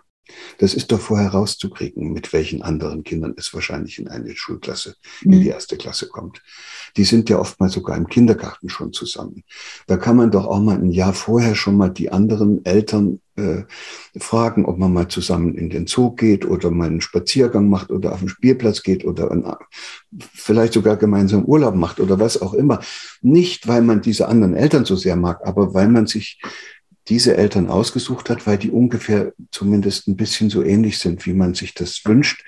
Das 0.58 0.74
ist 0.74 0.92
doch 0.92 1.00
vorher 1.00 1.30
rauszukriegen, 1.30 2.12
mit 2.12 2.32
welchen 2.32 2.62
anderen 2.62 3.04
Kindern 3.04 3.34
es 3.36 3.52
wahrscheinlich 3.54 3.98
in 3.98 4.08
eine 4.08 4.34
Schulklasse, 4.36 4.96
in 5.22 5.32
die 5.32 5.40
mhm. 5.40 5.46
erste 5.46 5.76
Klasse 5.76 6.08
kommt. 6.08 6.42
Die 6.96 7.04
sind 7.04 7.28
ja 7.30 7.38
oftmals 7.38 7.72
sogar 7.72 7.96
im 7.96 8.08
Kindergarten 8.08 8.68
schon 8.68 8.92
zusammen. 8.92 9.44
Da 9.86 9.96
kann 9.96 10.16
man 10.16 10.30
doch 10.30 10.46
auch 10.46 10.60
mal 10.60 10.76
ein 10.76 10.90
Jahr 10.90 11.14
vorher 11.14 11.54
schon 11.54 11.76
mal 11.76 11.90
die 11.90 12.10
anderen 12.10 12.64
Eltern 12.64 13.20
äh, 13.36 13.62
fragen, 14.18 14.66
ob 14.66 14.78
man 14.78 14.92
mal 14.92 15.08
zusammen 15.08 15.54
in 15.54 15.70
den 15.70 15.86
Zoo 15.86 16.10
geht 16.10 16.44
oder 16.44 16.70
mal 16.70 16.88
einen 16.88 17.00
Spaziergang 17.00 17.68
macht 17.70 17.90
oder 17.90 18.12
auf 18.12 18.18
den 18.18 18.28
Spielplatz 18.28 18.82
geht 18.82 19.06
oder 19.06 19.30
ein, 19.30 19.44
vielleicht 20.34 20.74
sogar 20.74 20.96
gemeinsam 20.96 21.44
Urlaub 21.44 21.74
macht 21.74 21.98
oder 21.98 22.20
was 22.20 22.42
auch 22.42 22.52
immer. 22.52 22.80
Nicht, 23.22 23.68
weil 23.68 23.80
man 23.80 24.02
diese 24.02 24.28
anderen 24.28 24.54
Eltern 24.54 24.84
so 24.84 24.96
sehr 24.96 25.16
mag, 25.16 25.40
aber 25.46 25.72
weil 25.72 25.88
man 25.88 26.06
sich 26.06 26.42
diese 27.08 27.36
Eltern 27.36 27.68
ausgesucht 27.68 28.30
hat, 28.30 28.46
weil 28.46 28.58
die 28.58 28.70
ungefähr 28.70 29.32
zumindest 29.50 30.08
ein 30.08 30.16
bisschen 30.16 30.50
so 30.50 30.62
ähnlich 30.62 30.98
sind, 30.98 31.26
wie 31.26 31.34
man 31.34 31.54
sich 31.54 31.74
das 31.74 32.02
wünscht 32.04 32.44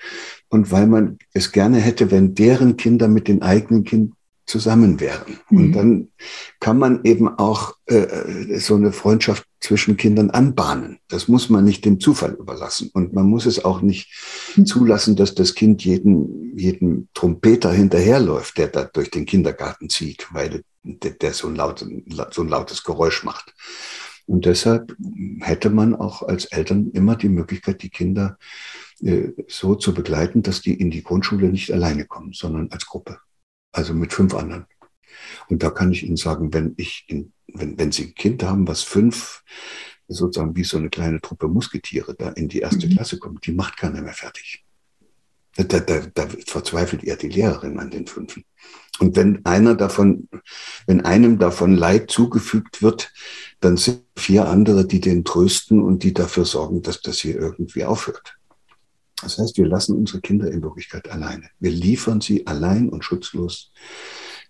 und 0.49 0.71
weil 0.71 0.87
man 0.87 1.17
es 1.33 1.51
gerne 1.51 1.79
hätte, 1.79 2.11
wenn 2.11 2.35
deren 2.35 2.77
Kinder 2.77 3.07
mit 3.07 3.27
den 3.27 3.41
eigenen 3.41 3.83
Kindern 3.83 4.15
zusammen 4.45 4.99
wären. 4.99 5.39
Mhm. 5.49 5.57
Und 5.57 5.71
dann 5.73 6.07
kann 6.59 6.77
man 6.77 7.03
eben 7.03 7.27
auch 7.27 7.75
äh, 7.87 8.59
so 8.59 8.75
eine 8.75 8.91
Freundschaft 8.91 9.45
zwischen 9.59 9.97
Kindern 9.97 10.29
anbahnen. 10.29 10.99
Das 11.07 11.27
muss 11.27 11.49
man 11.49 11.63
nicht 11.65 11.83
dem 11.83 11.99
Zufall 11.99 12.33
überlassen. 12.33 12.91
Und 12.93 13.13
man 13.13 13.25
muss 13.25 13.47
es 13.47 13.65
auch 13.65 13.81
nicht 13.81 14.13
mhm. 14.55 14.65
zulassen, 14.65 15.15
dass 15.15 15.33
das 15.33 15.55
Kind 15.55 15.83
jeden, 15.83 16.55
jeden 16.57 17.09
Trompeter 17.13 17.71
hinterherläuft, 17.71 18.57
der 18.57 18.67
da 18.67 18.83
durch 18.83 19.09
den 19.09 19.25
Kindergarten 19.25 19.89
zieht, 19.89 20.27
weil 20.31 20.61
der, 20.83 21.11
der 21.11 21.33
so, 21.33 21.47
ein 21.47 21.55
laut, 21.55 21.85
so 22.31 22.41
ein 22.43 22.49
lautes 22.49 22.83
Geräusch 22.83 23.23
macht. 23.23 23.53
Und 24.27 24.45
deshalb 24.45 24.95
hätte 25.41 25.69
man 25.69 25.95
auch 25.95 26.23
als 26.23 26.45
Eltern 26.45 26.89
immer 26.91 27.15
die 27.15 27.29
Möglichkeit, 27.29 27.83
die 27.83 27.89
Kinder 27.89 28.37
äh, 29.01 29.29
so 29.47 29.75
zu 29.75 29.93
begleiten, 29.93 30.41
dass 30.41 30.61
die 30.61 30.73
in 30.73 30.89
die 30.89 31.03
Grundschule 31.03 31.49
nicht 31.49 31.71
alleine 31.71 32.05
kommen, 32.05 32.33
sondern 32.33 32.71
als 32.71 32.85
Gruppe. 32.85 33.19
Also 33.71 33.93
mit 33.93 34.13
fünf 34.13 34.33
anderen. 34.33 34.65
Und 35.47 35.63
da 35.63 35.69
kann 35.69 35.91
ich 35.91 36.03
Ihnen 36.03 36.17
sagen, 36.17 36.53
wenn 36.53 36.73
ich 36.77 37.05
in, 37.07 37.33
wenn, 37.47 37.77
wenn 37.77 37.91
Sie 37.91 38.05
ein 38.05 38.15
Kind 38.15 38.43
haben, 38.43 38.67
was 38.67 38.83
fünf 38.83 39.43
sozusagen 40.07 40.55
wie 40.55 40.63
so 40.63 40.77
eine 40.77 40.89
kleine 40.89 41.21
Truppe 41.21 41.47
Musketiere 41.47 42.15
da 42.15 42.29
in 42.29 42.47
die 42.47 42.59
erste 42.59 42.87
mhm. 42.87 42.93
Klasse 42.93 43.19
kommt, 43.19 43.45
die 43.45 43.53
macht 43.53 43.77
keiner 43.77 44.01
mehr 44.01 44.13
fertig. 44.13 44.64
Da, 45.57 45.63
da, 45.63 46.01
da 46.13 46.27
verzweifelt 46.47 47.03
eher 47.03 47.15
die 47.15 47.29
Lehrerin 47.29 47.79
an 47.79 47.89
den 47.89 48.07
Fünfen. 48.07 48.43
Und 48.99 49.15
wenn 49.15 49.45
einer 49.45 49.75
davon, 49.75 50.29
wenn 50.87 51.01
einem 51.01 51.37
davon 51.37 51.75
Leid 51.75 52.11
zugefügt 52.11 52.81
wird, 52.81 53.11
dann 53.59 53.77
sind 53.77 54.03
vier 54.17 54.47
andere, 54.47 54.85
die 54.85 54.99
den 54.99 55.23
trösten 55.23 55.81
und 55.81 56.03
die 56.03 56.13
dafür 56.13 56.45
sorgen, 56.45 56.81
dass 56.81 57.01
das 57.01 57.19
hier 57.19 57.37
irgendwie 57.37 57.83
aufhört. 57.83 58.35
Das 59.21 59.37
heißt, 59.37 59.57
wir 59.57 59.67
lassen 59.67 59.95
unsere 59.95 60.21
Kinder 60.21 60.51
in 60.51 60.61
Wirklichkeit 60.61 61.09
alleine. 61.09 61.49
Wir 61.59 61.71
liefern 61.71 62.21
sie 62.21 62.47
allein 62.47 62.89
und 62.89 63.03
schutzlos 63.03 63.71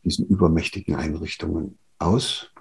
diesen 0.03 0.27
übermächtigen 0.27 0.95
Einrichtungen 0.95 1.77
aus. 1.99 2.51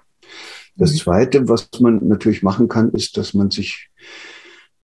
Das 0.75 0.93
mhm. 0.93 0.97
Zweite, 0.97 1.49
was 1.49 1.69
man 1.79 2.07
natürlich 2.07 2.43
machen 2.43 2.67
kann, 2.67 2.91
ist, 2.91 3.17
dass 3.17 3.33
man 3.33 3.51
sich 3.51 3.89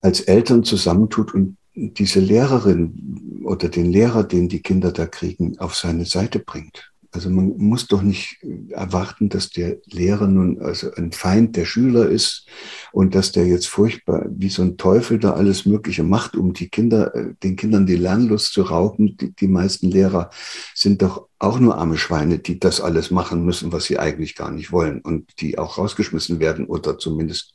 als 0.01 0.21
Eltern 0.21 0.63
zusammentut 0.63 1.33
und 1.33 1.57
diese 1.75 2.19
Lehrerin 2.19 3.41
oder 3.43 3.69
den 3.69 3.85
Lehrer, 3.85 4.23
den 4.23 4.47
die 4.47 4.61
Kinder 4.61 4.91
da 4.91 5.05
kriegen, 5.05 5.59
auf 5.59 5.75
seine 5.75 6.05
Seite 6.05 6.39
bringt. 6.39 6.91
Also 7.15 7.29
man 7.29 7.57
muss 7.57 7.87
doch 7.87 8.01
nicht 8.01 8.43
erwarten, 8.69 9.29
dass 9.29 9.49
der 9.49 9.77
Lehrer 9.85 10.27
nun 10.27 10.61
also 10.61 10.91
ein 10.95 11.13
Feind 11.13 11.55
der 11.55 11.63
Schüler 11.63 12.09
ist 12.09 12.45
und 12.91 13.15
dass 13.15 13.31
der 13.31 13.47
jetzt 13.47 13.67
furchtbar 13.67 14.25
wie 14.29 14.49
so 14.49 14.61
ein 14.61 14.75
Teufel 14.75 15.17
da 15.17 15.31
alles 15.31 15.65
Mögliche 15.65 16.03
macht, 16.03 16.35
um 16.35 16.51
die 16.51 16.67
Kinder, 16.67 17.15
äh, 17.15 17.33
den 17.41 17.55
Kindern 17.55 17.85
die 17.85 17.95
Lernlust 17.95 18.51
zu 18.51 18.63
rauben. 18.63 19.15
Die, 19.15 19.31
die 19.33 19.47
meisten 19.47 19.89
Lehrer 19.89 20.29
sind 20.73 21.01
doch 21.01 21.29
auch 21.39 21.59
nur 21.59 21.77
arme 21.77 21.97
Schweine, 21.97 22.39
die 22.39 22.59
das 22.59 22.81
alles 22.81 23.11
machen 23.11 23.45
müssen, 23.45 23.71
was 23.71 23.85
sie 23.85 23.97
eigentlich 23.97 24.35
gar 24.35 24.51
nicht 24.51 24.73
wollen 24.73 24.99
und 24.99 25.39
die 25.39 25.57
auch 25.57 25.77
rausgeschmissen 25.77 26.39
werden 26.39 26.65
oder 26.65 26.97
zumindest 26.97 27.53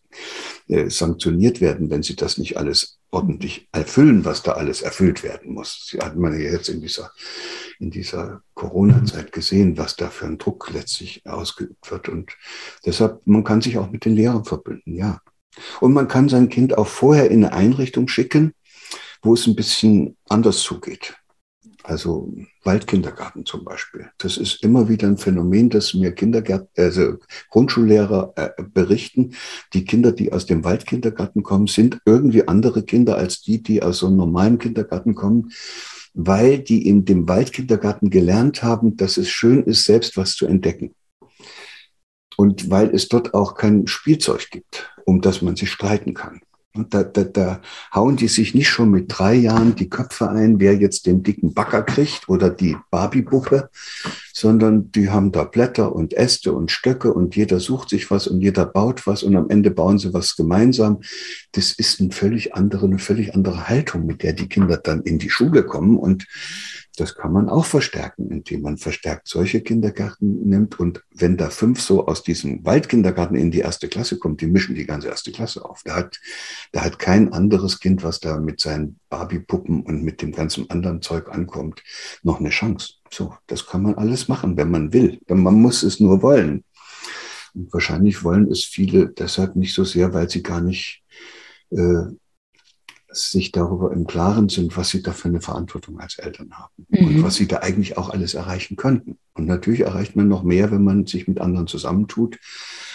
äh, 0.69 0.89
sanktioniert 0.89 1.61
werden, 1.61 1.91
wenn 1.91 2.03
sie 2.03 2.17
das 2.17 2.39
nicht 2.39 2.57
alles 2.57 2.99
ordentlich 3.11 3.69
erfüllen, 3.73 4.25
was 4.25 4.43
da 4.43 4.53
alles 4.53 4.83
erfüllt 4.83 5.23
werden 5.23 5.53
muss. 5.53 5.87
Sie 5.91 5.99
hat 5.99 6.17
man 6.17 6.33
ja 6.33 6.51
jetzt 6.51 6.69
in 6.69 6.81
dieser, 6.81 7.11
in 7.81 7.91
dieser 7.91 8.43
Corona-Zeit 8.55 9.33
gesehen, 9.33 9.79
was 9.79 9.97
da 9.97 10.11
für 10.11 10.27
ein 10.27 10.39
Druck 10.39 10.71
letztlich 10.73 11.27
ausgeübt 11.27 11.91
wird. 11.91 12.09
Und 12.09 12.37
deshalb, 12.85 13.27
man 13.27 13.43
kann 13.43 13.63
sich 13.63 13.79
auch 13.79 13.91
mit 13.91 14.05
den 14.05 14.15
Lehrern 14.15 14.45
verbünden, 14.45 14.95
ja. 14.95 15.21
Und 15.81 15.93
man 15.93 16.07
kann 16.07 16.29
sein 16.29 16.49
Kind 16.49 16.77
auch 16.79 16.87
vorher 16.87 17.31
in 17.31 17.45
eine 17.45 17.53
Einrichtung 17.53 18.07
schicken, 18.07 18.53
wo 19.23 19.35
es 19.35 19.47
ein 19.47 19.57
bisschen 19.57 20.17
anders 20.29 20.61
zugeht. 20.61 21.17
Also 21.83 22.33
Waldkindergarten 22.63 23.47
zum 23.47 23.65
Beispiel. 23.65 24.11
Das 24.19 24.37
ist 24.37 24.63
immer 24.63 24.89
wieder 24.89 25.09
ein 25.09 25.17
Phänomen, 25.17 25.71
das 25.71 25.95
mir 25.95 26.13
Kindergärten, 26.13 26.69
also 26.77 27.17
Grundschullehrer 27.49 28.33
äh, 28.37 28.63
berichten. 28.63 29.35
Die 29.73 29.85
Kinder, 29.85 30.13
die 30.13 30.33
aus 30.33 30.47
dem 30.47 30.63
Waldkindergarten 30.63 31.43
kommen, 31.43 31.67
sind 31.67 31.99
irgendwie 32.05 32.47
andere 32.47 32.85
Kinder 32.85 33.17
als 33.17 33.41
die, 33.41 33.63
die 33.63 33.83
aus 33.83 33.99
so 33.99 34.07
einem 34.07 34.17
normalen 34.17 34.59
Kindergarten 34.59 35.15
kommen, 35.15 35.51
weil 36.15 36.59
die 36.59 36.87
in 36.87 37.05
dem 37.05 37.29
Waldkindergarten 37.29 38.11
gelernt 38.11 38.63
haben, 38.63 38.97
dass 38.97 39.17
es 39.17 39.29
schön 39.29 39.63
ist, 39.65 39.85
selbst 39.85 40.17
was 40.17 40.35
zu 40.35 40.47
entdecken. 40.47 40.95
Und 42.37 42.71
weil 42.71 42.95
es 42.95 43.09
dort 43.09 43.35
auch 43.35 43.55
kein 43.55 43.87
Spielzeug 43.87 44.51
gibt, 44.51 44.93
um 45.05 45.21
das 45.21 45.43
man 45.43 45.57
sich 45.57 45.71
streiten 45.71 46.15
kann. 46.15 46.41
Und 46.73 46.95
da, 46.95 47.03
da, 47.03 47.25
da 47.25 47.61
hauen 47.93 48.17
die 48.17 48.29
sich 48.29 48.55
nicht 48.55 48.69
schon 48.69 48.91
mit 48.91 49.07
drei 49.09 49.35
Jahren 49.35 49.75
die 49.75 49.89
Köpfe 49.89 50.31
ein, 50.31 50.61
wer 50.61 50.77
jetzt 50.77 51.07
den 51.07 51.25
dicken 51.25 51.53
Backer 51.53 51.83
kriegt 51.83 52.29
oder 52.29 52.49
die 52.49 52.77
Barbie-Puppe, 52.93 53.71
sondern 54.33 54.93
die 54.93 55.11
haben 55.11 55.33
da 55.33 55.43
Blätter 55.43 55.93
und 55.93 56.15
Äste 56.15 56.53
und 56.53 56.71
Stöcke 56.71 57.13
und 57.13 57.35
jeder 57.35 57.59
sucht 57.59 57.89
sich 57.89 58.09
was 58.13 58.29
und 58.29 58.41
jeder 58.41 58.67
baut 58.67 59.07
was 59.09 59.25
und 59.25 59.35
am 59.35 59.51
Ende 59.51 59.73
bauen 59.73 59.99
sie 59.99 60.15
was 60.15 60.37
gemeinsam. 60.37 61.01
Das 61.53 61.73
ist 61.73 62.01
eine 62.01 62.13
völlig 62.13 62.55
andere, 62.55 62.87
eine 62.87 62.99
völlig 62.99 63.35
andere 63.35 63.69
Haltung, 63.69 64.07
mit 64.07 64.23
der 64.23 64.33
die 64.33 64.49
Kinder 64.49 64.77
dann 64.77 65.03
in 65.03 65.19
die 65.19 65.31
Schule 65.31 65.65
kommen 65.65 65.99
und 65.99 66.27
das 66.97 67.15
kann 67.15 67.33
man 67.33 67.49
auch 67.49 67.65
verstärken, 67.65 68.31
indem 68.31 68.63
man 68.63 68.77
verstärkt 68.77 69.29
solche 69.29 69.61
Kindergärten 69.61 70.49
nimmt. 70.49 70.79
Und 70.79 71.03
wenn 71.15 71.37
da 71.37 71.51
fünf 71.51 71.81
so 71.81 72.07
aus 72.07 72.23
diesem 72.23 72.65
Waldkindergarten 72.65 73.37
in 73.37 73.51
die 73.51 73.61
erste 73.61 73.89
Klasse 73.89 74.19
kommt, 74.19 74.41
die 74.41 74.47
mischen 74.47 74.75
die 74.75 74.87
ganze 74.87 75.09
erste 75.09 75.33
Klasse 75.33 75.65
auf. 75.65 75.83
Da 75.85 75.97
hat, 75.97 76.21
da 76.73 76.85
hat 76.85 76.99
kein 76.99 77.33
anderes 77.33 77.81
Kind, 77.81 78.03
was 78.03 78.21
da 78.21 78.39
mit 78.39 78.61
seinen 78.61 78.99
Barbie-Puppen 79.09 79.83
und 79.83 80.03
mit 80.03 80.21
dem 80.21 80.33
ganzen 80.33 80.69
anderen 80.71 81.01
Zeug 81.03 81.29
ankommt, 81.31 81.83
noch 82.23 82.41
eine 82.41 82.51
Chance. 82.51 82.95
So, 83.11 83.35
das 83.47 83.67
kann 83.67 83.83
man 83.83 83.95
alles 83.95 84.29
machen, 84.29 84.57
wenn 84.57 84.71
man 84.71 84.93
will. 84.93 85.21
Man 85.29 85.61
muss 85.61 85.83
es 85.83 86.01
nur 86.01 86.23
wollen. 86.23 86.65
Und 87.55 87.73
wahrscheinlich 87.73 88.23
wollen 88.25 88.51
es 88.51 88.65
viele 88.65 89.09
deshalb 89.09 89.57
nicht 89.57 89.75
so 89.75 89.85
sehr, 89.85 90.13
weil 90.15 90.29
sie 90.29 90.43
gar 90.43 90.61
nicht 90.61 91.03
äh, 91.71 92.03
sich 93.13 93.53
darüber 93.53 93.93
im 93.93 94.07
Klaren 94.07 94.49
sind, 94.49 94.77
was 94.77 94.91
sie 94.91 95.03
da 95.03 95.13
für 95.13 95.29
eine 95.29 95.41
Verantwortung 95.41 96.01
als 96.01 96.19
Eltern 96.19 96.53
haben 96.53 96.87
mhm. 96.89 97.07
und 97.07 97.23
was 97.23 97.37
sie 97.37 97.49
da 97.49 97.59
eigentlich 97.59 97.99
auch 97.99 98.11
alles 98.11 98.35
erreichen 98.35 98.77
könnten. 98.77 99.19
Und 99.35 99.47
natürlich 99.47 99.81
erreicht 99.81 100.17
man 100.17 100.29
noch 100.29 100.43
mehr, 100.43 100.71
wenn 100.71 100.85
man 100.85 101.07
sich 101.07 101.27
mit 101.29 101.41
anderen 101.41 101.67
zusammentut. 101.67 102.39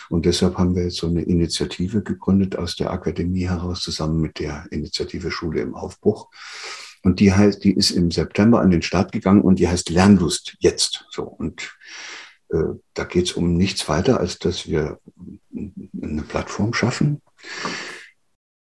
Und 0.09 0.25
deshalb 0.25 0.57
haben 0.57 0.75
wir 0.75 0.83
jetzt 0.83 0.97
so 0.97 1.07
eine 1.07 1.23
Initiative 1.23 2.03
gegründet 2.03 2.55
aus 2.55 2.75
der 2.75 2.91
Akademie 2.91 3.47
heraus, 3.47 3.81
zusammen 3.81 4.21
mit 4.21 4.39
der 4.39 4.65
Initiative 4.71 5.31
Schule 5.31 5.61
im 5.61 5.75
Aufbruch. 5.75 6.29
Und 7.03 7.19
die 7.19 7.33
heißt, 7.33 7.63
die 7.63 7.73
ist 7.73 7.91
im 7.91 8.11
September 8.11 8.61
an 8.61 8.71
den 8.71 8.81
Start 8.81 9.11
gegangen 9.11 9.41
und 9.41 9.59
die 9.59 9.67
heißt 9.67 9.89
Lernlust 9.89 10.55
jetzt. 10.59 11.05
So. 11.09 11.23
Und 11.23 11.75
äh, 12.49 12.75
da 12.93 13.03
geht 13.03 13.25
es 13.25 13.33
um 13.33 13.53
nichts 13.55 13.87
weiter, 13.89 14.19
als 14.19 14.39
dass 14.39 14.67
wir 14.67 14.99
eine 16.01 16.23
Plattform 16.23 16.73
schaffen, 16.73 17.21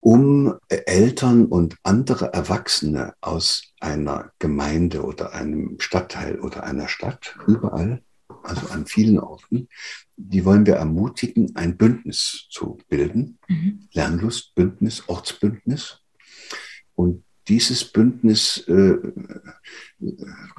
um 0.08 0.56
Eltern 0.70 1.48
und 1.48 1.76
andere 1.84 2.32
Erwachsene 2.32 3.14
aus 3.20 3.74
einer 3.82 4.32
Gemeinde 4.40 5.04
oder 5.04 5.34
einem 5.34 5.82
Stadtteil 5.82 6.40
oder 6.40 6.64
einer 6.64 6.88
Stadt, 6.88 7.38
überall, 7.46 8.02
also 8.42 8.68
an 8.70 8.86
vielen 8.86 9.20
Orten, 9.20 9.68
die 10.16 10.46
wollen 10.46 10.66
wir 10.66 10.76
ermutigen, 10.76 11.54
ein 11.58 11.76
Bündnis 11.76 12.48
zu 12.50 12.78
bilden. 12.88 13.38
Mhm. 13.50 13.90
Lernlustbündnis, 13.92 15.10
Ortsbündnis. 15.10 16.00
Und 16.96 17.26
dieses 17.48 17.86
Bündnis, 17.86 18.60
äh, 18.68 18.98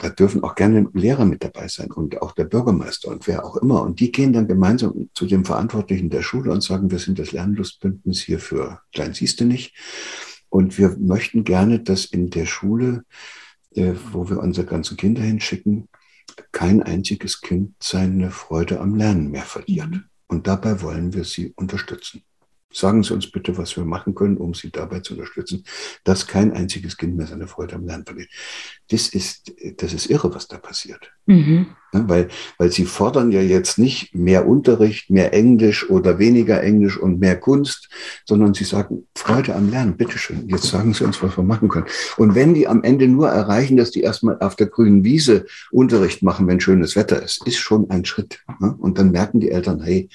da 0.01 0.09
dürfen 0.11 0.43
auch 0.43 0.55
gerne 0.55 0.89
Lehrer 0.95 1.25
mit 1.25 1.45
dabei 1.45 1.69
sein 1.69 1.91
und 1.91 2.21
auch 2.23 2.33
der 2.33 2.45
Bürgermeister 2.45 3.09
und 3.09 3.27
wer 3.27 3.45
auch 3.45 3.57
immer. 3.57 3.83
Und 3.83 4.01
die 4.01 4.11
gehen 4.13 4.33
dann 4.33 4.49
gemeinsam 4.49 5.11
zu 5.15 5.27
dem 5.27 5.45
Verantwortlichen 5.45 6.11
der 6.11 6.23
Schule 6.23 6.51
und 6.51 6.63
sagen, 6.63 6.91
wir 6.91 6.99
sind 6.99 7.19
das 7.19 7.33
Lernlustbündnis 7.33 8.21
hier 8.21 8.39
für 8.39 8.81
Klein 8.93 9.15
siehste 9.15 9.45
nicht. 9.45 9.75
Und 10.49 10.79
wir 10.79 10.97
möchten 10.99 11.45
gerne, 11.45 11.81
dass 11.81 12.07
in 12.07 12.31
der 12.31 12.47
Schule, 12.47 13.05
äh, 13.75 13.93
wo 14.13 14.29
wir 14.31 14.41
unsere 14.41 14.67
ganzen 14.67 14.97
Kinder 14.97 15.23
hinschicken, 15.23 15.89
kein 16.53 16.83
einziges 16.83 17.41
Kind 17.41 17.75
seine 17.83 18.31
Freude 18.31 18.81
am 18.81 18.95
Lernen 18.95 19.31
mehr 19.31 19.43
verliert. 19.43 19.91
Mhm. 19.91 20.05
Und 20.27 20.47
dabei 20.47 20.83
wollen 20.83 21.15
wir 21.15 21.25
sie 21.25 21.53
unterstützen. 21.57 22.23
Sagen 22.71 23.03
Sie 23.03 23.15
uns 23.15 23.31
bitte, 23.31 23.57
was 23.57 23.77
wir 23.77 23.85
machen 23.85 24.15
können, 24.15 24.37
um 24.37 24.53
Sie 24.53 24.71
dabei 24.71 25.01
zu 25.01 25.15
unterstützen, 25.15 25.65
dass 26.05 26.27
kein 26.27 26.53
einziges 26.53 26.99
Kind 26.99 27.17
mehr 27.17 27.27
seine 27.27 27.49
Freude 27.49 27.77
am 27.77 27.87
Lernen 27.87 28.05
verliert. 28.05 28.29
Das 28.91 29.09
ist, 29.09 29.55
das 29.79 29.95
ist 29.95 30.11
irre, 30.11 30.35
was 30.35 30.49
da 30.49 30.59
passiert. 30.59 31.11
Mhm. 31.25 31.69
Ja, 31.95 32.07
weil, 32.07 32.29
weil 32.59 32.71
Sie 32.71 32.85
fordern 32.85 33.33
ja 33.33 33.41
jetzt 33.41 33.79
nicht 33.79 34.15
mehr 34.15 34.47
Unterricht, 34.47 35.09
mehr 35.09 35.33
Englisch 35.33 35.89
oder 35.89 36.19
weniger 36.19 36.63
Englisch 36.63 36.99
und 36.99 37.19
mehr 37.19 37.41
Kunst, 37.41 37.89
sondern 38.27 38.53
Sie 38.53 38.65
sagen 38.65 39.09
Freude 39.17 39.55
am 39.55 39.71
Lernen. 39.71 39.97
Bitteschön, 39.97 40.47
jetzt 40.49 40.65
sagen 40.65 40.93
Sie 40.93 41.05
uns, 41.05 41.23
was 41.23 41.39
wir 41.39 41.45
machen 41.45 41.71
können. 41.71 41.87
Und 42.19 42.35
wenn 42.35 42.53
die 42.53 42.69
am 42.69 42.83
Ende 42.83 43.09
nur 43.09 43.31
erreichen, 43.31 43.79
dass 43.79 43.93
die 43.93 44.03
erstmal 44.03 44.39
auf 44.41 44.57
der 44.57 44.67
grünen 44.67 45.05
Wiese 45.05 45.47
Unterricht 45.71 46.23
machen, 46.23 46.47
wenn 46.47 46.61
schönes 46.61 46.97
Wetter 46.97 47.23
ist, 47.23 47.47
ist 47.47 47.59
schon 47.59 47.89
ein 47.89 48.05
Schritt. 48.05 48.41
Ja? 48.61 48.77
Und 48.79 48.99
dann 48.99 49.11
merken 49.11 49.41
die 49.41 49.51
Eltern, 49.51 49.83
hey, 49.83 50.11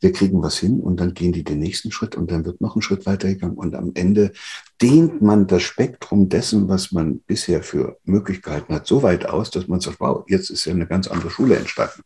wir 0.00 0.12
kriegen 0.12 0.42
was 0.42 0.58
hin 0.58 0.80
und 0.80 1.00
dann 1.00 1.14
gehen 1.14 1.32
die 1.32 1.44
den 1.44 1.58
nächsten 1.58 1.90
Schritt 1.90 2.16
und 2.16 2.30
dann 2.30 2.44
wird 2.44 2.60
noch 2.60 2.76
ein 2.76 2.82
Schritt 2.82 3.06
weitergegangen 3.06 3.56
und 3.56 3.74
am 3.74 3.92
Ende 3.94 4.32
dehnt 4.80 5.22
man 5.22 5.46
das 5.46 5.62
Spektrum 5.62 6.28
dessen, 6.28 6.68
was 6.68 6.92
man 6.92 7.20
bisher 7.20 7.62
für 7.62 7.98
Möglichkeiten 8.04 8.74
hat, 8.74 8.86
so 8.86 9.02
weit 9.02 9.26
aus, 9.26 9.50
dass 9.50 9.68
man 9.68 9.80
sagt, 9.80 10.00
wow, 10.00 10.24
jetzt 10.28 10.50
ist 10.50 10.64
ja 10.64 10.72
eine 10.72 10.86
ganz 10.86 11.08
andere 11.08 11.30
Schule 11.30 11.56
entstanden. 11.56 12.02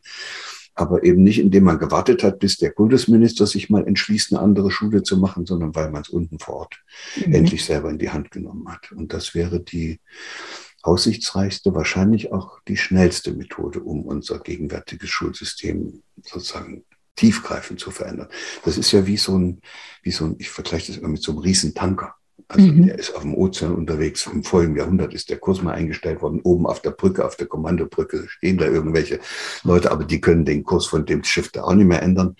Aber 0.73 1.03
eben 1.03 1.21
nicht, 1.23 1.39
indem 1.39 1.65
man 1.65 1.79
gewartet 1.79 2.23
hat, 2.23 2.39
bis 2.39 2.57
der 2.57 2.71
Kultusminister 2.71 3.45
sich 3.45 3.69
mal 3.69 3.85
entschließt, 3.85 4.31
eine 4.31 4.41
andere 4.41 4.71
Schule 4.71 5.03
zu 5.03 5.17
machen, 5.17 5.45
sondern 5.45 5.75
weil 5.75 5.91
man 5.91 6.01
es 6.01 6.09
unten 6.09 6.39
vor 6.39 6.55
Ort 6.55 6.81
mhm. 7.25 7.33
endlich 7.33 7.65
selber 7.65 7.89
in 7.89 7.99
die 7.99 8.09
Hand 8.09 8.31
genommen 8.31 8.67
hat. 8.69 8.91
Und 8.93 9.11
das 9.11 9.35
wäre 9.35 9.59
die 9.59 9.99
aussichtsreichste, 10.81 11.75
wahrscheinlich 11.75 12.31
auch 12.31 12.59
die 12.67 12.77
schnellste 12.77 13.33
Methode, 13.33 13.81
um 13.81 14.03
unser 14.03 14.39
gegenwärtiges 14.39 15.09
Schulsystem 15.09 16.01
sozusagen 16.23 16.83
tiefgreifend 17.15 17.79
zu 17.79 17.91
verändern. 17.91 18.27
Das 18.63 18.77
ist 18.77 18.91
ja 18.91 19.05
wie 19.05 19.17
so 19.17 19.37
ein, 19.37 19.61
wie 20.03 20.11
so 20.11 20.25
ein, 20.25 20.35
ich 20.39 20.49
vergleiche 20.49 20.91
das 20.91 20.97
immer 20.97 21.09
mit 21.09 21.21
so 21.21 21.31
einem 21.31 21.41
Riesentanker. 21.41 22.15
Also 22.47 22.67
mhm. 22.67 22.87
der 22.87 22.99
ist 22.99 23.15
auf 23.15 23.21
dem 23.21 23.35
Ozean 23.35 23.75
unterwegs. 23.75 24.27
Im 24.27 24.43
vorigen 24.43 24.75
Jahrhundert 24.75 25.13
ist 25.13 25.29
der 25.29 25.37
Kurs 25.37 25.61
mal 25.61 25.73
eingestellt 25.73 26.21
worden. 26.21 26.41
Oben 26.41 26.65
auf 26.65 26.81
der 26.81 26.91
Brücke, 26.91 27.25
auf 27.25 27.35
der 27.35 27.47
Kommandobrücke 27.47 28.25
stehen 28.27 28.57
da 28.57 28.65
irgendwelche 28.65 29.19
Leute, 29.63 29.91
aber 29.91 30.03
die 30.03 30.19
können 30.19 30.43
den 30.43 30.63
Kurs 30.63 30.87
von 30.87 31.05
dem 31.05 31.23
Schiff 31.23 31.49
da 31.51 31.63
auch 31.63 31.75
nicht 31.75 31.87
mehr 31.87 32.01
ändern. 32.01 32.35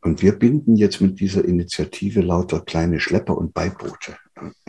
Und 0.00 0.22
wir 0.22 0.32
binden 0.32 0.76
jetzt 0.76 1.00
mit 1.00 1.20
dieser 1.20 1.44
Initiative 1.44 2.20
lauter 2.20 2.60
kleine 2.60 3.00
Schlepper 3.00 3.38
und 3.38 3.54
Beiboote. 3.54 4.16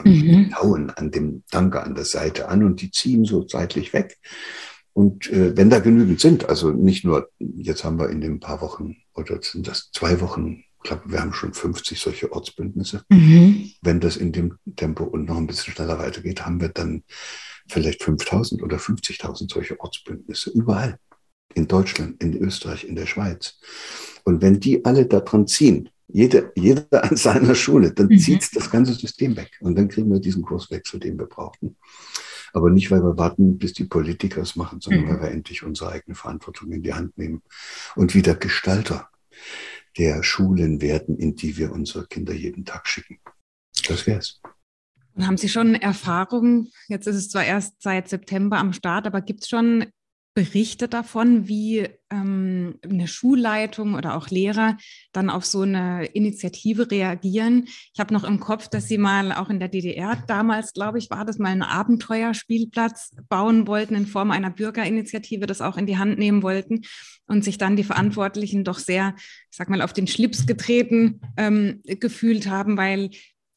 Mhm. 0.03 0.11
Die 0.21 0.49
tauen 0.49 0.89
an 0.91 1.11
dem 1.11 1.43
Tanker 1.49 1.83
an 1.83 1.95
der 1.95 2.05
Seite 2.05 2.47
an 2.47 2.63
und 2.63 2.81
die 2.81 2.91
ziehen 2.91 3.25
so 3.25 3.47
seitlich 3.47 3.91
weg. 3.91 4.17
Und 4.93 5.29
äh, 5.29 5.57
wenn 5.57 5.69
da 5.69 5.79
genügend 5.79 6.21
sind, 6.21 6.47
also 6.47 6.71
nicht 6.71 7.03
nur, 7.03 7.29
jetzt 7.39 7.83
haben 7.83 7.99
wir 7.99 8.09
in 8.09 8.21
den 8.21 8.39
paar 8.39 8.61
Wochen, 8.61 8.95
oder 9.15 9.41
sind 9.41 9.67
das 9.67 9.91
zwei 9.91 10.21
Wochen, 10.21 10.63
ich 10.83 10.89
glaube, 10.89 11.03
wir 11.11 11.19
haben 11.19 11.33
schon 11.33 11.53
50 11.53 11.99
solche 11.99 12.31
Ortsbündnisse. 12.31 13.03
Mhm. 13.09 13.71
Wenn 13.81 13.99
das 13.99 14.17
in 14.17 14.31
dem 14.31 14.57
Tempo 14.75 15.03
und 15.03 15.25
noch 15.25 15.37
ein 15.37 15.47
bisschen 15.47 15.73
schneller 15.73 15.97
weitergeht, 15.97 16.45
haben 16.45 16.61
wir 16.61 16.69
dann 16.69 17.03
vielleicht 17.67 18.03
5000 18.03 18.61
oder 18.61 18.77
50.000 18.77 19.51
solche 19.51 19.79
Ortsbündnisse 19.79 20.51
überall. 20.51 20.99
In 21.55 21.67
Deutschland, 21.67 22.21
in 22.21 22.37
Österreich, 22.37 22.83
in 22.83 22.95
der 22.95 23.05
Schweiz. 23.05 23.59
Und 24.25 24.41
wenn 24.41 24.59
die 24.59 24.83
alle 24.85 25.05
daran 25.05 25.47
ziehen, 25.47 25.89
jeder, 26.07 26.51
jeder 26.55 27.03
an 27.03 27.15
seiner 27.15 27.55
Schule, 27.55 27.91
dann 27.91 28.07
mhm. 28.07 28.19
zieht 28.19 28.55
das 28.55 28.69
ganze 28.69 28.93
System 28.93 29.35
weg. 29.35 29.57
Und 29.61 29.75
dann 29.75 29.87
kriegen 29.87 30.11
wir 30.11 30.19
diesen 30.19 30.43
Kurswechsel, 30.43 30.99
den 30.99 31.17
wir 31.17 31.25
brauchten. 31.25 31.77
Aber 32.55 32.69
nicht, 32.69 32.89
weil 32.89 33.03
wir 33.03 33.17
warten, 33.17 33.57
bis 33.57 33.73
die 33.73 33.83
Politiker 33.83 34.41
es 34.41 34.55
machen, 34.55 34.79
sondern 34.79 35.03
mhm. 35.03 35.09
weil 35.09 35.21
wir 35.23 35.31
endlich 35.31 35.63
unsere 35.63 35.91
eigene 35.91 36.15
Verantwortung 36.15 36.71
in 36.71 36.83
die 36.83 36.93
Hand 36.93 37.17
nehmen 37.17 37.41
und 37.97 38.15
wieder 38.15 38.33
Gestalter 38.33 39.09
der 39.97 40.23
Schulen 40.23 40.79
werden, 40.79 41.17
in 41.17 41.35
die 41.35 41.57
wir 41.57 41.73
unsere 41.73 42.07
Kinder 42.07 42.33
jeden 42.33 42.63
Tag 42.63 42.87
schicken. 42.87 43.19
Das 43.89 44.07
wäre 44.07 44.19
es. 44.19 44.41
Haben 45.19 45.35
Sie 45.35 45.49
schon 45.49 45.75
Erfahrungen? 45.75 46.71
Jetzt 46.87 47.07
ist 47.07 47.17
es 47.17 47.29
zwar 47.29 47.43
erst 47.43 47.81
seit 47.81 48.07
September 48.07 48.57
am 48.57 48.71
Start, 48.71 49.05
aber 49.05 49.19
gibt 49.19 49.43
es 49.43 49.49
schon 49.49 49.87
Berichte 50.35 50.89
davon, 50.89 51.47
wie 51.47 51.87
ähm, 52.11 52.77
eine 52.83 53.07
Schulleitung 53.07 53.95
oder 53.95 54.17
auch 54.17 54.29
Lehrer 54.29 54.77
dann 55.13 55.29
auf 55.29 55.45
so 55.45 55.61
eine 55.61 56.07
Initiative 56.07 56.91
reagieren. 56.91 57.67
Ich 57.93 57.99
habe 58.01 58.13
noch 58.13 58.25
im 58.25 58.41
Kopf, 58.41 58.67
dass 58.67 58.89
sie 58.89 58.97
mal 58.97 59.31
auch 59.31 59.49
in 59.49 59.59
der 59.59 59.69
DDR 59.69 60.21
damals, 60.27 60.73
glaube 60.73 60.97
ich, 60.97 61.09
war 61.09 61.23
das 61.23 61.39
mal 61.39 61.49
einen 61.49 61.61
Abenteuerspielplatz 61.61 63.15
bauen 63.29 63.65
wollten 63.65 63.95
in 63.95 64.07
Form 64.07 64.29
einer 64.29 64.51
Bürgerinitiative, 64.51 65.45
das 65.45 65.61
auch 65.61 65.77
in 65.77 65.85
die 65.85 65.97
Hand 65.97 66.19
nehmen 66.19 66.43
wollten 66.43 66.81
und 67.27 67.45
sich 67.45 67.57
dann 67.57 67.77
die 67.77 67.85
Verantwortlichen 67.85 68.65
doch 68.65 68.79
sehr, 68.79 69.15
ich 69.17 69.57
sag 69.57 69.69
mal, 69.69 69.81
auf 69.81 69.93
den 69.93 70.05
Schlips 70.05 70.45
getreten 70.45 71.21
ähm, 71.37 71.81
gefühlt 71.85 72.49
haben, 72.49 72.75
weil 72.75 73.09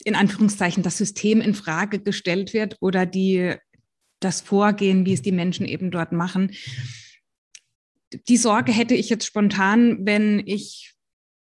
in 0.05 0.15
Anführungszeichen 0.15 0.85
das 0.85 0.97
System 0.97 1.41
in 1.41 1.55
Frage 1.55 1.99
gestellt 1.99 2.55
wird 2.55 2.77
oder 2.81 3.05
die 3.05 3.57
das 4.21 4.41
Vorgehen, 4.41 5.07
wie 5.07 5.13
es 5.13 5.23
die 5.23 5.33
Menschen 5.33 5.67
eben 5.67 5.91
dort 5.91 6.13
machen. 6.13 6.53
Die 8.29 8.37
Sorge 8.37 8.73
hätte 8.73 8.95
ich 8.95 9.09
jetzt 9.09 9.27
spontan, 9.27 10.07
wenn 10.07 10.43
ich 10.47 10.95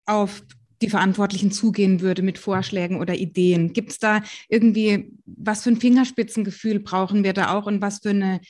auf 0.06 0.42
die 0.80 0.90
Verantwortlichen 0.90 1.50
zugehen 1.50 2.00
würde 2.00 2.22
mit 2.22 2.38
Vorschlägen 2.38 3.00
oder 3.00 3.14
Ideen. 3.14 3.72
Gibt 3.72 3.90
es 3.90 3.98
da 3.98 4.22
irgendwie, 4.48 5.10
was 5.26 5.64
für 5.64 5.70
ein 5.70 5.80
Fingerspitzengefühl 5.80 6.80
brauchen 6.80 7.24
wir 7.24 7.32
da 7.32 7.56
auch 7.56 7.66
und 7.66 7.80
was 7.80 7.98
für 8.00 8.10
eine, 8.10 8.40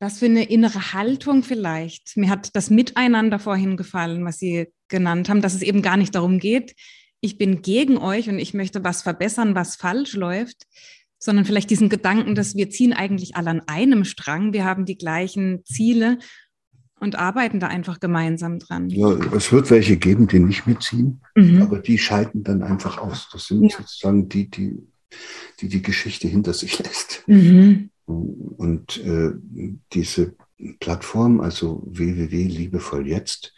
was 0.00 0.18
für 0.18 0.26
eine 0.26 0.44
innere 0.44 0.94
Haltung 0.94 1.42
vielleicht? 1.42 2.16
Mir 2.16 2.30
hat 2.30 2.54
das 2.54 2.70
Miteinander 2.70 3.38
vorhin 3.38 3.76
gefallen, 3.76 4.24
was 4.24 4.38
Sie 4.38 4.68
genannt 4.88 5.28
haben, 5.28 5.42
dass 5.42 5.54
es 5.54 5.62
eben 5.62 5.82
gar 5.82 5.96
nicht 5.96 6.14
darum 6.14 6.38
geht, 6.38 6.74
ich 7.24 7.38
bin 7.38 7.62
gegen 7.62 7.98
euch 7.98 8.28
und 8.28 8.38
ich 8.40 8.52
möchte 8.52 8.82
was 8.82 9.02
verbessern, 9.02 9.54
was 9.54 9.76
falsch 9.76 10.14
läuft, 10.14 10.66
sondern 11.22 11.44
vielleicht 11.44 11.70
diesen 11.70 11.88
Gedanken, 11.88 12.34
dass 12.34 12.56
wir 12.56 12.68
ziehen 12.68 12.92
eigentlich 12.92 13.36
alle 13.36 13.50
an 13.50 13.62
einem 13.68 14.04
Strang, 14.04 14.52
wir 14.52 14.64
haben 14.64 14.86
die 14.86 14.98
gleichen 14.98 15.64
Ziele 15.64 16.18
und 16.98 17.14
arbeiten 17.14 17.60
da 17.60 17.68
einfach 17.68 18.00
gemeinsam 18.00 18.58
dran. 18.58 18.90
Ja, 18.90 19.12
es 19.32 19.52
wird 19.52 19.70
welche 19.70 19.96
geben, 19.96 20.26
die 20.26 20.40
nicht 20.40 20.66
mitziehen, 20.66 21.20
mhm. 21.36 21.62
aber 21.62 21.78
die 21.78 21.96
scheiden 21.96 22.42
dann 22.42 22.64
einfach 22.64 22.98
aus. 22.98 23.28
Das 23.32 23.46
sind 23.46 23.70
ja. 23.70 23.76
sozusagen 23.78 24.28
die, 24.28 24.50
die, 24.50 24.82
die 25.60 25.68
die 25.68 25.82
Geschichte 25.82 26.26
hinter 26.26 26.54
sich 26.54 26.80
lässt. 26.80 27.22
Mhm. 27.28 27.90
Und 28.06 28.98
äh, 29.04 29.30
diese 29.92 30.34
Plattform, 30.80 31.40
also 31.40 31.84
www.liebevoll 31.86 33.06
jetzt, 33.06 33.54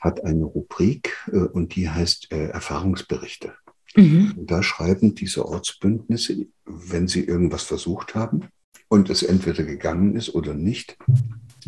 hat 0.00 0.24
eine 0.24 0.44
Rubrik 0.44 1.14
äh, 1.30 1.36
und 1.36 1.76
die 1.76 1.88
heißt 1.88 2.32
äh, 2.32 2.48
Erfahrungsberichte. 2.48 3.52
Mhm. 3.96 4.34
Da 4.36 4.62
schreiben 4.62 5.14
diese 5.14 5.46
Ortsbündnisse, 5.46 6.46
wenn 6.64 7.08
sie 7.08 7.24
irgendwas 7.24 7.62
versucht 7.62 8.14
haben 8.14 8.48
und 8.88 9.10
es 9.10 9.22
entweder 9.22 9.64
gegangen 9.64 10.14
ist 10.16 10.34
oder 10.34 10.54
nicht, 10.54 10.96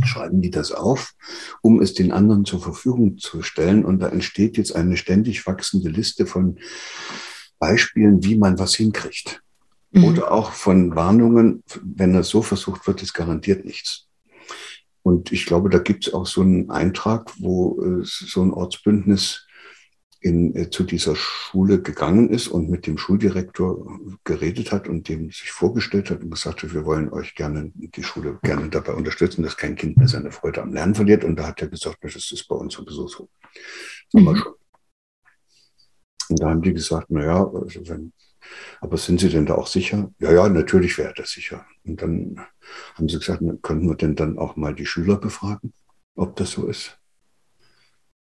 schreiben 0.05 0.43
die 0.43 0.51
das 0.51 0.73
auf, 0.73 1.15
um 1.63 1.81
es 1.81 1.95
den 1.95 2.13
anderen 2.13 2.45
zur 2.45 2.61
Verfügung 2.61 3.19
zu 3.19 3.43
stellen. 3.43 3.85
Und 3.85 4.01
da 4.01 4.09
entsteht 4.09 4.57
jetzt 4.57 4.75
eine 4.77 4.97
ständig 4.97 5.47
wachsende 5.47 5.89
Liste 5.89 6.27
von 6.27 6.59
Beispielen, 7.59 8.23
wie 8.23 8.37
man 8.37 8.59
was 8.59 8.75
hinkriegt. 8.75 9.43
Mhm. 9.91 10.05
Oder 10.05 10.33
auch 10.33 10.53
von 10.53 10.95
Warnungen, 10.95 11.65
wenn 11.83 12.13
das 12.13 12.29
so 12.29 12.43
versucht 12.43 12.87
wird, 12.87 13.03
ist 13.03 13.15
garantiert 13.15 13.65
nichts. 13.65 14.07
Und 15.03 15.33
ich 15.33 15.47
glaube, 15.47 15.71
da 15.71 15.79
gibt 15.79 16.07
es 16.07 16.15
auch 16.15 16.27
so 16.27 16.43
einen 16.43 16.71
Eintrag, 16.71 17.33
wo 17.39 17.83
äh, 17.83 18.01
so 18.03 18.43
ein 18.43 18.53
Ortsbündnis 18.53 19.48
in, 20.21 20.55
äh, 20.57 20.71
zu 20.71 20.83
dieser 20.83 21.15
Schule 21.15 21.81
gegangen 21.81 22.31
ist 22.31 22.49
und 22.49 22.69
mit 22.69 22.87
dem 22.87 22.99
Schuldirektor 22.99 24.01
geredet 24.25 24.73
hat 24.73 24.89
und 24.89 25.09
dem 25.09 25.31
sich 25.31 25.51
vorgestellt 25.51 26.11
hat 26.11 26.23
und 26.23 26.31
gesagt 26.31 26.63
hat, 26.63 26.75
wir 26.75 26.85
wollen 26.85 27.11
euch 27.13 27.35
gerne, 27.35 27.71
die 27.75 28.03
Schule 28.03 28.39
gerne 28.43 28.69
dabei 28.69 28.95
unterstützen, 28.95 29.43
dass 29.43 29.57
kein 29.57 29.77
Kind 29.77 29.97
mehr 29.97 30.09
seine 30.09 30.33
Freude 30.33 30.63
am 30.63 30.73
Lernen 30.73 30.95
verliert. 30.95 31.25
Und 31.25 31.37
da 31.37 31.47
hat 31.47 31.63
er 31.63 31.69
gesagt, 31.69 31.99
das 32.03 32.17
ist 32.17 32.49
bei 32.49 32.57
uns 32.57 32.75
sowieso 32.75 33.07
so. 33.07 33.29
Das 34.13 34.23
mhm. 34.23 34.37
schon. 34.37 34.55
Und 36.31 36.41
da 36.41 36.51
haben 36.51 36.63
die 36.63 36.75
gesagt, 36.75 37.11
naja, 37.11 37.47
also 37.47 37.89
wenn, 37.89 38.13
aber 38.81 38.97
sind 38.97 39.21
Sie 39.21 39.29
denn 39.29 39.47
da 39.47 39.55
auch 39.55 39.67
sicher? 39.67 40.13
Ja, 40.19 40.33
ja, 40.33 40.49
natürlich 40.49 40.99
wäre 40.99 41.15
das 41.17 41.31
sicher. 41.31 41.67
Und 41.85 42.03
dann 42.03 42.41
haben 42.95 43.09
sie 43.09 43.19
gesagt, 43.19 43.43
könnten 43.63 43.89
wir 43.89 43.95
denn 43.95 44.15
dann 44.15 44.39
auch 44.39 44.57
mal 44.57 44.75
die 44.75 44.87
Schüler 44.87 45.17
befragen, 45.17 45.73
ob 46.15 46.37
das 46.37 46.53
so 46.53 46.67
ist? 46.67 46.99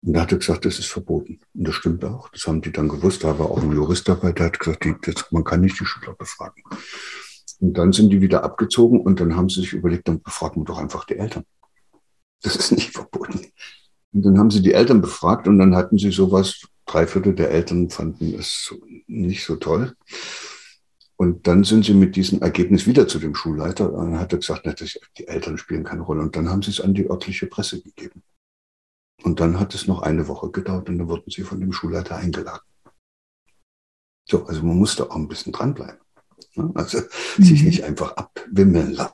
Und 0.04 0.14
da 0.14 0.22
hat 0.22 0.32
er 0.32 0.40
gesagt, 0.40 0.66
das 0.66 0.80
ist 0.80 0.88
verboten. 0.88 1.40
Und 1.54 1.68
das 1.68 1.76
stimmt 1.76 2.04
auch. 2.04 2.30
Das 2.30 2.48
haben 2.48 2.62
die 2.62 2.72
dann 2.72 2.90
gewusst. 2.90 3.24
Da 3.24 3.38
war 3.38 3.52
auch 3.52 3.62
ein 3.62 3.72
Jurist 3.72 4.08
dabei, 4.08 4.32
der 4.32 4.48
hat 4.48 4.60
gesagt, 4.60 4.84
die, 4.84 4.96
das, 5.02 5.32
man 5.32 5.44
kann 5.44 5.62
nicht 5.62 5.80
die 5.80 5.86
Schüler 5.86 6.14
befragen. 6.14 6.64
Und 7.60 7.78
dann 7.78 7.94
sind 7.94 8.10
die 8.10 8.22
wieder 8.22 8.44
abgezogen 8.44 9.02
und 9.02 9.20
dann 9.20 9.36
haben 9.36 9.50
sie 9.50 9.62
sich 9.62 9.74
überlegt, 9.74 10.08
dann 10.08 10.22
befragen 10.22 10.62
wir 10.62 10.66
doch 10.66 10.80
einfach 10.80 11.06
die 11.06 11.18
Eltern. 11.18 11.44
Das 12.42 12.56
ist 12.56 12.72
nicht 12.72 12.92
verboten. 12.92 13.52
Und 14.14 14.26
dann 14.26 14.40
haben 14.40 14.50
sie 14.50 14.64
die 14.64 14.74
Eltern 14.74 15.02
befragt 15.02 15.48
und 15.48 15.60
dann 15.60 15.76
hatten 15.76 16.00
sie 16.00 16.12
sowas, 16.12 16.68
drei 16.86 17.06
Viertel 17.06 17.36
der 17.36 17.52
Eltern 17.52 17.92
fanden 17.92 18.34
es 18.34 18.74
nicht 19.08 19.46
so 19.46 19.56
toll. 19.56 19.96
Und 21.16 21.46
dann 21.46 21.64
sind 21.64 21.86
sie 21.86 21.94
mit 21.94 22.16
diesem 22.16 22.42
Ergebnis 22.42 22.88
wieder 22.88 23.08
zu 23.08 23.20
dem 23.20 23.36
Schulleiter. 23.36 23.94
Und 23.94 24.12
dann 24.12 24.20
hat 24.20 24.34
er 24.34 24.40
gesagt, 24.40 24.66
die 25.20 25.28
Eltern 25.28 25.60
spielen 25.60 25.84
keine 25.84 26.02
Rolle. 26.02 26.22
Und 26.22 26.36
dann 26.36 26.50
haben 26.50 26.64
sie 26.64 26.72
es 26.72 26.82
an 26.82 26.96
die 26.96 27.08
örtliche 27.08 27.46
Presse 27.46 27.80
gegeben. 27.80 28.24
Und 29.24 29.40
dann 29.40 29.60
hat 29.60 29.76
es 29.76 29.88
noch 29.88 30.02
eine 30.02 30.28
Woche 30.28 30.50
gedauert 30.50 30.90
und 30.90 30.98
dann 30.98 31.08
wurden 31.08 31.30
sie 31.30 31.44
von 31.44 31.60
dem 31.60 31.72
Schulleiter 31.72 32.16
eingeladen. 32.16 32.62
So, 34.28 34.46
also 34.46 34.64
man 34.64 34.78
musste 34.78 35.10
auch 35.10 35.16
ein 35.16 35.28
bisschen 35.28 35.54
dranbleiben. 35.54 36.00
Ne? 36.56 36.72
Also 36.76 37.00
mhm. 37.38 37.44
sich 37.44 37.64
nicht 37.64 37.84
einfach 37.84 38.16
abwimmeln 38.16 38.94
lassen. 38.94 39.14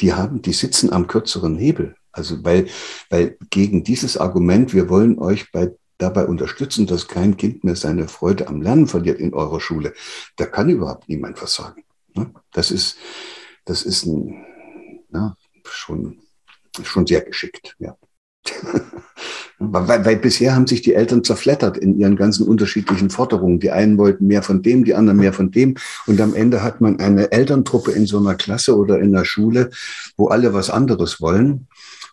Die 0.00 0.14
haben, 0.14 0.42
die 0.42 0.52
sitzen 0.52 0.92
am 0.92 1.06
kürzeren 1.06 1.56
Hebel. 1.56 1.96
Also 2.12 2.44
weil, 2.44 2.68
weil 3.10 3.36
gegen 3.50 3.84
dieses 3.84 4.16
Argument, 4.16 4.74
wir 4.74 4.88
wollen 4.88 5.18
euch 5.18 5.52
bei, 5.52 5.72
dabei 5.98 6.26
unterstützen, 6.26 6.86
dass 6.86 7.08
kein 7.08 7.36
Kind 7.36 7.64
mehr 7.64 7.76
seine 7.76 8.08
Freude 8.08 8.48
am 8.48 8.62
Lernen 8.62 8.86
verliert 8.86 9.20
in 9.20 9.34
eurer 9.34 9.60
Schule, 9.60 9.94
da 10.36 10.46
kann 10.46 10.68
überhaupt 10.68 11.08
niemand 11.08 11.40
was 11.40 11.54
sagen. 11.54 11.84
Ne? 12.14 12.32
Das 12.52 12.70
ist, 12.70 12.96
das 13.64 13.82
ist 13.82 14.06
ein, 14.06 14.44
na, 15.10 15.36
schon, 15.64 16.18
schon 16.82 17.06
sehr 17.06 17.22
geschickt, 17.22 17.76
ja. 17.78 17.96
weil, 19.58 20.04
weil, 20.04 20.16
bisher 20.16 20.54
haben 20.54 20.66
sich 20.66 20.82
die 20.82 20.94
Eltern 20.94 21.24
zerflettert 21.24 21.76
in 21.76 21.98
ihren 21.98 22.16
ganzen 22.16 22.46
unterschiedlichen 22.46 23.10
Forderungen. 23.10 23.60
Die 23.60 23.70
einen 23.70 23.98
wollten 23.98 24.26
mehr 24.26 24.42
von 24.42 24.62
dem, 24.62 24.84
die 24.84 24.94
anderen 24.94 25.18
mehr 25.18 25.32
von 25.32 25.50
dem. 25.50 25.76
Und 26.06 26.20
am 26.20 26.34
Ende 26.34 26.62
hat 26.62 26.80
man 26.80 27.00
eine 27.00 27.32
Elterntruppe 27.32 27.92
in 27.92 28.06
so 28.06 28.18
einer 28.18 28.34
Klasse 28.34 28.76
oder 28.76 29.00
in 29.00 29.12
der 29.12 29.24
Schule, 29.24 29.70
wo 30.16 30.28
alle 30.28 30.54
was 30.54 30.70
anderes 30.70 31.20
wollen. 31.20 31.66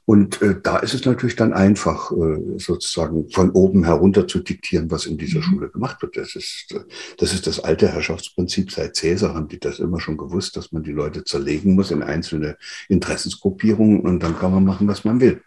Und 0.06 0.40
äh, 0.44 0.56
da 0.62 0.78
ist 0.78 0.94
es 0.94 1.04
natürlich 1.06 1.36
dann 1.36 1.54
einfach, 1.54 2.12
äh, 2.12 2.60
sozusagen 2.60 3.28
von 3.32 3.50
oben 3.52 3.86
herunter 3.86 4.28
zu 4.28 4.40
diktieren, 4.40 4.92
was 4.92 5.08
in 5.08 5.18
dieser 5.18 5.40
mhm. 5.40 5.44
Schule 5.44 5.70
gemacht 5.70 6.02
wird. 6.02 6.16
Das 6.16 6.36
ist, 6.36 6.68
äh, 6.72 6.82
das 7.18 7.34
ist 7.34 7.48
das 7.48 7.60
alte 7.60 7.88
Herrschaftsprinzip. 7.88 8.72
Seit 8.72 8.96
Cäsar 8.96 9.34
haben 9.34 9.48
die 9.48 9.60
das 9.60 9.80
immer 9.80 10.00
schon 10.00 10.18
gewusst, 10.18 10.58
dass 10.58 10.72
man 10.72 10.84
die 10.84 10.92
Leute 10.92 11.24
zerlegen 11.24 11.74
muss 11.74 11.90
in 11.90 12.04
einzelne 12.04 12.58
Interessensgruppierungen 12.88 14.02
und 14.02 14.22
dann 14.22 14.38
kann 14.38 14.52
man 14.52 14.64
machen, 14.64 14.88
was 14.88 15.06
man 15.06 15.20
will. 15.20 15.42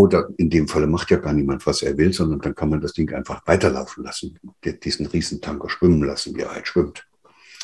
Oder 0.00 0.30
in 0.38 0.48
dem 0.48 0.66
Falle 0.66 0.86
macht 0.86 1.10
ja 1.10 1.18
gar 1.18 1.34
niemand, 1.34 1.66
was 1.66 1.82
er 1.82 1.98
will, 1.98 2.10
sondern 2.10 2.40
dann 2.40 2.54
kann 2.54 2.70
man 2.70 2.80
das 2.80 2.94
Ding 2.94 3.12
einfach 3.12 3.46
weiterlaufen 3.46 4.02
lassen, 4.02 4.38
diesen 4.64 5.04
Riesentanker 5.04 5.68
schwimmen 5.68 6.02
lassen, 6.02 6.34
wie 6.34 6.40
er 6.40 6.54
halt 6.54 6.66
schwimmt. 6.66 7.06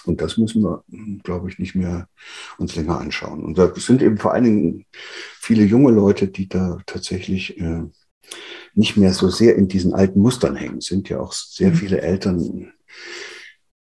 Und 0.05 0.20
das 0.20 0.37
müssen 0.37 0.61
wir, 0.61 0.84
glaube 1.22 1.49
ich, 1.49 1.59
nicht 1.59 1.74
mehr 1.74 2.11
uns 2.59 2.76
länger 2.76 3.01
anschauen. 3.01 3.43
Und 3.43 3.57
da 3.57 3.72
sind 3.76 4.03
eben 4.03 4.18
vor 4.18 4.34
allen 4.34 4.45
Dingen 4.45 4.84
viele 5.41 5.64
junge 5.64 5.93
Leute, 5.93 6.28
die 6.28 6.47
da 6.47 6.76
tatsächlich 6.84 7.59
äh, 7.59 7.84
nicht 8.74 8.99
mehr 8.99 9.14
so 9.14 9.30
sehr 9.30 9.57
in 9.57 9.68
diesen 9.68 9.95
alten 9.95 10.20
Mustern 10.20 10.57
hängen. 10.57 10.76
Es 10.76 10.87
sind 10.89 11.09
ja 11.09 11.20
auch 11.20 11.32
sehr 11.32 11.70
mhm. 11.70 11.76
viele 11.76 12.03
Eltern, 12.03 12.70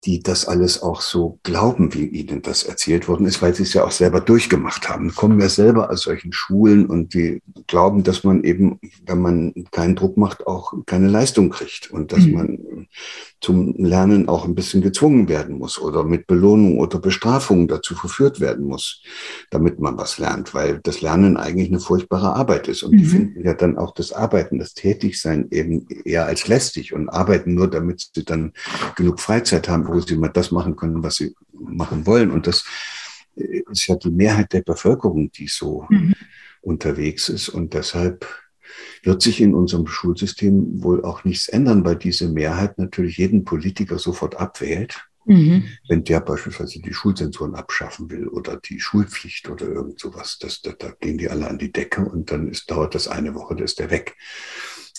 die 0.07 0.23
das 0.23 0.45
alles 0.47 0.81
auch 0.81 1.01
so 1.01 1.37
glauben, 1.43 1.93
wie 1.93 2.05
ihnen 2.05 2.41
das 2.41 2.63
erzählt 2.63 3.09
worden 3.09 3.27
ist, 3.27 3.41
weil 3.41 3.53
sie 3.53 3.63
es 3.63 3.73
ja 3.73 3.83
auch 3.83 3.91
selber 3.91 4.21
durchgemacht 4.21 4.87
haben, 4.87 5.13
kommen 5.13 5.37
ja 5.41 5.49
selber 5.49 5.91
aus 5.91 6.03
solchen 6.03 6.31
Schulen 6.31 6.85
und 6.85 7.13
die 7.13 7.41
glauben, 7.67 8.03
dass 8.03 8.23
man 8.23 8.45
eben, 8.45 8.79
wenn 9.05 9.19
man 9.19 9.53
keinen 9.71 9.97
Druck 9.97 10.15
macht, 10.15 10.47
auch 10.47 10.73
keine 10.85 11.09
Leistung 11.09 11.49
kriegt 11.49 11.91
und 11.91 12.13
dass 12.13 12.25
mhm. 12.25 12.33
man 12.33 12.87
zum 13.39 13.75
Lernen 13.77 14.27
auch 14.29 14.45
ein 14.45 14.55
bisschen 14.55 14.81
gezwungen 14.81 15.29
werden 15.29 15.59
muss 15.59 15.79
oder 15.79 16.03
mit 16.03 16.25
Belohnung 16.25 16.79
oder 16.79 16.99
Bestrafung 16.99 17.67
dazu 17.67 17.93
verführt 17.93 18.39
werden 18.39 18.65
muss, 18.65 19.03
damit 19.51 19.79
man 19.79 19.97
was 19.97 20.17
lernt, 20.17 20.53
weil 20.55 20.79
das 20.81 21.01
Lernen 21.01 21.37
eigentlich 21.37 21.69
eine 21.69 21.79
furchtbare 21.79 22.33
Arbeit 22.33 22.67
ist 22.67 22.81
und 22.81 22.93
mhm. 22.93 22.97
die 22.97 23.05
finden 23.05 23.43
ja 23.43 23.53
dann 23.53 23.77
auch 23.77 23.93
das 23.93 24.11
Arbeiten, 24.11 24.57
das 24.57 24.73
Tätigsein 24.73 25.47
eben 25.51 25.87
eher 26.03 26.25
als 26.25 26.47
lästig 26.47 26.93
und 26.93 27.09
arbeiten 27.09 27.53
nur, 27.53 27.69
damit 27.69 28.09
sie 28.13 28.25
dann 28.25 28.53
genug 28.95 29.19
Freizeit 29.19 29.69
haben, 29.69 29.87
wo 29.87 29.99
sie 29.99 30.17
mal 30.17 30.29
das 30.29 30.51
machen 30.51 30.75
können, 30.75 31.03
was 31.03 31.15
sie 31.15 31.35
machen 31.53 32.07
wollen. 32.07 32.31
Und 32.31 32.47
das 32.47 32.65
ist 33.35 33.87
ja 33.87 33.95
die 33.95 34.09
Mehrheit 34.09 34.51
der 34.53 34.61
Bevölkerung, 34.61 35.31
die 35.31 35.47
so 35.47 35.85
mhm. 35.89 36.15
unterwegs 36.61 37.29
ist. 37.29 37.49
Und 37.49 37.75
deshalb 37.75 38.25
wird 39.03 39.21
sich 39.21 39.41
in 39.41 39.53
unserem 39.53 39.87
Schulsystem 39.87 40.83
wohl 40.83 41.03
auch 41.03 41.23
nichts 41.23 41.47
ändern, 41.47 41.85
weil 41.85 41.95
diese 41.95 42.29
Mehrheit 42.29 42.77
natürlich 42.77 43.17
jeden 43.17 43.43
Politiker 43.43 43.99
sofort 43.99 44.35
abwählt. 44.35 45.07
Mhm. 45.25 45.65
Wenn 45.89 46.05
der 46.05 46.21
beispielsweise 46.21 46.79
die 46.79 46.93
Schulsensoren 46.93 47.55
abschaffen 47.55 48.09
will 48.09 48.27
oder 48.27 48.57
die 48.57 48.79
Schulpflicht 48.79 49.49
oder 49.49 49.67
irgend 49.67 49.99
sowas, 49.99 50.37
das, 50.39 50.61
da, 50.61 50.71
da 50.71 50.91
gehen 51.01 51.17
die 51.17 51.29
alle 51.29 51.49
an 51.49 51.57
die 51.57 51.71
Decke 51.71 52.05
und 52.05 52.31
dann 52.31 52.47
ist, 52.47 52.71
dauert 52.71 52.95
das 52.95 53.09
eine 53.09 53.35
Woche, 53.35 53.55
da 53.55 53.63
ist 53.65 53.79
der 53.79 53.91
weg. 53.91 54.15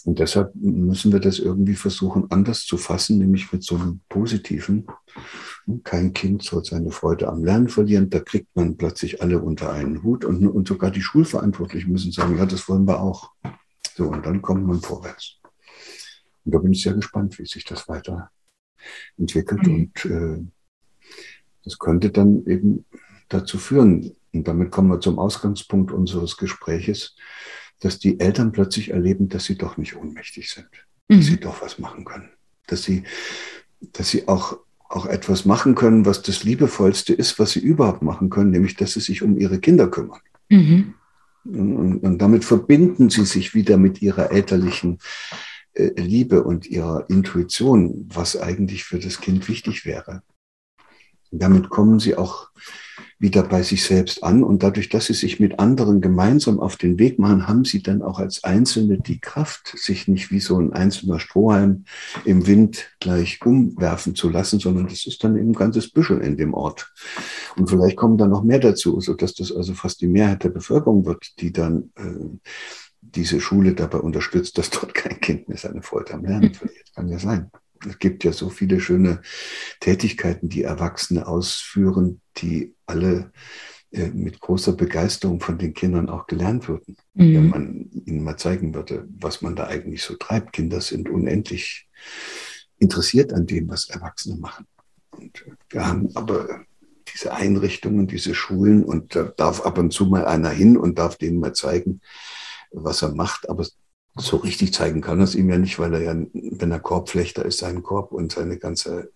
Und 0.05 0.19
deshalb 0.19 0.55
müssen 0.55 1.13
wir 1.13 1.21
das 1.21 1.39
irgendwie 1.39 1.75
versuchen, 1.75 2.31
anders 2.31 2.65
zu 2.65 2.77
fassen, 2.77 3.19
nämlich 3.19 3.53
mit 3.53 3.65
so 3.65 3.77
einem 3.77 4.01
positiven. 4.09 4.87
Kein 5.83 6.13
Kind 6.13 6.43
soll 6.43 6.65
seine 6.65 6.91
Freude 6.91 7.29
am 7.29 7.45
Lernen 7.45 7.69
verlieren. 7.69 8.11
Da 8.11 8.21
kriegt 8.21 8.55
man 8.55 8.77
plötzlich 8.77 9.23
alle 9.23 9.41
unter 9.41 9.73
einen 9.73 10.03
Hut 10.03 10.25
und, 10.25 10.47
und 10.47 10.69
sogar 10.69 10.91
die 10.91 11.03
Schulverantwortlichen 11.03 11.93
müssen 11.93 12.13
sagen, 12.13 12.39
ja, 12.39 12.47
das 12.47 12.69
wollen 12.69 12.87
wir 12.87 13.01
auch. 13.01 13.33
So, 13.99 14.05
und 14.05 14.25
dann 14.25 14.43
kommt 14.43 14.65
man 14.65 14.81
vorwärts. 14.81 15.41
Und 16.45 16.55
da 16.55 16.59
bin 16.59 16.73
ich 16.73 16.85
sehr 16.85 16.95
gespannt, 16.95 17.37
wie 17.41 17.47
sich 17.47 17.65
das 17.65 17.89
weiter 17.89 18.31
entwickelt. 19.17 19.67
Mhm. 19.67 19.75
Und 19.75 20.05
äh, 20.05 20.45
das 21.65 21.81
könnte 21.81 22.11
dann 22.11 22.47
eben 22.47 22.85
dazu 23.29 23.59
führen, 23.59 24.15
und 24.33 24.47
damit 24.47 24.71
kommen 24.71 24.89
wir 24.89 25.01
zum 25.01 25.19
Ausgangspunkt 25.19 25.91
unseres 25.91 26.37
Gespräches, 26.37 27.17
dass 27.81 27.99
die 27.99 28.21
Eltern 28.21 28.53
plötzlich 28.53 28.91
erleben, 28.91 29.29
dass 29.29 29.47
sie 29.47 29.59
doch 29.59 29.79
nicht 29.79 29.97
ohnmächtig 29.97 30.49
sind, 30.49 30.69
mhm. 31.09 31.17
dass 31.17 31.27
sie 31.27 31.41
doch 31.41 31.61
was 31.61 31.81
machen 31.81 32.05
können, 32.05 32.31
dass 32.69 32.85
sie, 32.85 33.03
dass 33.81 34.11
sie 34.11 34.29
auch, 34.29 34.59
auch 34.89 35.07
etwas 35.07 35.45
machen 35.45 35.75
können, 35.75 36.07
was 36.07 36.23
das 36.23 36.45
Liebevollste 36.45 37.15
ist, 37.15 37.41
was 37.41 37.51
sie 37.51 37.61
überhaupt 37.61 38.03
machen 38.03 38.31
können, 38.31 38.53
nämlich 38.53 38.77
dass 38.77 38.93
sie 38.93 39.01
sich 39.01 39.23
um 39.23 39.37
ihre 39.37 39.59
Kinder 39.59 39.89
kümmern. 39.89 40.21
Mhm. 40.51 40.95
Und, 41.45 41.99
und, 42.01 42.19
damit 42.19 42.45
verbinden 42.45 43.11
sie 43.11 43.25
sich 43.25 43.55
wieder 43.55 43.77
mit 43.77 44.03
ihrer 44.03 44.31
elterlichen 44.31 44.99
äh, 45.73 45.91
Liebe 45.97 46.43
und 46.43 46.67
ihrer 46.67 47.09
Intuition, 47.09 48.09
was 48.13 48.37
eigentlich 48.37 48.85
für 48.85 48.99
das 48.99 49.21
Kind 49.21 49.49
wichtig 49.49 49.85
wäre. 49.85 50.23
Und 51.31 51.43
damit 51.43 51.69
kommen 51.69 51.99
sie 52.01 52.17
auch 52.17 52.49
wieder 53.19 53.43
bei 53.43 53.63
sich 53.63 53.85
selbst 53.85 54.23
an. 54.23 54.45
Und 54.45 54.63
dadurch, 54.63 54.89
dass 54.89 55.07
sie 55.07 55.15
sich 55.15 55.41
mit 55.41 55.59
anderen 55.59 56.01
gemeinsam 56.01 56.61
auf 56.61 56.77
den 56.77 56.99
Weg 56.99 57.19
machen, 57.19 57.49
haben 57.49 57.65
sie 57.65 57.83
dann 57.83 58.03
auch 58.03 58.19
als 58.19 58.45
Einzelne 58.45 58.99
die 58.99 59.21
Kraft, 59.21 59.75
sich 59.77 60.09
nicht 60.09 60.31
wie 60.31 60.41
so 60.41 60.59
ein 60.59 60.73
einzelner 60.73 61.19
Strohhalm 61.19 61.85
im 62.25 62.47
Wind 62.47 62.91
gleich 63.01 63.45
umwerfen 63.45 64.15
zu 64.15 64.29
lassen, 64.29 64.61
sondern 64.61 64.87
das 64.87 65.07
ist 65.07 65.23
dann 65.25 65.37
eben 65.37 65.51
ein 65.51 65.55
ganzes 65.55 65.91
Büschel 65.91 66.19
in 66.21 66.37
dem 66.37 66.55
Ort. 66.55 66.93
Und 67.57 67.69
vielleicht 67.69 67.97
kommen 67.97 68.19
da 68.19 68.27
noch 68.27 68.45
mehr 68.45 68.61
dazu, 68.61 69.01
sodass 69.01 69.35
das 69.35 69.51
also 69.53 69.75
fast 69.75 70.01
die 70.01 70.09
Mehrheit 70.09 70.45
der 70.45 70.51
Bevölkerung 70.51 71.05
wird, 71.05 71.41
die 71.41 71.53
dann 71.53 71.91
äh, 71.97 72.39
diese 73.01 73.41
Schule 73.41 73.75
dabei 73.75 73.99
unterstützt, 73.99 74.59
dass 74.59 74.71
dort 74.71 74.95
kein 74.95 75.21
Kind 75.21 75.49
mehr 75.49 75.59
seine 75.59 75.83
Freude 75.83 76.15
am 76.15 76.25
Lernen 76.25 76.55
verliert. 76.55 76.93
Kann 76.95 77.09
ja 77.09 77.19
sein. 77.19 77.51
Es 77.87 77.99
gibt 77.99 78.25
ja 78.25 78.33
so 78.33 78.49
viele 78.49 78.81
schöne 78.81 79.21
Tätigkeiten, 79.81 80.49
die 80.49 80.63
Erwachsene 80.63 81.27
ausführen, 81.27 82.21
die 82.39 82.75
alle 82.87 83.33
äh, 83.91 84.09
mit 84.09 84.41
großer 84.41 84.73
Begeisterung 84.73 85.41
von 85.41 85.59
den 85.59 85.75
Kindern 85.75 86.09
auch 86.09 86.27
gelernt 86.27 86.69
würden. 86.69 86.97
Mhm. 87.15 87.35
Wenn 87.35 87.49
man 87.49 87.91
ihnen 88.07 88.23
mal 88.23 88.37
zeigen 88.37 88.75
würde, 88.75 89.07
was 89.19 89.43
man 89.43 89.57
da 89.57 89.67
eigentlich 89.67 90.03
so 90.03 90.15
treibt. 90.15 90.53
Kinder 90.53 90.81
sind 90.81 91.09
unendlich 91.09 91.89
interessiert 92.79 93.33
an 93.33 93.47
dem, 93.47 93.69
was 93.69 93.89
Erwachsene 93.89 94.37
machen. 94.37 94.67
Und 95.11 95.45
wir 95.71 95.87
haben 95.87 96.11
aber 96.15 96.65
diese 97.13 97.33
Einrichtungen, 97.33 98.07
diese 98.07 98.35
Schulen 98.35 98.85
und 98.85 99.17
da 99.17 99.25
darf 99.25 99.63
ab 99.65 99.79
und 99.79 99.93
zu 99.93 100.07
mal 100.07 100.27
einer 100.27 100.51
hin 100.51 100.77
und 100.77 100.99
darf 100.99 101.17
denen 101.17 101.41
mal 101.41 101.55
zeigen, 101.55 102.01
was 102.71 103.03
er 103.03 103.15
macht. 103.15 103.49
Aber 103.49 103.67
so 104.19 104.37
richtig 104.37 104.73
zeigen 104.73 105.01
kann 105.01 105.19
er 105.21 105.25
es 105.25 105.35
ihm 105.35 105.49
ja 105.51 105.59
nicht, 105.59 105.79
weil 105.79 105.95
er 105.95 106.03
ja, 106.03 106.17
wenn 106.33 106.71
er 106.71 106.81
Korbflechter 106.81 107.45
ist, 107.45 107.59
seinen 107.59 107.83
Korb 107.83 108.13
und 108.13 108.33
seine 108.33 108.59
ganze 108.59 109.13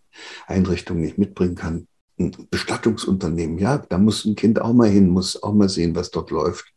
Einrichtung 0.46 1.00
nicht 1.00 1.18
mitbringen 1.18 1.54
kann. 1.54 1.86
Ein 2.18 2.32
Bestattungsunternehmen, 2.50 3.58
ja, 3.58 3.78
da 3.78 3.98
muss 3.98 4.24
ein 4.24 4.36
Kind 4.36 4.60
auch 4.60 4.72
mal 4.72 4.88
hin, 4.88 5.08
muss 5.08 5.42
auch 5.42 5.54
mal 5.54 5.68
sehen, 5.68 5.94
was 5.94 6.10
dort 6.10 6.30
läuft. 6.30 6.72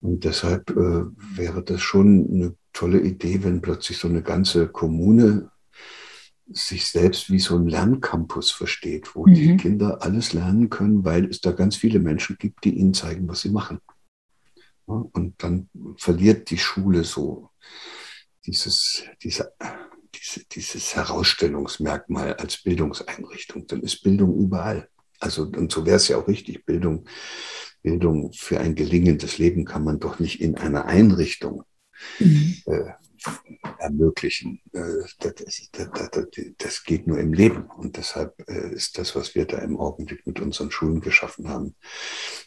Und 0.00 0.24
deshalb 0.24 0.70
äh, 0.70 1.04
wäre 1.36 1.62
das 1.64 1.80
schon 1.80 2.28
eine 2.30 2.54
tolle 2.72 3.00
Idee, 3.00 3.42
wenn 3.42 3.60
plötzlich 3.60 3.98
so 3.98 4.08
eine 4.08 4.22
ganze 4.22 4.68
Kommune 4.68 5.50
sich 6.46 6.86
selbst 6.86 7.30
wie 7.30 7.38
so 7.38 7.56
ein 7.56 7.66
Lerncampus 7.66 8.50
versteht, 8.50 9.14
wo 9.14 9.26
mhm. 9.26 9.34
die 9.34 9.56
Kinder 9.56 10.02
alles 10.02 10.32
lernen 10.32 10.68
können, 10.68 11.04
weil 11.04 11.24
es 11.24 11.40
da 11.40 11.52
ganz 11.52 11.76
viele 11.76 12.00
Menschen 12.00 12.36
gibt, 12.38 12.64
die 12.64 12.76
ihnen 12.78 12.94
zeigen, 12.94 13.28
was 13.28 13.40
sie 13.40 13.50
machen. 13.50 13.80
Und 14.86 15.34
dann 15.42 15.68
verliert 15.96 16.50
die 16.50 16.58
Schule 16.58 17.04
so 17.04 17.50
dieses, 18.46 19.04
diese, 19.22 19.54
diese, 20.14 20.44
dieses 20.46 20.94
Herausstellungsmerkmal 20.94 22.34
als 22.34 22.62
Bildungseinrichtung. 22.62 23.66
Dann 23.66 23.82
ist 23.82 24.02
Bildung 24.02 24.38
überall. 24.38 24.88
Also, 25.20 25.44
und 25.44 25.72
so 25.72 25.86
wäre 25.86 25.96
es 25.96 26.08
ja 26.08 26.18
auch 26.18 26.28
richtig. 26.28 26.64
Bildung, 26.66 27.08
Bildung 27.82 28.32
für 28.32 28.60
ein 28.60 28.74
gelingendes 28.74 29.38
Leben 29.38 29.64
kann 29.64 29.84
man 29.84 30.00
doch 30.00 30.18
nicht 30.18 30.40
in 30.40 30.56
einer 30.56 30.84
Einrichtung 30.84 31.64
mhm. 32.18 32.56
äh, 32.66 32.92
ermöglichen. 33.78 34.60
Äh, 34.72 35.06
das, 35.20 35.70
das, 35.72 36.28
das, 36.58 36.84
geht 36.84 37.06
nur 37.06 37.18
im 37.18 37.32
Leben. 37.32 37.64
Und 37.64 37.96
deshalb 37.96 38.34
äh, 38.48 38.74
ist 38.74 38.98
das, 38.98 39.14
was 39.16 39.34
wir 39.34 39.46
da 39.46 39.58
im 39.58 39.78
Augenblick 39.78 40.26
mit 40.26 40.40
unseren 40.40 40.70
Schulen 40.70 41.00
geschaffen 41.00 41.48
haben, 41.48 41.74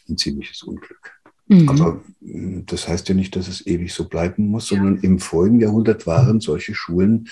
ein 0.08 0.16
ziemliches 0.16 0.62
Unglück. 0.62 1.17
Mhm. 1.48 1.68
Aber 1.68 2.00
hm, 2.20 2.64
das 2.66 2.88
heißt 2.88 3.08
ja 3.08 3.14
nicht, 3.14 3.34
dass 3.36 3.48
es 3.48 3.66
ewig 3.66 3.92
so 3.92 4.08
bleiben 4.08 4.48
muss, 4.48 4.70
ja. 4.70 4.76
sondern 4.76 5.02
im 5.02 5.18
vorigen 5.18 5.60
Jahrhundert 5.60 6.06
waren 6.06 6.40
solche 6.40 6.74
Schulen 6.74 7.28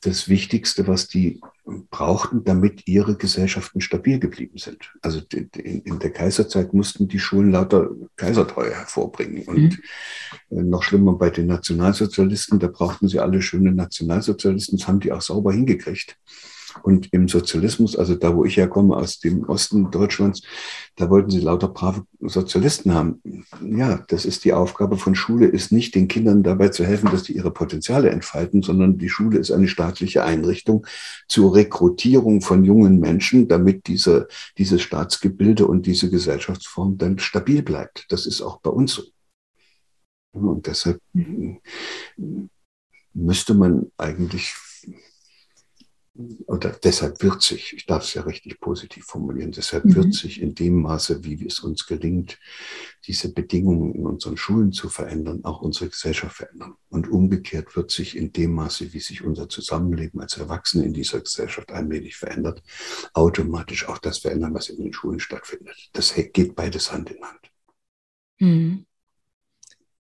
das 0.00 0.28
Wichtigste, 0.28 0.86
was 0.86 1.08
die 1.08 1.40
brauchten, 1.90 2.44
damit 2.44 2.86
ihre 2.86 3.16
Gesellschaften 3.16 3.80
stabil 3.80 4.18
geblieben 4.18 4.58
sind. 4.58 4.92
Also 5.00 5.22
in 5.30 5.98
der 5.98 6.10
Kaiserzeit 6.10 6.74
mussten 6.74 7.08
die 7.08 7.18
Schulen 7.18 7.52
lauter 7.52 7.90
Kaisertreue 8.16 8.74
hervorbringen. 8.74 9.44
Und 9.44 9.78
mhm. 10.50 10.68
noch 10.68 10.82
schlimmer 10.82 11.14
bei 11.14 11.30
den 11.30 11.46
Nationalsozialisten, 11.46 12.58
da 12.58 12.66
brauchten 12.66 13.08
sie 13.08 13.18
alle 13.18 13.40
schöne 13.40 13.72
Nationalsozialisten, 13.72 14.78
das 14.78 14.86
haben 14.86 15.00
die 15.00 15.12
auch 15.12 15.22
sauber 15.22 15.52
hingekriegt. 15.52 16.18
Und 16.82 17.12
im 17.12 17.28
Sozialismus, 17.28 17.96
also 17.96 18.14
da, 18.14 18.34
wo 18.34 18.44
ich 18.44 18.56
herkomme, 18.56 18.96
aus 18.96 19.18
dem 19.20 19.44
Osten 19.48 19.90
Deutschlands, 19.90 20.42
da 20.96 21.08
wollten 21.10 21.30
sie 21.30 21.40
lauter 21.40 21.68
brave 21.68 22.04
Sozialisten 22.20 22.94
haben. 22.94 23.20
Ja, 23.62 24.04
das 24.08 24.24
ist 24.24 24.44
die 24.44 24.52
Aufgabe 24.52 24.96
von 24.96 25.14
Schule, 25.14 25.46
ist 25.46 25.72
nicht 25.72 25.94
den 25.94 26.08
Kindern 26.08 26.42
dabei 26.42 26.68
zu 26.68 26.84
helfen, 26.84 27.10
dass 27.10 27.22
die 27.22 27.36
ihre 27.36 27.50
Potenziale 27.50 28.10
entfalten, 28.10 28.62
sondern 28.62 28.98
die 28.98 29.08
Schule 29.08 29.38
ist 29.38 29.50
eine 29.50 29.68
staatliche 29.68 30.24
Einrichtung 30.24 30.86
zur 31.28 31.54
Rekrutierung 31.54 32.40
von 32.40 32.64
jungen 32.64 32.98
Menschen, 32.98 33.48
damit 33.48 33.86
diese, 33.86 34.28
dieses 34.58 34.82
Staatsgebilde 34.82 35.66
und 35.66 35.86
diese 35.86 36.10
Gesellschaftsform 36.10 36.98
dann 36.98 37.18
stabil 37.18 37.62
bleibt. 37.62 38.06
Das 38.08 38.26
ist 38.26 38.42
auch 38.42 38.60
bei 38.60 38.70
uns 38.70 38.94
so. 38.94 39.02
Und 40.32 40.66
deshalb 40.66 41.00
mhm. 41.12 41.60
müsste 43.12 43.54
man 43.54 43.90
eigentlich 43.96 44.52
oder 46.46 46.70
deshalb 46.70 47.22
wird 47.22 47.42
sich, 47.42 47.72
ich 47.72 47.86
darf 47.86 48.04
es 48.04 48.14
ja 48.14 48.22
richtig 48.22 48.60
positiv 48.60 49.04
formulieren, 49.04 49.50
deshalb 49.50 49.84
mhm. 49.84 49.94
wird 49.96 50.14
sich 50.14 50.40
in 50.40 50.54
dem 50.54 50.80
Maße, 50.82 51.24
wie 51.24 51.44
es 51.44 51.58
uns 51.60 51.86
gelingt, 51.86 52.38
diese 53.06 53.32
Bedingungen 53.32 53.94
in 53.94 54.06
unseren 54.06 54.36
Schulen 54.36 54.72
zu 54.72 54.88
verändern, 54.88 55.44
auch 55.44 55.60
unsere 55.60 55.88
Gesellschaft 55.88 56.36
verändern. 56.36 56.74
Und 56.88 57.08
umgekehrt 57.08 57.74
wird 57.74 57.90
sich 57.90 58.16
in 58.16 58.32
dem 58.32 58.54
Maße, 58.54 58.92
wie 58.92 59.00
sich 59.00 59.24
unser 59.24 59.48
Zusammenleben 59.48 60.20
als 60.20 60.36
Erwachsene 60.36 60.84
in 60.84 60.92
dieser 60.92 61.20
Gesellschaft 61.20 61.72
allmählich 61.72 62.16
verändert, 62.16 62.62
automatisch 63.12 63.88
auch 63.88 63.98
das 63.98 64.18
verändern, 64.18 64.54
was 64.54 64.68
in 64.68 64.76
den 64.76 64.92
Schulen 64.92 65.18
stattfindet. 65.18 65.90
Das 65.94 66.14
geht 66.14 66.54
beides 66.54 66.92
Hand 66.92 67.10
in 67.10 67.24
Hand. 67.24 67.50
Mhm. 68.38 68.86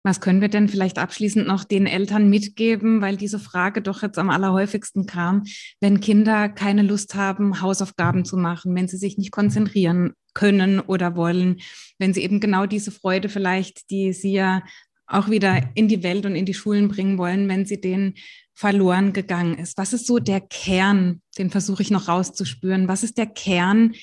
Was 0.04 0.20
können 0.20 0.42
wir 0.42 0.50
denn 0.50 0.68
vielleicht 0.68 1.00
abschließend 1.00 1.48
noch 1.48 1.64
den 1.64 1.88
Eltern 1.88 2.30
mitgeben, 2.30 3.00
weil 3.00 3.16
diese 3.16 3.40
Frage 3.40 3.82
doch 3.82 4.02
jetzt 4.02 4.20
am 4.20 4.30
allerhäufigsten 4.30 5.06
kam, 5.06 5.44
wenn 5.80 6.02
Kinder 6.02 6.50
keine 6.50 6.82
Lust 6.82 7.16
haben, 7.16 7.62
Hausaufgaben 7.62 8.26
zu 8.26 8.36
machen, 8.36 8.76
wenn 8.76 8.90
sie 8.90 8.98
sich 8.98 9.18
nicht 9.18 9.32
konzentrieren 9.32 10.12
können 10.34 10.82
oder 10.82 11.16
wollen, 11.16 11.62
wenn 12.00 12.14
sie 12.14 12.22
eben 12.22 12.42
genau 12.42 12.66
diese 12.66 12.92
Freude 12.92 13.30
vielleicht, 13.30 13.90
die 13.92 14.12
sie 14.12 14.34
ja 14.34 14.64
auch 15.08 15.30
wieder 15.30 15.70
in 15.76 15.88
die 15.88 16.04
Welt 16.04 16.26
und 16.26 16.36
in 16.36 16.46
die 16.46 16.54
Schulen 16.54 16.90
bringen 16.90 17.18
wollen, 17.18 17.48
wenn 17.48 17.66
sie 17.66 17.80
denen 17.80 18.16
verloren 18.54 19.14
gegangen 19.14 19.58
ist. 19.58 19.78
Was 19.78 19.94
ist 19.94 20.06
so 20.06 20.20
der 20.20 20.42
Kern, 20.42 21.22
den 21.38 21.50
versuche 21.50 21.82
ich 21.82 21.92
noch 21.92 22.08
rauszuspüren? 22.08 22.88
Was 22.88 23.04
ist 23.04 23.18
der 23.18 23.28
Kern 23.28 23.94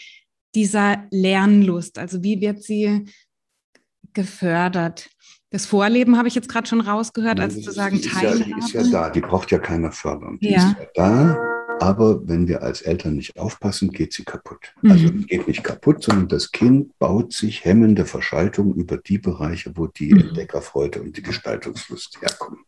dieser 0.55 1.07
Lernlust? 1.11 1.99
Also 1.99 2.23
wie 2.23 2.41
wird 2.41 2.63
sie 2.63 3.07
gefördert? 4.15 5.11
Das 5.51 5.67
Vorleben 5.67 6.17
habe 6.17 6.29
ich 6.29 6.37
jetzt 6.37 6.49
gerade 6.49 6.69
schon 6.69 6.81
rausgehört, 6.81 7.41
als 7.41 7.61
zu 7.61 7.73
sagen 7.73 8.01
Teilhabe. 8.01 8.39
Ja, 8.39 8.57
die 8.57 8.59
ist 8.61 8.73
ja 8.73 8.83
da, 8.85 9.11
die 9.11 9.21
braucht 9.21 9.51
ja 9.51 9.59
keiner 9.59 9.91
fördern. 9.91 10.39
Die 10.41 10.51
ja. 10.51 10.59
ist 10.59 10.77
ja 10.79 10.87
da, 10.95 11.37
aber 11.81 12.29
wenn 12.29 12.47
wir 12.47 12.63
als 12.63 12.83
Eltern 12.83 13.17
nicht 13.17 13.37
aufpassen, 13.39 13.91
geht 13.91 14.13
sie 14.13 14.23
kaputt. 14.23 14.75
Mhm. 14.83 14.91
Also 14.93 15.11
geht 15.11 15.49
nicht 15.49 15.65
kaputt, 15.65 16.05
sondern 16.05 16.29
das 16.29 16.53
Kind 16.53 16.97
baut 16.99 17.33
sich 17.33 17.65
hemmende 17.65 18.05
Verschaltung 18.05 18.75
über 18.75 18.99
die 18.99 19.19
Bereiche, 19.19 19.73
wo 19.75 19.89
die 19.89 20.15
mhm. 20.15 20.21
Entdeckerfreude 20.21 21.01
und 21.01 21.17
die 21.17 21.23
Gestaltungslust 21.23 22.21
herkommen. 22.21 22.61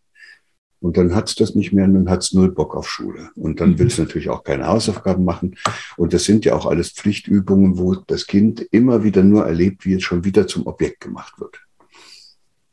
Und 0.83 0.97
dann 0.97 1.14
hat 1.14 1.28
es 1.28 1.35
das 1.37 1.55
nicht 1.55 1.72
mehr 1.72 1.85
und 1.85 1.95
dann 1.95 2.11
hat 2.11 2.22
es 2.22 2.33
null 2.33 2.51
Bock 2.53 2.76
auf 2.76 2.89
Schule. 2.89 3.30
Und 3.37 3.61
dann 3.61 3.70
mhm. 3.70 3.78
will 3.78 3.87
es 3.87 3.99
natürlich 3.99 4.28
auch 4.28 4.45
keine 4.45 4.66
Hausaufgaben 4.66 5.24
machen. 5.24 5.57
Und 5.97 6.12
das 6.12 6.24
sind 6.24 6.45
ja 6.45 6.55
auch 6.55 6.66
alles 6.66 6.91
Pflichtübungen, 6.91 7.78
wo 7.78 7.95
das 7.95 8.26
Kind 8.26 8.61
immer 8.70 9.05
wieder 9.05 9.22
nur 9.22 9.47
erlebt, 9.47 9.87
wie 9.87 9.95
es 9.95 10.03
schon 10.03 10.24
wieder 10.24 10.47
zum 10.47 10.66
Objekt 10.66 11.01
gemacht 11.01 11.41
wird 11.41 11.61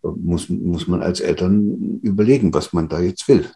muss, 0.03 0.49
muss 0.49 0.88
man 0.88 1.01
als 1.01 1.20
Eltern 1.20 1.99
überlegen, 2.01 2.53
was 2.53 2.74
man 2.74 2.88
da 2.88 2.99
jetzt 2.99 3.28
will. 3.28 3.49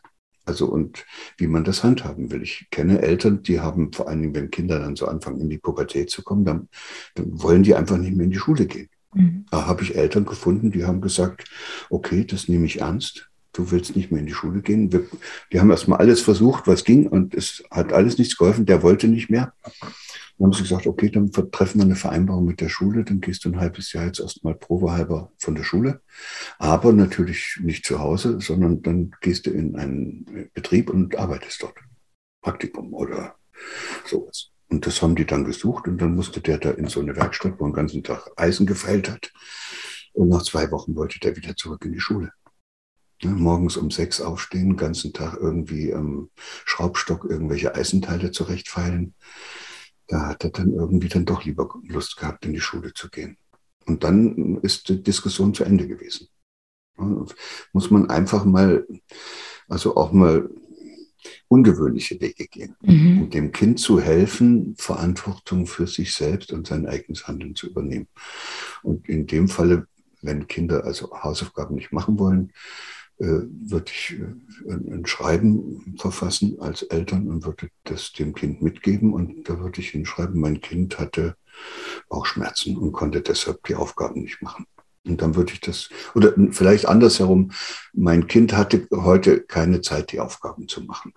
Also 0.45 0.67
und 0.67 1.05
wie 1.37 1.47
man 1.47 1.63
das 1.63 1.83
handhaben 1.83 2.29
will. 2.31 2.43
Ich 2.43 2.67
kenne 2.69 3.01
Eltern, 3.01 3.43
die 3.43 3.61
haben 3.61 3.93
vor 3.93 4.09
allen 4.09 4.21
Dingen, 4.21 4.35
wenn 4.35 4.51
Kinder 4.51 4.77
dann 4.79 4.97
so 4.97 5.07
anfangen, 5.07 5.39
in 5.39 5.49
die 5.49 5.57
Pubertät 5.57 6.09
zu 6.09 6.21
kommen, 6.21 6.43
dann, 6.43 6.67
dann 7.15 7.41
wollen 7.41 7.63
die 7.63 7.75
einfach 7.75 7.97
nicht 7.97 8.15
mehr 8.15 8.25
in 8.25 8.31
die 8.31 8.37
Schule 8.37 8.65
gehen. 8.65 8.89
Mhm. 9.13 9.45
Da 9.49 9.67
habe 9.67 9.83
ich 9.83 9.95
Eltern 9.95 10.25
gefunden, 10.25 10.71
die 10.71 10.83
haben 10.83 10.99
gesagt, 10.99 11.49
okay, 11.89 12.25
das 12.25 12.49
nehme 12.49 12.65
ich 12.65 12.81
ernst. 12.81 13.29
Du 13.53 13.71
willst 13.71 13.95
nicht 13.95 14.11
mehr 14.11 14.19
in 14.19 14.25
die 14.25 14.33
Schule 14.33 14.61
gehen. 14.61 14.91
Wir, 14.91 15.05
die 15.51 15.59
haben 15.59 15.69
erstmal 15.69 15.99
alles 15.99 16.21
versucht, 16.21 16.67
was 16.67 16.83
ging, 16.83 17.07
und 17.07 17.33
es 17.35 17.63
hat 17.69 17.93
alles 17.93 18.17
nichts 18.17 18.35
geholfen. 18.35 18.65
Der 18.65 18.81
wollte 18.81 19.07
nicht 19.07 19.29
mehr. 19.29 19.53
Dann 20.37 20.47
haben 20.47 20.53
sie 20.53 20.63
gesagt, 20.63 20.87
okay, 20.87 21.09
dann 21.09 21.31
treffen 21.31 21.79
wir 21.79 21.85
eine 21.85 21.95
Vereinbarung 21.95 22.45
mit 22.45 22.59
der 22.59 22.69
Schule, 22.69 23.03
dann 23.03 23.21
gehst 23.21 23.45
du 23.45 23.49
ein 23.49 23.59
halbes 23.59 23.93
Jahr 23.93 24.05
jetzt 24.05 24.19
erstmal 24.19 24.55
probehalber 24.55 25.31
von 25.37 25.53
der 25.53 25.63
Schule. 25.63 26.01
Aber 26.57 26.91
natürlich 26.91 27.59
nicht 27.61 27.85
zu 27.85 27.99
Hause, 27.99 28.39
sondern 28.41 28.81
dann 28.81 29.15
gehst 29.21 29.45
du 29.45 29.51
in 29.51 29.75
einen 29.75 30.49
Betrieb 30.53 30.89
und 30.89 31.15
arbeitest 31.15 31.61
dort. 31.61 31.77
Praktikum 32.41 32.93
oder 32.93 33.35
sowas. 34.05 34.49
Und 34.69 34.87
das 34.87 35.01
haben 35.03 35.15
die 35.15 35.25
dann 35.25 35.45
gesucht 35.45 35.87
und 35.87 35.99
dann 35.99 36.15
musste 36.15 36.41
der 36.41 36.57
da 36.57 36.71
in 36.71 36.87
so 36.87 36.99
eine 36.99 37.15
Werkstatt, 37.15 37.59
wo 37.59 37.65
er 37.65 37.69
den 37.69 37.75
ganzen 37.75 38.03
Tag 38.03 38.31
Eisen 38.35 38.65
gefeilt 38.65 39.09
hat. 39.09 39.31
Und 40.13 40.29
nach 40.29 40.41
zwei 40.41 40.71
Wochen 40.71 40.95
wollte 40.95 41.19
der 41.19 41.35
wieder 41.35 41.55
zurück 41.55 41.85
in 41.85 41.93
die 41.93 41.99
Schule. 41.99 42.31
Morgens 43.29 43.77
um 43.77 43.91
sechs 43.91 44.21
aufstehen, 44.21 44.69
den 44.69 44.77
ganzen 44.77 45.13
Tag 45.13 45.37
irgendwie 45.39 45.93
am 45.93 46.29
Schraubstock 46.65 47.25
irgendwelche 47.25 47.75
Eisenteile 47.75 48.31
zurechtfeilen 48.31 49.13
da 50.07 50.27
hat 50.27 50.43
er 50.43 50.51
dann 50.51 50.73
irgendwie 50.73 51.07
dann 51.07 51.25
doch 51.25 51.43
lieber 51.43 51.73
Lust 51.87 52.17
gehabt, 52.17 52.45
in 52.45 52.53
die 52.53 52.61
Schule 52.61 52.93
zu 52.93 53.09
gehen. 53.09 53.37
Und 53.85 54.03
dann 54.03 54.57
ist 54.61 54.89
die 54.89 55.01
Diskussion 55.01 55.53
zu 55.53 55.63
Ende 55.63 55.87
gewesen. 55.87 56.27
Muss 57.71 57.89
man 57.89 58.09
einfach 58.09 58.45
mal, 58.45 58.85
also 59.67 59.97
auch 59.97 60.11
mal 60.11 60.49
ungewöhnliche 61.47 62.19
Wege 62.21 62.47
gehen, 62.47 62.75
mhm. 62.81 63.23
um 63.23 63.29
dem 63.29 63.51
Kind 63.51 63.79
zu 63.79 63.99
helfen, 63.99 64.75
Verantwortung 64.77 65.65
für 65.65 65.87
sich 65.87 66.13
selbst 66.13 66.51
und 66.51 66.67
sein 66.67 66.85
eigenes 66.85 67.27
Handeln 67.27 67.55
zu 67.55 67.67
übernehmen. 67.67 68.07
Und 68.83 69.09
in 69.09 69.25
dem 69.25 69.47
Falle, 69.47 69.87
wenn 70.21 70.47
Kinder 70.47 70.83
also 70.83 71.11
Hausaufgaben 71.11 71.75
nicht 71.75 71.91
machen 71.91 72.19
wollen, 72.19 72.53
würde 73.25 73.91
ich 73.91 74.19
äh, 74.19 74.71
ein 74.71 75.05
Schreiben 75.05 75.95
verfassen 75.97 76.59
als 76.59 76.83
Eltern 76.83 77.27
und 77.27 77.45
würde 77.45 77.69
das 77.83 78.11
dem 78.11 78.33
Kind 78.33 78.61
mitgeben. 78.61 79.13
Und 79.13 79.49
da 79.49 79.59
würde 79.59 79.81
ich 79.81 79.89
hinschreiben, 79.89 80.39
mein 80.39 80.61
Kind 80.61 80.99
hatte 80.99 81.35
Bauchschmerzen 82.09 82.77
und 82.77 82.91
konnte 82.91 83.21
deshalb 83.21 83.63
die 83.63 83.75
Aufgaben 83.75 84.21
nicht 84.21 84.41
machen. 84.41 84.65
Und 85.05 85.21
dann 85.21 85.35
würde 85.35 85.53
ich 85.53 85.59
das, 85.59 85.89
oder 86.15 86.33
vielleicht 86.51 86.87
andersherum, 86.87 87.51
mein 87.93 88.27
Kind 88.27 88.53
hatte 88.53 88.87
heute 88.91 89.41
keine 89.41 89.81
Zeit, 89.81 90.11
die 90.11 90.19
Aufgaben 90.19 90.67
zu 90.67 90.81
machen. 90.81 91.13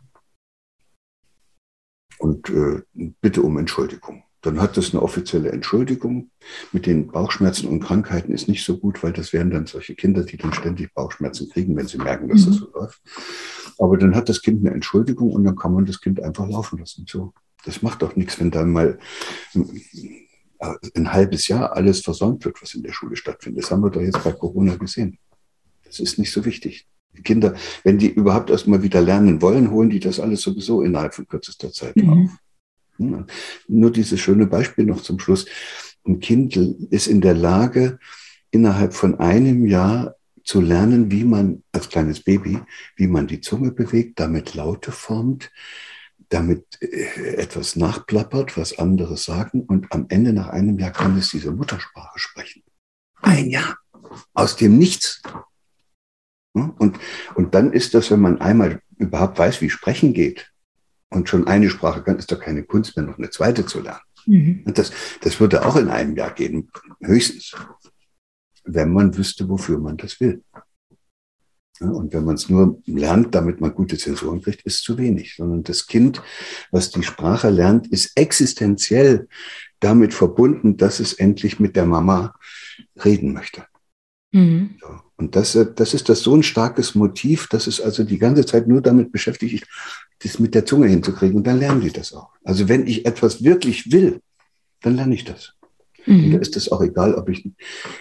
Und 2.19 2.49
äh, 2.51 2.83
bitte 3.21 3.43
um 3.43 3.59
Entschuldigung. 3.59 4.26
Dann 4.47 4.61
hat 4.61 4.77
das 4.77 4.93
eine 4.93 5.03
offizielle 5.03 5.51
Entschuldigung. 5.51 6.31
Mit 6.71 6.87
den 6.87 7.09
Bauchschmerzen 7.09 7.67
und 7.67 7.81
Krankheiten 7.81 8.31
ist 8.33 8.49
nicht 8.49 8.65
so 8.65 8.79
gut, 8.79 9.03
weil 9.03 9.13
das 9.13 9.33
wären 9.33 9.51
dann 9.51 9.67
solche 9.67 9.97
Kinder, 9.97 10.23
die 10.23 10.37
dann 10.37 10.53
ständig 10.53 10.95
Bauchschmerzen 10.95 11.51
kriegen, 11.51 11.75
wenn 11.75 11.89
sie 11.89 11.99
merken, 11.99 12.29
dass 12.29 12.43
mhm. 12.43 12.51
das 12.51 12.57
so 12.59 12.71
läuft. 12.73 13.01
Aber 13.79 13.99
dann 13.99 14.15
hat 14.15 14.29
das 14.29 14.43
Kind 14.43 14.65
eine 14.65 14.73
Entschuldigung 14.73 15.33
und 15.33 15.43
dann 15.43 15.57
kann 15.57 15.75
man 15.75 15.85
das 15.85 16.01
Kind 16.01 16.23
einfach 16.23 16.49
laufen 16.49 16.79
lassen. 16.79 17.07
So, 17.09 17.35
das 17.65 17.83
macht 17.83 18.03
doch 18.03 18.15
nichts, 18.15 18.39
wenn 18.39 18.53
dann 18.53 18.71
mal 18.71 19.01
ein 20.95 21.13
halbes 21.13 21.49
Jahr 21.49 21.75
alles 21.75 22.03
versäumt 22.03 22.45
wird, 22.45 22.63
was 22.63 22.75
in 22.75 22.85
der 22.85 22.93
Schule 22.93 23.17
stattfindet. 23.17 23.65
Das 23.65 23.73
haben 23.73 23.83
wir 23.83 23.91
doch 23.91 24.01
jetzt 24.01 24.23
bei 24.23 24.31
Corona 24.31 24.77
gesehen. 24.77 25.19
Das 25.85 25.99
ist 25.99 26.21
nicht 26.21 26.31
so 26.31 26.45
wichtig. 26.45 26.87
Die 27.17 27.23
Kinder, 27.23 27.57
wenn 27.83 27.99
die 27.99 28.11
überhaupt 28.11 28.51
erst 28.51 28.69
mal 28.69 28.85
wieder 28.85 29.01
lernen 29.01 29.43
wollen, 29.43 29.73
holen 29.73 29.91
die 29.91 30.01
das 30.01 30.21
alles 30.21 30.43
sowieso 30.43 30.83
innerhalb 30.83 31.15
von 31.15 31.27
kürzester 31.27 31.73
Zeit 31.73 31.97
mhm. 31.97 32.11
auf. 32.11 32.31
Ja, 32.99 33.27
nur 33.69 33.91
dieses 33.91 34.21
schöne 34.21 34.47
Beispiel 34.47 34.85
noch 34.85 35.03
zum 35.03 35.19
Schluss. 35.19 35.47
Ein 36.07 36.21
Kind 36.21 36.57
ist 36.57 37.07
in 37.07 37.21
der 37.21 37.35
Lage, 37.35 37.99
innerhalb 38.51 38.95
von 38.95 39.19
einem 39.19 39.67
Jahr 39.67 40.17
zu 40.45 40.61
lernen, 40.61 41.11
wie 41.11 41.25
man 41.25 41.63
als 41.73 41.89
kleines 41.89 42.23
Baby, 42.23 42.61
wie 42.95 43.09
man 43.09 43.27
die 43.27 43.41
Zunge 43.41 43.73
bewegt, 43.73 44.21
damit 44.21 44.55
Laute 44.55 44.93
formt, 44.93 45.51
damit 46.29 46.65
äh, 46.81 47.35
etwas 47.35 47.77
nachplappert, 47.77 48.57
was 48.57 48.79
andere 48.79 49.17
sagen 49.17 49.63
und 49.63 49.93
am 49.93 50.07
Ende 50.09 50.33
nach 50.33 50.49
einem 50.49 50.79
Jahr 50.79 50.93
kann 50.93 51.19
es 51.19 51.31
diese 51.31 51.51
Muttersprache 51.51 52.19
sprechen. 52.19 52.63
Ein 53.23 53.51
Jahr. 53.51 53.77
Aus 54.35 54.57
dem 54.57 54.79
Nichts. 54.79 55.21
Und, 56.53 56.99
und 57.35 57.55
dann 57.55 57.73
ist 57.73 57.93
das, 57.95 58.11
wenn 58.11 58.21
man 58.21 58.41
einmal 58.41 58.81
überhaupt 58.97 59.39
weiß, 59.39 59.61
wie 59.61 59.69
Sprechen 59.69 60.15
geht 60.15 60.51
und 61.11 61.29
schon 61.29 61.47
eine 61.47 61.71
Sprache 61.71 62.03
kann, 62.03 62.19
ist 62.19 62.31
doch 62.33 62.41
keine 62.41 62.65
Kunst 62.65 62.97
mehr, 62.97 63.07
noch 63.07 63.19
eine 63.19 63.31
zweite 63.31 63.67
zu 63.67 63.81
lernen. 63.81 64.01
Mhm. 64.27 64.63
Und 64.65 64.79
das, 64.79 64.93
das 65.21 65.41
würde 65.41 65.65
auch 65.65 65.77
in 65.77 65.89
einem 65.89 66.17
Jahr 66.17 66.33
gehen, 66.33 66.71
höchstens, 67.01 67.55
wenn 68.65 68.93
man 68.93 69.17
wüsste, 69.17 69.49
wofür 69.49 69.79
man 69.79 69.97
das 69.97 70.21
will. 70.21 70.43
Und 71.79 72.15
wenn 72.15 72.25
man 72.25 72.37
es 72.37 72.49
nur 72.49 72.81
lernt, 72.87 73.35
damit 73.35 73.61
man 73.61 73.75
gute 73.75 73.99
Zensuren 73.99 74.41
kriegt, 74.41 74.63
ist 74.63 74.83
zu 74.83 74.97
wenig. 74.97 75.35
Sondern 75.37 75.63
das 75.63 75.87
Kind, 75.87 76.23
was 76.71 76.91
die 76.91 77.03
Sprache 77.03 77.51
lernt, 77.51 77.87
ist 77.89 78.13
existenziell 78.17 79.29
damit 79.81 80.15
verbunden, 80.15 80.79
dass 80.79 81.01
es 81.01 81.13
endlich 81.13 81.61
mit 81.61 81.77
der 81.77 81.85
Mama 81.85 82.35
reden 83.05 83.35
möchte. 83.35 83.67
Mhm. 84.33 84.77
So. 84.81 84.89
Und 85.17 85.37
das, 85.37 85.59
das 85.75 85.95
ist 85.95 86.09
das 86.09 86.21
so 86.21 86.35
ein 86.35 86.43
starkes 86.43 86.95
Motiv, 86.95 87.47
dass 87.49 87.67
es 87.67 87.81
also 87.81 88.05
die 88.05 88.19
ganze 88.19 88.45
Zeit 88.45 88.69
nur 88.69 88.83
damit 88.83 89.13
beschäftigt 89.13 89.63
ist, 89.63 89.67
das 90.21 90.39
mit 90.39 90.55
der 90.55 90.67
Zunge 90.67 90.89
hinzukriegen. 90.89 91.37
Und 91.37 91.47
dann 91.47 91.59
lernen 91.59 91.81
die 91.81 91.91
das 91.91 92.13
auch. 92.13 92.31
Also 92.45 92.69
wenn 92.69 92.87
ich 92.87 93.07
etwas 93.07 93.43
wirklich 93.43 93.93
will, 93.93 94.21
dann 94.83 94.97
lerne 94.97 95.15
ich 95.15 95.25
das. 95.25 95.55
Mhm. 96.07 96.25
Und 96.25 96.31
da 96.33 96.39
ist 96.39 96.57
es 96.57 96.71
auch 96.71 96.81
egal, 96.81 97.15
ob 97.15 97.29
ich 97.29 97.49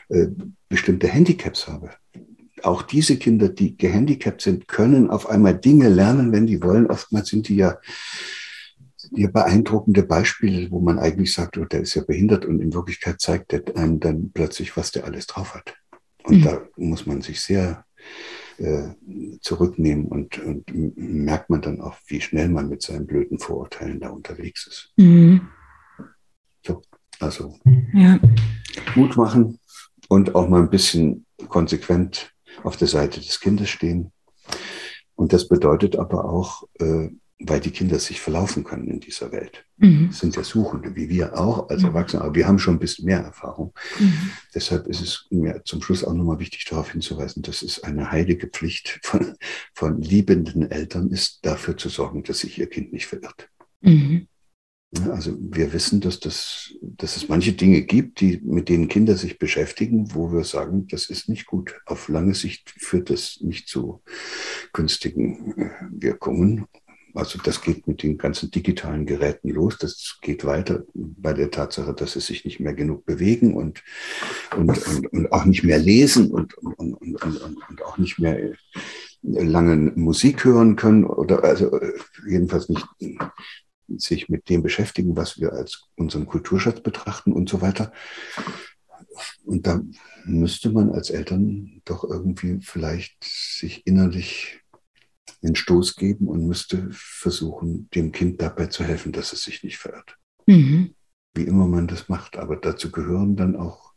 äh, 0.10 0.28
bestimmte 0.70 1.08
Handicaps 1.08 1.68
habe 1.68 1.92
auch 2.66 2.82
diese 2.82 3.18
Kinder, 3.18 3.50
die 3.50 3.78
gehandicapt 3.78 4.42
sind, 4.42 4.68
können 4.68 5.10
auf 5.10 5.30
einmal 5.30 5.58
Dinge 5.58 5.90
lernen, 5.90 6.32
wenn 6.32 6.48
die 6.48 6.62
wollen. 6.62 6.88
Oftmals 6.88 7.30
sind 7.30 7.48
die 7.48 7.58
ja, 7.58 7.78
ja 9.12 9.30
beeindruckende 9.30 10.04
Beispiele, 10.04 10.72
wo 10.72 10.80
man 10.80 11.00
eigentlich 11.00 11.34
sagt, 11.34 11.58
oh, 11.58 11.66
der 11.66 11.82
ist 11.82 11.96
ja 11.96 12.04
behindert 12.04 12.46
und 12.46 12.62
in 12.62 12.74
Wirklichkeit 12.74 13.22
zeigt 13.22 13.52
der 13.52 13.64
einem 13.76 14.00
dann 14.00 14.32
plötzlich, 14.34 14.76
was 14.78 14.92
der 14.92 15.06
alles 15.06 15.28
drauf 15.28 15.54
hat. 15.54 15.76
Und 16.24 16.40
mhm. 16.40 16.44
da 16.44 16.62
muss 16.76 17.06
man 17.06 17.22
sich 17.22 17.42
sehr 17.42 17.86
äh, 18.58 18.90
zurücknehmen 19.42 20.06
und, 20.06 20.40
und 20.40 20.66
merkt 20.98 21.50
man 21.50 21.62
dann 21.62 21.82
auch, 21.82 21.96
wie 22.08 22.22
schnell 22.22 22.50
man 22.50 22.70
mit 22.70 22.82
seinen 22.82 23.06
blöden 23.06 23.40
Vorurteilen 23.40 24.00
da 24.00 24.10
unterwegs 24.10 24.68
ist. 24.68 24.94
Mhm. 24.98 25.42
So, 26.66 26.82
also 27.20 27.58
ja. 27.94 28.20
Mut 28.96 29.18
machen 29.18 29.60
und 30.10 30.36
auch 30.36 30.48
mal 30.48 30.62
ein 30.62 30.70
bisschen 30.70 31.26
konsequent 31.48 32.34
auf 32.64 32.78
der 32.78 32.88
Seite 32.88 33.20
des 33.20 33.40
Kindes 33.40 33.70
stehen. 33.70 34.12
Und 35.16 35.34
das 35.34 35.48
bedeutet 35.48 35.96
aber 35.98 36.26
auch, 36.26 36.64
äh, 36.80 37.10
weil 37.40 37.60
die 37.60 37.72
Kinder 37.72 38.00
sich 38.00 38.22
verlaufen 38.22 38.64
können 38.64 38.88
in 38.88 39.00
dieser 39.02 39.32
Welt. 39.32 39.66
Mhm. 39.78 40.08
Das 40.08 40.20
sind 40.20 40.36
ja 40.36 40.44
Suchende, 40.44 40.96
wie 40.96 41.10
wir 41.10 41.38
auch 41.38 41.70
als 41.70 41.82
mhm. 41.82 41.90
Erwachsene, 41.90 42.24
aber 42.24 42.36
wir 42.36 42.48
haben 42.48 42.60
schon 42.60 42.76
ein 42.76 42.80
bisschen 42.80 43.06
mehr 43.06 43.20
Erfahrung. 43.20 43.74
Mhm. 44.00 44.32
Deshalb 44.54 44.88
ist 44.88 45.02
es 45.02 45.28
mir 45.30 45.62
zum 45.66 45.82
Schluss 45.82 46.04
auch 46.04 46.14
nochmal 46.14 46.40
wichtig, 46.40 46.66
darauf 46.66 46.92
hinzuweisen, 46.92 47.44
dass 47.44 47.62
es 47.62 47.84
eine 47.84 48.12
heilige 48.12 48.48
Pflicht 48.48 49.00
von, 49.04 49.36
von 49.74 50.02
liebenden 50.02 50.72
Eltern 50.72 51.10
ist, 51.10 51.46
dafür 51.46 51.76
zu 51.76 51.90
sorgen, 51.90 52.24
dass 52.24 52.40
sich 52.40 52.58
ihr 52.58 52.70
Kind 52.70 52.94
nicht 52.94 53.08
verirrt. 53.08 53.50
Mhm. 53.82 54.28
Also 55.12 55.36
wir 55.40 55.74
wissen, 55.74 56.00
dass, 56.00 56.20
das, 56.20 56.74
dass 56.82 57.18
es 57.18 57.28
manche 57.28 57.54
Dinge 57.54 57.82
gibt, 57.82 58.22
die, 58.22 58.40
mit 58.44 58.70
denen 58.70 58.88
Kinder 58.88 59.18
sich 59.18 59.38
beschäftigen, 59.38 60.14
wo 60.16 60.32
wir 60.32 60.44
sagen, 60.44 60.88
das 60.88 61.10
ist 61.10 61.28
nicht 61.28 61.46
gut. 61.46 61.76
Auf 61.86 62.08
lange 62.08 62.34
Sicht 62.34 62.70
führt 62.78 63.10
das 63.10 63.40
nicht 63.42 63.68
zu 63.68 64.02
günstigen 64.72 65.58
äh, 65.58 65.70
Wirkungen. 65.92 66.68
Also 67.16 67.40
das 67.42 67.62
geht 67.62 67.88
mit 67.88 68.04
den 68.04 68.18
ganzen 68.18 68.52
digitalen 68.52 69.06
Geräten 69.06 69.50
los. 69.50 69.78
Das 69.78 70.18
geht 70.22 70.44
weiter 70.44 70.84
bei 70.94 71.34
der 71.34 71.50
Tatsache, 71.50 71.94
dass 71.94 72.14
sie 72.14 72.20
sich 72.20 72.44
nicht 72.44 72.60
mehr 72.60 72.74
genug 72.74 73.06
bewegen 73.06 73.56
und, 73.56 73.84
und, 74.56 74.70
und, 74.88 75.08
und 75.08 75.32
auch 75.32 75.46
nicht 75.46 75.64
mehr 75.64 75.80
lesen 75.80 76.32
und, 76.32 76.58
und, 76.58 76.94
und, 76.94 77.24
und, 77.24 77.84
auch 77.84 77.98
nicht 77.98 78.20
mehr 78.20 78.52
lange 79.22 79.94
Musik 79.96 80.44
hören 80.46 80.76
können 80.76 81.06
oder 81.06 81.44
also 81.44 81.80
äh, 81.80 81.94
jedenfalls 82.28 82.70
nicht 82.70 82.86
sich 83.88 84.30
mit 84.30 84.50
dem 84.50 84.64
beschäftigen, 84.64 85.16
was 85.16 85.40
wir 85.40 85.54
als 85.54 85.84
unseren 85.96 86.26
Kulturschatz 86.26 86.82
betrachten 86.82 87.32
und 87.32 87.50
so 87.50 87.62
weiter. 87.62 87.92
Und 89.46 89.68
da 89.68 89.82
müsste 90.26 90.72
man 90.72 90.90
als 90.90 91.10
Eltern 91.10 91.82
doch 91.86 92.04
irgendwie 92.04 92.60
vielleicht 92.62 93.16
sich 93.24 93.86
innerlich 93.86 94.62
einen 95.44 95.56
Stoß 95.56 95.96
geben 95.96 96.28
und 96.28 96.48
müsste 96.48 96.88
versuchen, 96.92 97.90
dem 97.92 98.12
Kind 98.12 98.42
dabei 98.42 98.68
zu 98.68 98.84
helfen, 98.84 99.12
dass 99.12 99.34
es 99.34 99.44
sich 99.44 99.64
nicht 99.64 99.78
verirrt. 99.78 100.18
Mhm. 100.46 100.96
Wie 101.34 101.44
immer 101.44 101.68
man 101.68 101.88
das 101.88 102.10
macht. 102.10 102.38
Aber 102.38 102.56
dazu 102.56 102.92
gehören 102.92 103.36
dann 103.36 103.56
auch 103.56 103.94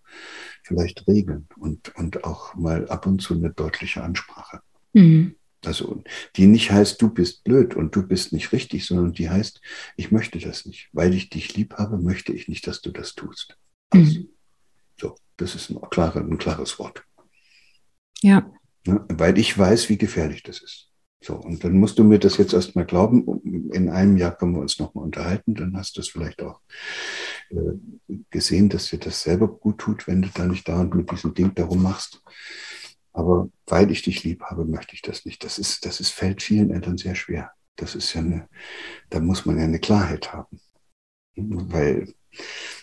vielleicht 0.63 1.07
Regeln 1.07 1.49
und, 1.57 1.95
und 1.97 2.25
auch 2.25 2.55
mal 2.55 2.89
ab 2.89 3.07
und 3.07 3.23
zu 3.23 3.35
eine 3.35 3.51
deutliche 3.51 4.03
Ansprache. 4.03 4.61
Mhm. 4.93 5.35
Also 5.65 6.03
die 6.37 6.47
nicht 6.47 6.71
heißt, 6.71 7.01
du 7.03 7.11
bist 7.11 7.43
blöd 7.45 7.75
und 7.75 7.95
du 7.95 8.07
bist 8.07 8.33
nicht 8.33 8.53
richtig, 8.53 8.87
sondern 8.87 9.13
die 9.13 9.29
heißt, 9.29 9.61
ich 9.97 10.11
möchte 10.13 10.39
das 10.39 10.67
nicht. 10.67 10.89
Weil 10.93 11.15
ich 11.15 11.31
dich 11.31 11.57
lieb 11.57 11.75
habe, 11.75 11.99
möchte 11.99 12.33
ich 12.33 12.49
nicht, 12.49 12.67
dass 12.67 12.81
du 12.81 12.91
das 12.91 13.15
tust. 13.15 13.57
Also, 13.91 14.21
mhm. 14.21 14.29
So, 15.01 15.17
das 15.37 15.55
ist 15.55 15.71
ein, 15.71 15.81
klare, 15.91 16.21
ein 16.21 16.39
klares 16.39 16.79
Wort. 16.79 17.03
Ja. 18.21 18.51
ja. 18.87 19.05
Weil 19.09 19.39
ich 19.39 19.57
weiß, 19.57 19.89
wie 19.89 19.99
gefährlich 19.99 20.43
das 20.43 20.61
ist. 20.61 20.88
So, 21.21 21.35
und 21.35 21.65
dann 21.65 21.73
musst 21.73 21.99
du 21.99 22.05
mir 22.05 22.19
das 22.19 22.37
jetzt 22.37 22.53
erstmal 22.53 22.87
glauben. 22.87 23.41
In 23.73 23.89
einem 23.89 24.17
Jahr 24.17 24.37
können 24.37 24.55
wir 24.55 24.61
uns 24.61 24.79
nochmal 24.79 25.05
unterhalten. 25.05 25.55
Dann 25.55 25.77
hast 25.77 25.97
du 25.97 26.01
es 26.01 26.09
vielleicht 26.09 26.41
auch 26.43 26.61
äh, 27.51 28.15
gesehen, 28.31 28.69
dass 28.69 28.91
dir 28.91 28.99
das 28.99 29.23
selber 29.23 29.49
gut 29.49 29.79
tut, 29.79 30.07
wenn 30.07 30.23
du 30.23 30.29
da 30.33 30.47
nicht 30.47 30.69
dauernd 30.69 30.95
mit 30.95 31.11
diesem 31.11 31.35
Ding 31.35 31.55
darum 31.55 31.83
machst. 31.83 32.23
Aber 33.13 33.49
weil 33.67 33.91
ich 33.91 34.03
dich 34.03 34.23
lieb 34.23 34.45
habe, 34.45 34.65
möchte 34.65 34.95
ich 34.95 35.03
das 35.03 35.25
nicht. 35.25 35.43
Das 35.43 35.59
ist, 35.59 35.85
das 35.85 35.99
ist, 35.99 36.11
fällt 36.11 36.41
vielen 36.41 36.71
Eltern 36.71 36.99
sehr 36.99 37.17
schwer. 37.17 37.51
Das 37.75 37.97
ist 37.97 38.15
ja 38.15 38.21
eine, 38.21 38.49
da 39.11 39.19
muss 39.19 39.45
man 39.45 39.59
ja 39.59 39.65
eine 39.65 39.81
Klarheit 39.81 40.33
haben. 40.33 40.61
Weil 41.35 42.15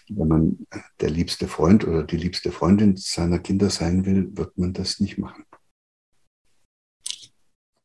wenn 0.10 0.28
man 0.28 0.68
der 1.00 1.10
liebste 1.10 1.48
Freund 1.48 1.86
oder 1.88 2.04
die 2.04 2.18
liebste 2.18 2.52
Freundin 2.52 2.98
seiner 2.98 3.40
Kinder 3.40 3.70
sein 3.70 4.06
will, 4.06 4.30
wird 4.36 4.58
man 4.58 4.74
das 4.74 5.00
nicht 5.00 5.18
machen. 5.18 5.46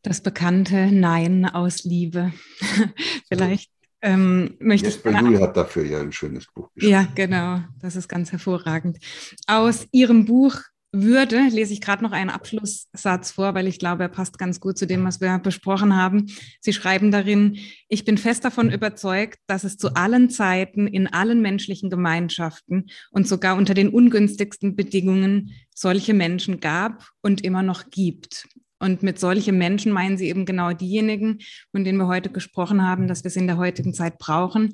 Das 0.03 0.23
bekannte 0.23 0.91
Nein 0.91 1.47
aus 1.47 1.85
Liebe. 1.85 2.33
Vielleicht 3.29 3.71
ähm, 4.03 4.57
möchte 4.59 4.87
Jesper 4.87 5.11
ich. 5.13 5.21
Juhl 5.21 5.41
hat 5.41 5.57
dafür 5.57 5.85
ja 5.85 6.01
ein 6.01 6.13
schönes 6.13 6.47
Buch 6.47 6.71
geschrieben. 6.75 6.93
Ja, 6.93 7.07
genau. 7.15 7.61
Das 7.81 7.97
ist 7.97 8.09
ganz 8.09 8.33
hervorragend. 8.33 8.99
Aus 9.47 9.87
Ihrem 9.93 10.25
Buch 10.25 10.57
würde, 10.93 11.47
lese 11.51 11.73
ich 11.73 11.81
gerade 11.81 12.03
noch 12.03 12.11
einen 12.11 12.31
Abschlusssatz 12.31 13.31
vor, 13.31 13.55
weil 13.55 13.69
ich 13.69 13.79
glaube, 13.79 14.03
er 14.05 14.09
passt 14.09 14.39
ganz 14.39 14.59
gut 14.59 14.77
zu 14.77 14.87
dem, 14.87 15.05
was 15.05 15.21
wir 15.21 15.39
besprochen 15.39 15.95
haben. 15.95 16.27
Sie 16.61 16.73
schreiben 16.73 17.13
darin, 17.13 17.59
ich 17.89 18.05
bin 18.05 18.19
fest 18.19 18.45
davon 18.45 18.73
überzeugt, 18.73 19.39
dass 19.47 19.63
es 19.63 19.77
zu 19.77 19.95
allen 19.95 20.31
Zeiten 20.31 20.89
in 20.89 21.07
allen 21.07 21.43
menschlichen 21.43 21.91
Gemeinschaften 21.91 22.87
und 23.13 23.29
sogar 23.29 23.57
unter 23.57 23.75
den 23.75 23.89
ungünstigsten 23.91 24.75
Bedingungen 24.75 25.53
solche 25.73 26.15
Menschen 26.15 26.59
gab 26.59 27.09
und 27.23 27.45
immer 27.45 27.63
noch 27.63 27.91
gibt. 27.91 28.49
Und 28.81 29.03
mit 29.03 29.21
solchen 29.21 29.59
Menschen 29.59 29.93
meinen 29.93 30.17
sie 30.17 30.29
eben 30.29 30.47
genau 30.47 30.73
diejenigen, 30.73 31.39
von 31.71 31.85
denen 31.85 31.99
wir 31.99 32.09
heute 32.09 32.31
gesprochen 32.31 32.85
haben, 32.85 33.07
dass 33.07 33.23
wir 33.23 33.29
es 33.29 33.37
in 33.37 33.47
der 33.47 33.59
heutigen 33.59 33.95
Zeit 33.95 34.19
brauchen. 34.19 34.73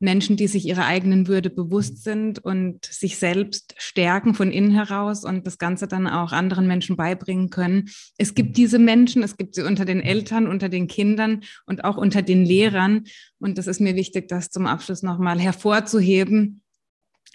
Menschen, 0.00 0.36
die 0.36 0.48
sich 0.48 0.66
ihrer 0.66 0.86
eigenen 0.86 1.28
Würde 1.28 1.50
bewusst 1.50 2.02
sind 2.02 2.38
und 2.38 2.84
sich 2.84 3.16
selbst 3.16 3.74
stärken 3.78 4.34
von 4.34 4.50
innen 4.50 4.72
heraus 4.72 5.24
und 5.24 5.46
das 5.46 5.56
Ganze 5.56 5.86
dann 5.86 6.06
auch 6.06 6.32
anderen 6.32 6.66
Menschen 6.66 6.96
beibringen 6.96 7.48
können. 7.48 7.88
Es 8.18 8.34
gibt 8.34 8.56
diese 8.56 8.78
Menschen, 8.78 9.22
es 9.22 9.36
gibt 9.36 9.54
sie 9.54 9.62
unter 9.62 9.84
den 9.84 10.00
Eltern, 10.00 10.48
unter 10.48 10.68
den 10.68 10.88
Kindern 10.88 11.42
und 11.66 11.84
auch 11.84 11.96
unter 11.96 12.22
den 12.22 12.44
Lehrern. 12.44 13.04
Und 13.38 13.56
das 13.56 13.68
ist 13.68 13.80
mir 13.80 13.94
wichtig, 13.94 14.28
das 14.28 14.50
zum 14.50 14.66
Abschluss 14.66 15.02
nochmal 15.02 15.38
hervorzuheben. 15.38 16.62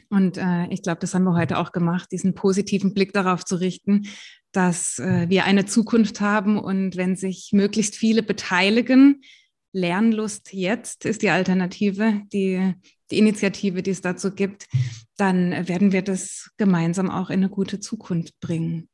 Und 0.10 0.38
äh, 0.38 0.68
ich 0.70 0.82
glaube, 0.82 1.00
das 1.00 1.14
haben 1.14 1.24
wir 1.24 1.36
heute 1.36 1.58
auch 1.58 1.72
gemacht, 1.72 2.12
diesen 2.12 2.34
positiven 2.34 2.94
Blick 2.94 3.14
darauf 3.14 3.46
zu 3.46 3.56
richten, 3.56 4.08
dass 4.52 5.00
äh, 5.00 5.30
wir 5.30 5.46
eine 5.46 5.66
Zukunft 5.66 6.22
haben 6.22 6.58
und 6.58 6.98
wenn 6.98 7.16
sich 7.16 7.50
möglichst 7.54 7.96
viele 7.96 8.24
beteiligen, 8.24 9.22
Lernlust 9.72 10.54
jetzt 10.54 11.06
ist 11.06 11.22
die 11.22 11.30
Alternative, 11.30 12.22
die, 12.34 12.74
die 13.12 13.18
Initiative, 13.20 13.84
die 13.84 13.92
es 13.92 14.02
dazu 14.02 14.32
gibt, 14.32 14.68
dann 15.18 15.68
werden 15.68 15.92
wir 15.92 16.02
das 16.02 16.50
gemeinsam 16.58 17.10
auch 17.10 17.30
in 17.30 17.42
eine 17.42 17.50
gute 17.50 17.80
Zukunft 17.80 18.40
bringen. 18.40 18.90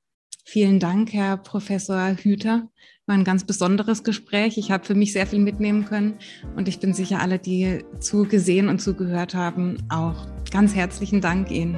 Vielen 0.48 0.80
Dank, 0.80 1.14
Herr 1.14 1.38
Professor 1.38 2.16
Hüter. 2.18 2.70
War 3.08 3.16
ein 3.16 3.24
ganz 3.24 3.46
besonderes 3.46 4.04
Gespräch. 4.04 4.58
Ich 4.58 4.70
habe 4.70 4.86
für 4.86 4.96
mich 4.96 5.14
sehr 5.14 5.28
viel 5.28 5.40
mitnehmen 5.40 5.86
können 5.86 6.20
und 6.56 6.68
ich 6.68 6.80
bin 6.80 6.94
sicher, 6.94 7.20
alle, 7.20 7.40
die 7.40 7.84
zugesehen 8.00 8.68
und 8.68 8.80
zugehört 8.80 9.34
haben, 9.34 9.78
auch. 9.90 10.28
Ganz 10.52 10.76
herzlichen 10.76 11.22
Dank 11.22 11.52
Ihnen. 11.52 11.78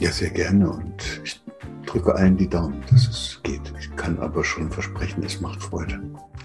Ja, 0.00 0.10
sehr 0.10 0.30
gerne 0.30 0.70
und 0.70 1.20
ich 1.24 1.45
drücke 1.86 2.14
allen 2.14 2.36
die 2.36 2.48
Daumen, 2.48 2.82
dass 2.90 3.08
es 3.08 3.40
geht. 3.42 3.72
Ich 3.78 3.94
kann 3.96 4.18
aber 4.18 4.44
schon 4.44 4.70
versprechen, 4.70 5.22
es 5.24 5.40
macht 5.40 5.62
Freude. 5.62 6.00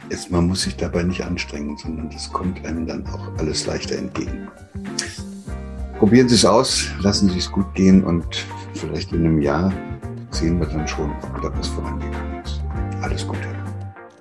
Es, 0.09 0.29
man 0.29 0.47
muss 0.47 0.63
sich 0.63 0.75
dabei 0.77 1.03
nicht 1.03 1.23
anstrengen, 1.23 1.77
sondern 1.77 2.09
das 2.09 2.31
kommt 2.31 2.65
einem 2.65 2.85
dann 2.85 3.05
auch 3.07 3.27
alles 3.37 3.65
leichter 3.65 3.97
entgegen. 3.97 4.47
Probieren 5.99 6.29
Sie 6.29 6.35
es 6.35 6.45
aus, 6.45 6.89
lassen 7.01 7.29
Sie 7.29 7.37
es 7.37 7.51
gut 7.51 7.73
gehen 7.75 8.03
und 8.03 8.25
vielleicht 8.73 9.11
in 9.11 9.25
einem 9.25 9.41
Jahr 9.41 9.71
sehen 10.31 10.59
wir 10.59 10.67
dann 10.67 10.87
schon, 10.87 11.11
ob 11.11 11.41
da 11.41 11.51
was 11.57 11.67
vorangegangen 11.67 12.41
ist. 12.43 12.61
Alles 13.01 13.27
Gute. 13.27 13.47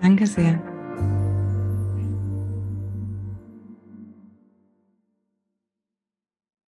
Danke 0.00 0.26
sehr. 0.26 0.60